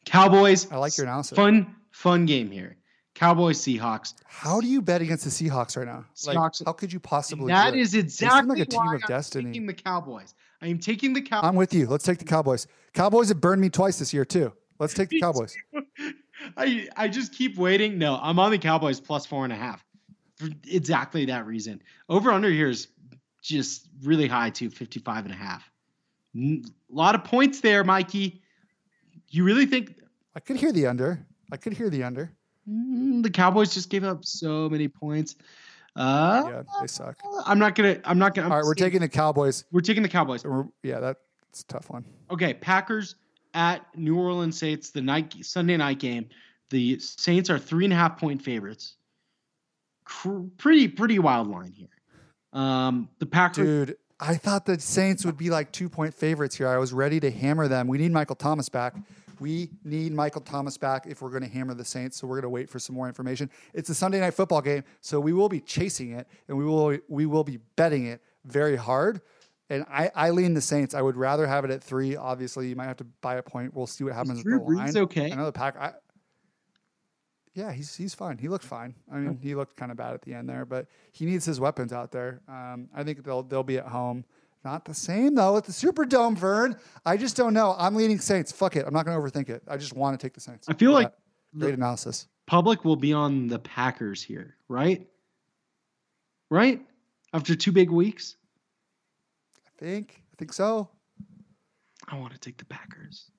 Cowboys. 0.05 0.71
I 0.71 0.77
like 0.77 0.97
your 0.99 1.07
analysis. 1.07 1.35
Fun 1.37 1.75
fun 1.91 2.27
game 2.27 2.51
here. 2.51 2.77
Cowboys 3.15 3.59
Seahawks. 3.59 4.13
How 4.27 4.61
do 4.61 4.67
you 4.67 4.83
bet 4.83 5.01
against 5.03 5.25
the 5.25 5.31
Seahawks 5.31 5.77
right 5.77 5.87
now? 5.87 6.05
Like, 6.27 6.37
Seahawks- 6.37 6.63
how 6.67 6.73
could 6.73 6.93
you 6.93 7.01
possibly? 7.01 7.49
That 7.49 7.75
is 7.75 7.93
seem 7.93 8.01
exactly 8.01 8.59
like 8.59 8.69
a 8.69 8.71
team 8.71 8.81
why 8.81 8.95
of 8.97 9.03
I'm 9.05 9.09
destiny. 9.09 9.45
taking 9.47 9.67
the 9.67 9.73
Cowboys. 9.75 10.35
I 10.63 10.67
am 10.69 10.79
taking 10.79 11.15
the 11.15 11.23
Cowboys. 11.23 11.49
I'm 11.49 11.57
with 11.57 11.73
you. 11.73 11.87
Let's 11.87 12.05
take 12.05 12.19
the 12.19 12.25
Cowboys. 12.27 12.67
Cowboys 12.93 13.29
have 13.31 13.41
burned 13.41 13.63
me 13.63 13.71
twice 13.71 13.99
this 13.99 14.13
year 14.13 14.27
too. 14.27 14.53
Let's 14.79 14.93
take 14.95 15.09
the 15.09 15.21
Cowboys. 15.27 15.57
I 16.59 16.89
I 16.97 17.09
just 17.09 17.33
keep 17.35 17.57
waiting. 17.57 17.97
No, 17.99 18.19
I'm 18.23 18.39
on 18.39 18.51
the 18.51 18.59
Cowboys 18.59 19.01
plus 19.01 19.25
four 19.27 19.45
and 19.45 19.53
a 19.53 19.57
half 19.57 19.83
for 20.37 20.49
exactly 20.69 21.25
that 21.27 21.47
reason. 21.47 21.83
Over 22.09 22.31
under 22.33 22.51
here 22.51 22.69
is 22.71 22.89
just 23.41 23.89
really 24.03 24.27
high 24.29 24.51
too, 24.51 24.71
55 24.71 25.25
and 25.25 25.35
a 25.35 25.37
half. 25.37 25.71
A 26.37 26.61
lot 26.91 27.15
of 27.15 27.25
points 27.25 27.61
there, 27.61 27.83
Mikey. 27.85 28.43
You 29.29 29.45
really 29.45 29.67
think 29.67 29.95
I 30.35 30.41
could 30.41 30.57
hear 30.57 30.73
the 30.73 30.87
under. 30.87 31.25
I 31.53 31.57
could 31.57 31.73
hear 31.73 31.91
the 31.91 32.03
under. 32.05 32.31
mm, 32.69 33.23
the 33.23 33.31
Cowboys 33.31 33.75
just 33.75 33.91
gave 33.91 34.05
up 34.05 34.25
so 34.25 34.69
many 34.69 34.87
points? 34.89 35.35
Uh, 35.97 36.45
Yeah, 36.47 36.63
they 36.81 36.87
suck. 36.87 37.19
I'm 37.47 37.59
not 37.59 37.75
gonna. 37.75 37.99
I'm 38.05 38.19
not 38.19 38.35
gonna. 38.35 38.49
All 38.49 38.57
right, 38.59 38.65
we're 38.65 38.75
taking 38.75 39.01
the 39.01 39.09
Cowboys. 39.09 39.65
We're 39.73 39.81
taking 39.81 40.03
the 40.05 40.09
Cowboys. 40.09 40.45
Yeah, 40.85 41.01
that's 41.01 41.63
a 41.63 41.65
tough 41.67 41.91
one. 41.91 42.05
Okay, 42.31 42.55
Packers 42.55 43.17
at 43.55 43.85
New 43.97 44.17
Orleans 44.17 44.57
Saints, 44.57 44.91
the 44.91 45.03
night 45.03 45.35
Sunday 45.45 45.77
night 45.77 45.99
game. 45.99 46.29
The 46.71 47.01
Saints 47.01 47.51
are 47.51 47.59
three 47.59 47.85
and 47.85 47.93
a 47.93 47.97
half 47.97 48.17
point 48.21 48.41
favorites. 48.41 48.95
Cr- 50.05 50.43
pretty 50.59 50.87
pretty 50.87 51.19
wild 51.19 51.49
line 51.49 51.73
here. 51.73 51.89
Um, 52.53 53.09
the 53.19 53.27
Packers. 53.27 53.87
Dude, 53.87 53.97
I 54.19 54.35
thought 54.35 54.67
the 54.67 54.79
Saints 54.79 55.25
would 55.25 55.39
be 55.39 55.51
like 55.51 55.73
two 55.73 55.89
point 55.89 56.15
favorites 56.15 56.57
here. 56.57 56.69
I 56.69 56.79
was 56.79 56.93
ready 56.93 57.21
to 57.21 57.31
hammer 57.31 57.69
them. 57.69 57.87
We 57.89 57.99
need 57.99 58.13
Michael 58.13 58.37
Thomas 58.37 58.69
back. 58.69 58.95
We 59.39 59.71
need 59.85 60.13
Michael 60.13 60.43
Thomas 60.43 60.77
back 60.77 61.07
if 61.07 61.23
we're 61.23 61.31
going 61.31 61.43
to 61.43 61.49
hammer 61.49 61.73
the 61.73 61.85
Saints. 61.85 62.19
So 62.19 62.27
we're 62.27 62.37
going 62.37 62.43
to 62.43 62.51
wait 62.51 62.69
for 62.69 62.79
some 62.79 62.95
more 62.95 63.09
information. 63.09 63.51
It's 63.73 63.89
a 63.89 63.95
Sunday 63.95 64.21
night 64.21 64.35
football 64.35 64.61
game, 64.61 64.85
so 65.01 65.19
we 65.19 65.33
will 65.33 65.49
be 65.49 65.61
chasing 65.61 66.11
it 66.11 66.29
and 66.49 66.59
we 66.59 66.65
will 66.65 66.99
we 67.09 67.25
will 67.25 67.45
be 67.45 67.59
betting 67.77 68.07
it 68.07 68.21
very 68.45 68.77
hard. 68.77 69.23
And 69.71 69.87
I, 69.89 70.11
I 70.15 70.31
lean 70.31 70.55
the 70.55 70.61
Saints. 70.61 70.95
I 70.95 71.01
would 71.01 71.17
rather 71.17 71.47
have 71.47 71.65
it 71.65 71.71
at 71.71 71.83
three. 71.83 72.17
Obviously, 72.17 72.69
you 72.69 72.77
might 72.77 72.87
have 72.87 72.97
to 72.99 73.05
buy 73.23 73.37
a 73.37 73.43
point. 73.43 73.73
We'll 73.73 73.87
see 73.87 74.03
what 74.03 74.13
happens 74.13 74.43
Drew 74.43 74.59
with 74.59 74.69
the 74.69 74.75
line. 74.75 74.89
Brees 74.89 74.97
okay? 74.97 75.33
I 75.33 75.37
know 75.37 75.47
the 75.47 75.53
pack. 75.53 75.77
I, 75.77 75.93
yeah, 77.55 77.73
he's 77.73 77.97
he's 77.97 78.15
fine. 78.15 78.39
He 78.39 78.49
looked 78.49 78.65
fine. 78.65 78.95
I 79.13 79.17
mean, 79.17 79.39
he 79.43 79.55
looked 79.55 79.77
kind 79.77 79.91
of 79.91 79.97
bad 79.97 80.15
at 80.15 80.23
the 80.23 80.35
end 80.35 80.49
there, 80.49 80.65
but 80.65 80.87
he 81.13 81.27
needs 81.27 81.45
his 81.45 81.59
weapons 81.59 81.93
out 81.93 82.13
there. 82.13 82.41
Um, 82.49 82.89
I 82.95 83.03
think 83.03 83.25
they'll 83.25 83.43
they'll 83.43 83.63
be 83.63 83.79
at 83.79 83.87
home. 83.87 84.25
Not 84.65 84.85
the 84.85 84.95
same 84.95 85.35
though 85.35 85.57
at 85.57 85.65
the 85.65 85.73
Superdome, 85.73 86.37
Vern. 86.37 86.77
I 87.05 87.17
just 87.17 87.37
don't 87.37 87.55
know. 87.55 87.75
I'm 87.79 87.95
leading 87.95 88.19
Saints. 88.19 88.53
Fuck 88.53 88.77
it. 88.77 88.87
I'm 88.87 88.93
not 88.93 89.07
going 89.07 89.21
to 89.21 89.23
overthink 89.23 89.49
it. 89.49 89.63
I 89.67 89.77
just 89.77 89.95
want 89.95 90.19
to 90.19 90.25
take 90.25 90.35
the 90.35 90.41
Saints. 90.41 90.69
I 90.69 90.75
feel 90.75 90.93
like 90.93 91.07
at 91.07 91.15
great 91.59 91.75
analysis. 91.75 92.29
Public 92.47 92.85
will 92.85 92.97
be 92.97 93.13
on 93.13 93.49
the 93.49 93.59
Packers 93.59 94.23
here, 94.23 94.57
right? 94.69 95.07
Right? 96.51 96.83
After 97.33 97.55
two 97.55 97.73
big 97.73 97.91
weeks, 97.91 98.37
I 99.67 99.71
think. 99.83 100.23
I 100.33 100.37
think 100.37 100.53
so. 100.53 100.89
I 102.09 102.17
want 102.19 102.33
to 102.33 102.39
take 102.39 102.59
the 102.59 102.65
Packers. 102.65 103.31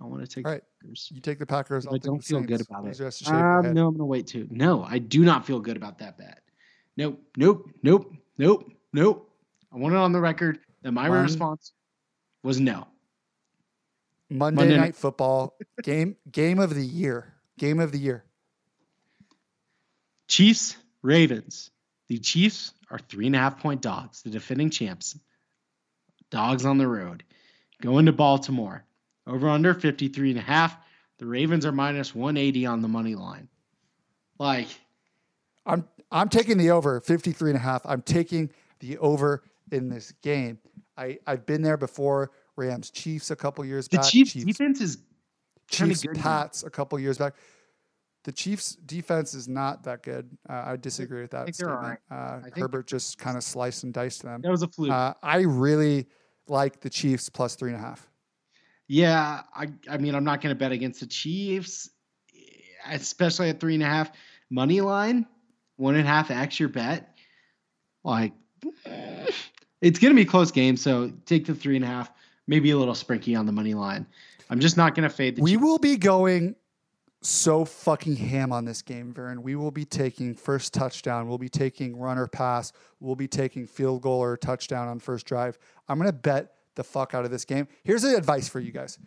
I 0.00 0.04
want 0.04 0.22
to 0.22 0.26
take 0.26 0.46
All 0.46 0.52
right. 0.52 0.62
the 0.80 0.86
Packers. 0.88 1.08
You 1.14 1.20
take 1.20 1.38
the 1.38 1.46
Packers. 1.46 1.86
I 1.86 1.98
don't 1.98 2.22
feel 2.24 2.40
good 2.40 2.60
about 2.62 2.86
it. 2.86 2.90
are 2.90 3.04
just 3.04 3.18
to 3.18 3.24
shave 3.24 3.34
your 3.34 3.58
Um, 3.58 3.72
no, 3.74 3.86
I'm 3.88 3.94
gonna 3.94 4.06
wait 4.06 4.26
too. 4.26 4.48
No, 4.50 4.82
I 4.82 4.98
do 4.98 5.24
not 5.24 5.46
feel 5.46 5.60
good 5.60 5.76
about 5.76 5.98
that 5.98 6.18
bet. 6.18 6.40
Nope, 6.96 7.20
nope, 7.36 7.70
nope, 7.82 8.12
nope, 8.38 8.70
nope. 8.92 9.30
I 9.72 9.76
want 9.76 9.94
it 9.94 9.98
on 9.98 10.12
the 10.12 10.20
record 10.20 10.58
that 10.82 10.92
my 10.92 11.08
Mon- 11.08 11.22
response 11.22 11.72
was 12.42 12.58
no. 12.60 12.86
Monday, 14.30 14.56
Monday 14.62 14.74
night 14.76 14.80
night- 14.82 14.96
football 14.96 15.56
game. 15.82 16.16
Game 16.30 16.58
of 16.58 16.74
the 16.74 16.84
year. 16.84 17.34
Game 17.58 17.78
of 17.80 17.92
the 17.92 17.98
year. 17.98 18.24
Chiefs, 20.28 20.76
Ravens. 21.02 21.70
The 22.08 22.18
Chiefs 22.18 22.72
are 22.90 22.98
three 22.98 23.26
and 23.26 23.36
a 23.36 23.38
half 23.38 23.58
point 23.60 23.82
dogs, 23.82 24.22
the 24.22 24.30
defending 24.30 24.70
champs. 24.70 25.18
Dogs 26.30 26.64
on 26.64 26.78
the 26.78 26.88
road. 26.88 27.24
Going 27.82 28.06
to 28.06 28.12
Baltimore. 28.12 28.84
Over 29.26 29.48
under 29.48 29.74
53 29.74 30.30
and 30.30 30.38
a 30.38 30.42
half. 30.42 30.76
The 31.18 31.26
Ravens 31.26 31.64
are 31.64 31.72
minus 31.72 32.14
180 32.14 32.66
on 32.66 32.82
the 32.82 32.88
money 32.88 33.14
line. 33.14 33.48
Like, 34.38 34.68
I'm 35.64 35.86
I'm 36.10 36.28
taking 36.28 36.58
the 36.58 36.70
over 36.70 37.00
53 37.00 37.50
and 37.50 37.56
a 37.56 37.62
half. 37.62 37.82
I'm 37.84 38.02
taking 38.02 38.50
the 38.80 38.98
over 38.98 39.44
in 39.70 39.88
this 39.88 40.12
game. 40.22 40.58
I, 40.96 41.18
I've 41.26 41.46
been 41.46 41.62
there 41.62 41.76
before. 41.76 42.32
Rams 42.56 42.90
Chiefs 42.90 43.30
a 43.30 43.36
couple 43.36 43.64
years 43.64 43.88
the 43.88 43.96
back. 43.96 44.06
Chiefs, 44.06 44.32
Chiefs, 44.32 44.44
defense 44.44 44.80
is 44.80 44.98
Chiefs 45.68 46.02
good 46.02 46.16
now. 46.16 46.22
Pats 46.22 46.64
a 46.64 46.70
couple 46.70 46.98
years 46.98 47.16
back. 47.16 47.34
The 48.24 48.32
Chiefs' 48.32 48.76
defense 48.76 49.34
is 49.34 49.48
not 49.48 49.82
that 49.84 50.02
good. 50.02 50.28
Uh, 50.48 50.62
I 50.66 50.76
disagree 50.76 51.22
with 51.22 51.32
that 51.32 51.52
statement. 51.54 51.98
Uh, 52.10 52.40
think 52.42 52.56
Herbert 52.56 52.86
just 52.86 53.18
kind 53.18 53.36
of 53.36 53.42
sliced 53.42 53.82
and 53.82 53.92
diced 53.92 54.22
them. 54.22 54.42
That 54.42 54.50
was 54.50 54.62
a 54.62 54.68
fluke. 54.68 54.92
Uh, 54.92 55.14
I 55.22 55.38
really 55.38 56.06
like 56.46 56.80
the 56.80 56.90
Chiefs 56.90 57.28
plus 57.28 57.56
three 57.56 57.72
and 57.72 57.80
a 57.80 57.82
half. 57.82 58.08
Yeah, 58.92 59.40
I 59.56 59.68
I 59.88 59.96
mean 59.96 60.14
I'm 60.14 60.22
not 60.22 60.42
going 60.42 60.54
to 60.54 60.58
bet 60.58 60.70
against 60.70 61.00
the 61.00 61.06
Chiefs, 61.06 61.88
especially 62.86 63.48
at 63.48 63.58
three 63.58 63.72
and 63.72 63.82
a 63.82 63.86
half 63.86 64.10
money 64.50 64.82
line, 64.82 65.24
one 65.76 65.94
and 65.94 66.06
a 66.06 66.06
half 66.06 66.30
x 66.30 66.60
your 66.60 66.68
bet. 66.68 67.16
Like 68.04 68.34
it's 69.80 69.98
going 69.98 70.12
to 70.12 70.14
be 70.14 70.28
a 70.28 70.30
close 70.30 70.50
game, 70.50 70.76
so 70.76 71.10
take 71.24 71.46
the 71.46 71.54
three 71.54 71.76
and 71.76 71.86
a 71.86 71.88
half, 71.88 72.12
maybe 72.46 72.70
a 72.72 72.76
little 72.76 72.92
sprinky 72.92 73.38
on 73.38 73.46
the 73.46 73.52
money 73.52 73.72
line. 73.72 74.06
I'm 74.50 74.60
just 74.60 74.76
not 74.76 74.94
going 74.94 75.08
to 75.08 75.14
fade 75.14 75.36
the 75.36 75.42
We 75.42 75.52
Chiefs. 75.52 75.62
will 75.62 75.78
be 75.78 75.96
going 75.96 76.54
so 77.22 77.64
fucking 77.64 78.16
ham 78.16 78.52
on 78.52 78.66
this 78.66 78.82
game, 78.82 79.14
Vern. 79.14 79.42
We 79.42 79.56
will 79.56 79.70
be 79.70 79.86
taking 79.86 80.34
first 80.34 80.74
touchdown. 80.74 81.28
We'll 81.28 81.38
be 81.38 81.48
taking 81.48 81.98
runner 81.98 82.26
pass. 82.26 82.74
We'll 83.00 83.16
be 83.16 83.28
taking 83.28 83.66
field 83.66 84.02
goal 84.02 84.20
or 84.20 84.36
touchdown 84.36 84.88
on 84.88 84.98
first 84.98 85.24
drive. 85.24 85.58
I'm 85.88 85.96
gonna 85.98 86.12
bet 86.12 86.52
the 86.74 86.84
fuck 86.84 87.14
out 87.14 87.24
of 87.24 87.30
this 87.30 87.44
game. 87.44 87.68
Here's 87.84 88.02
the 88.02 88.16
advice 88.16 88.48
for 88.48 88.60
you 88.60 88.72
guys. 88.72 88.98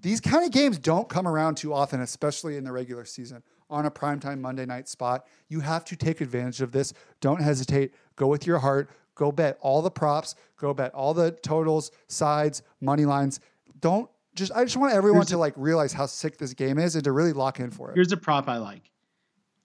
These 0.00 0.20
kind 0.20 0.44
of 0.44 0.52
games 0.52 0.78
don't 0.78 1.08
come 1.08 1.26
around 1.26 1.56
too 1.56 1.74
often, 1.74 2.00
especially 2.00 2.56
in 2.56 2.64
the 2.64 2.72
regular 2.72 3.04
season. 3.04 3.42
On 3.70 3.84
a 3.84 3.90
primetime 3.90 4.40
Monday 4.40 4.64
night 4.64 4.88
spot, 4.88 5.26
you 5.48 5.60
have 5.60 5.84
to 5.86 5.96
take 5.96 6.20
advantage 6.20 6.62
of 6.62 6.72
this. 6.72 6.94
Don't 7.20 7.40
hesitate. 7.40 7.92
Go 8.16 8.26
with 8.26 8.46
your 8.46 8.58
heart. 8.58 8.90
Go 9.14 9.32
bet 9.32 9.58
all 9.60 9.82
the 9.82 9.90
props. 9.90 10.36
Go 10.56 10.72
bet 10.72 10.94
all 10.94 11.12
the 11.12 11.32
totals, 11.32 11.90
sides, 12.06 12.62
money 12.80 13.04
lines. 13.04 13.40
Don't 13.80 14.08
just. 14.34 14.52
I 14.52 14.64
just 14.64 14.76
want 14.76 14.94
everyone 14.94 15.18
Here's 15.18 15.28
to 15.30 15.38
like 15.38 15.54
realize 15.56 15.92
how 15.92 16.06
sick 16.06 16.38
this 16.38 16.54
game 16.54 16.78
is 16.78 16.94
and 16.94 17.04
to 17.04 17.12
really 17.12 17.32
lock 17.32 17.60
in 17.60 17.70
for 17.70 17.90
it. 17.90 17.94
Here's 17.96 18.12
a 18.12 18.16
prop 18.16 18.48
I 18.48 18.58
like: 18.58 18.90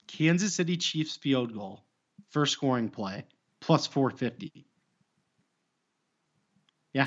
Kansas 0.08 0.54
City 0.54 0.76
Chiefs 0.76 1.16
field 1.16 1.54
goal, 1.54 1.84
first 2.28 2.52
scoring 2.52 2.88
play, 2.88 3.24
plus 3.60 3.86
450. 3.86 4.66
Yeah, 6.94 7.06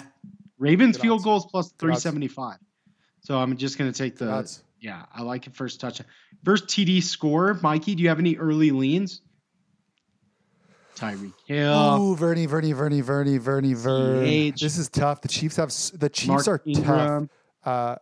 Ravens 0.59 0.97
Good 0.97 1.01
field 1.01 1.15
odds. 1.19 1.23
goals 1.23 1.45
plus 1.47 1.71
Good 1.77 1.91
odds. 1.91 2.03
375. 2.03 2.57
So 3.21 3.39
I'm 3.39 3.57
just 3.57 3.77
going 3.79 3.91
to 3.91 3.97
take 3.97 4.17
the. 4.17 4.29
Odds. 4.29 4.63
Yeah, 4.79 5.05
I 5.11 5.23
like 5.23 5.47
it 5.47 5.55
first 5.55 5.81
touchdown. 5.81 6.05
First 6.45 6.67
TD 6.67 7.01
score, 7.01 7.55
Mikey. 7.55 7.95
Do 7.95 8.03
you 8.03 8.09
have 8.09 8.19
any 8.19 8.37
early 8.37 8.69
leans? 8.69 9.21
Tyreek 10.95 11.33
Hill. 11.45 12.01
Ooh, 12.01 12.15
Vernie, 12.15 12.45
Vernie, 12.45 12.73
Vernie, 12.73 13.01
Vernie, 13.01 13.37
Vernie, 13.37 13.73
Vern. 13.73 14.23
This 14.59 14.77
is 14.77 14.89
tough. 14.89 15.21
The 15.21 15.27
Chiefs 15.27 15.55
have 15.55 15.69
the 15.99 16.09
Chiefs 16.09 16.27
Mark 16.27 16.47
are 16.47 16.61
Ingram. 16.65 17.29
tough. 17.63 17.73
Uh, 17.73 17.95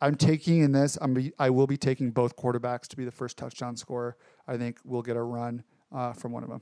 I'm 0.00 0.14
taking 0.14 0.60
in 0.60 0.72
this. 0.72 0.96
I'm 1.00 1.14
be, 1.14 1.32
I 1.38 1.50
will 1.50 1.66
be 1.66 1.76
taking 1.76 2.10
both 2.10 2.36
quarterbacks 2.36 2.86
to 2.88 2.96
be 2.96 3.04
the 3.04 3.10
first 3.10 3.36
touchdown 3.36 3.76
scorer. 3.76 4.16
I 4.46 4.56
think 4.56 4.78
we'll 4.84 5.02
get 5.02 5.16
a 5.16 5.22
run 5.22 5.64
uh, 5.94 6.12
from 6.12 6.32
one 6.32 6.42
of 6.44 6.50
them. 6.50 6.60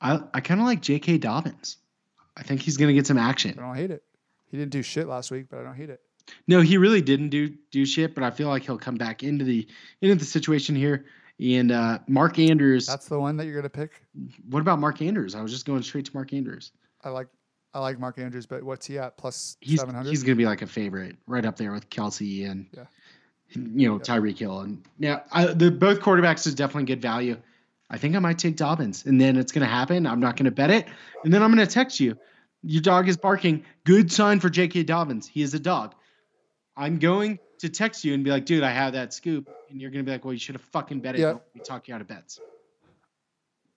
I, 0.00 0.20
I 0.34 0.40
kind 0.40 0.60
of 0.60 0.66
like 0.66 0.80
J.K. 0.80 1.18
Dobbins. 1.18 1.76
I 2.36 2.42
think 2.42 2.60
he's 2.62 2.76
going 2.76 2.88
to 2.88 2.94
get 2.94 3.06
some 3.06 3.18
action. 3.18 3.54
I 3.58 3.62
don't 3.62 3.76
hate 3.76 3.90
it. 3.90 4.02
He 4.50 4.56
didn't 4.56 4.72
do 4.72 4.82
shit 4.82 5.06
last 5.08 5.30
week, 5.30 5.46
but 5.50 5.60
I 5.60 5.62
don't 5.62 5.74
hate 5.74 5.90
it. 5.90 6.00
No, 6.46 6.60
he 6.60 6.76
really 6.76 7.02
didn't 7.02 7.30
do 7.30 7.52
do 7.70 7.84
shit, 7.84 8.14
but 8.14 8.22
I 8.22 8.30
feel 8.30 8.48
like 8.48 8.62
he'll 8.62 8.78
come 8.78 8.94
back 8.94 9.22
into 9.22 9.44
the 9.44 9.66
into 10.00 10.14
the 10.14 10.24
situation 10.24 10.74
here. 10.76 11.06
And 11.40 11.72
uh, 11.72 11.98
Mark 12.06 12.38
Andrews. 12.38 12.86
That's 12.86 13.08
the 13.08 13.18
one 13.18 13.36
that 13.38 13.46
you're 13.46 13.56
gonna 13.56 13.68
pick. 13.68 14.02
what 14.48 14.60
about 14.60 14.78
Mark 14.78 15.02
Andrews? 15.02 15.34
I 15.34 15.42
was 15.42 15.50
just 15.50 15.66
going 15.66 15.82
straight 15.82 16.04
to 16.06 16.10
Mark 16.14 16.32
Andrews. 16.32 16.70
I 17.02 17.08
like 17.08 17.26
I 17.74 17.80
like 17.80 17.98
Mark 17.98 18.18
Andrews, 18.18 18.46
but 18.46 18.62
what's 18.62 18.86
he 18.86 18.98
at? 18.98 19.16
Plus 19.16 19.56
He's 19.60 19.80
seven 19.80 19.94
hundred. 19.94 20.10
he's 20.10 20.22
going 20.22 20.36
to 20.36 20.38
be 20.38 20.46
like 20.46 20.62
a 20.62 20.66
favorite, 20.66 21.16
right 21.26 21.44
up 21.44 21.56
there 21.56 21.72
with 21.72 21.88
Kelce 21.90 22.48
and 22.48 22.66
Yeah. 22.72 22.84
you 23.54 23.88
know 23.88 23.98
Tyreek 23.98 24.38
Hill. 24.38 24.60
And 24.60 24.84
yeah, 24.98 25.20
I, 25.32 25.46
the 25.46 25.70
both 25.72 26.00
quarterbacks 26.00 26.46
is 26.46 26.54
definitely 26.54 26.84
good 26.84 27.02
value. 27.02 27.36
I 27.92 27.98
think 27.98 28.16
I 28.16 28.18
might 28.18 28.38
take 28.38 28.56
Dobbins, 28.56 29.04
and 29.04 29.20
then 29.20 29.36
it's 29.36 29.52
going 29.52 29.60
to 29.60 29.72
happen. 29.72 30.06
I'm 30.06 30.18
not 30.18 30.36
going 30.36 30.46
to 30.46 30.50
bet 30.50 30.70
it, 30.70 30.86
and 31.24 31.32
then 31.32 31.42
I'm 31.42 31.54
going 31.54 31.64
to 31.64 31.72
text 31.72 32.00
you. 32.00 32.16
Your 32.62 32.80
dog 32.80 33.06
is 33.06 33.18
barking. 33.18 33.64
Good 33.84 34.10
sign 34.10 34.40
for 34.40 34.48
J.K. 34.48 34.84
Dobbins. 34.84 35.28
He 35.28 35.42
is 35.42 35.52
a 35.52 35.60
dog. 35.60 35.94
I'm 36.74 36.98
going 36.98 37.38
to 37.58 37.68
text 37.68 38.02
you 38.02 38.14
and 38.14 38.24
be 38.24 38.30
like, 38.30 38.46
dude, 38.46 38.62
I 38.62 38.70
have 38.70 38.94
that 38.94 39.12
scoop, 39.12 39.50
and 39.68 39.78
you're 39.78 39.90
going 39.90 40.02
to 40.04 40.08
be 40.08 40.12
like, 40.12 40.24
well, 40.24 40.32
you 40.32 40.38
should 40.38 40.54
have 40.54 40.62
fucking 40.62 41.00
bet 41.00 41.16
it. 41.16 41.18
Yeah. 41.18 41.26
Don't 41.26 41.42
let 41.54 41.54
me 41.54 41.60
talk 41.60 41.86
you 41.86 41.94
out 41.94 42.00
of 42.00 42.08
bets. 42.08 42.40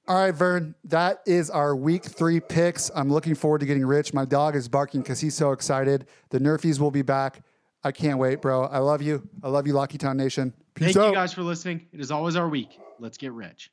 All 0.07 0.15
right, 0.15 0.33
Vern, 0.33 0.75
that 0.85 1.21
is 1.25 1.49
our 1.49 1.75
week 1.75 2.05
three 2.05 2.39
picks. 2.39 2.89
I'm 2.95 3.11
looking 3.11 3.35
forward 3.35 3.59
to 3.59 3.65
getting 3.65 3.85
rich. 3.85 4.13
My 4.13 4.23
dog 4.23 4.55
is 4.55 4.69
barking 4.69 5.01
because 5.01 5.19
he's 5.19 5.35
so 5.35 5.51
excited. 5.51 6.05
The 6.29 6.39
NRFIs 6.39 6.79
will 6.79 6.91
be 6.91 7.01
back. 7.01 7.41
I 7.83 7.91
can't 7.91 8.17
wait, 8.17 8.41
bro. 8.41 8.63
I 8.63 8.77
love 8.77 9.01
you. 9.01 9.27
I 9.43 9.49
love 9.49 9.67
you, 9.67 9.73
Locky 9.73 9.97
Town 9.97 10.15
Nation. 10.15 10.53
Peace 10.73 10.93
Thank 10.93 10.97
out. 10.97 11.09
you 11.09 11.15
guys 11.15 11.33
for 11.33 11.41
listening. 11.41 11.87
It 11.91 11.99
is 11.99 12.11
always 12.11 12.35
our 12.35 12.47
week. 12.47 12.79
Let's 12.99 13.17
get 13.17 13.33
rich. 13.33 13.71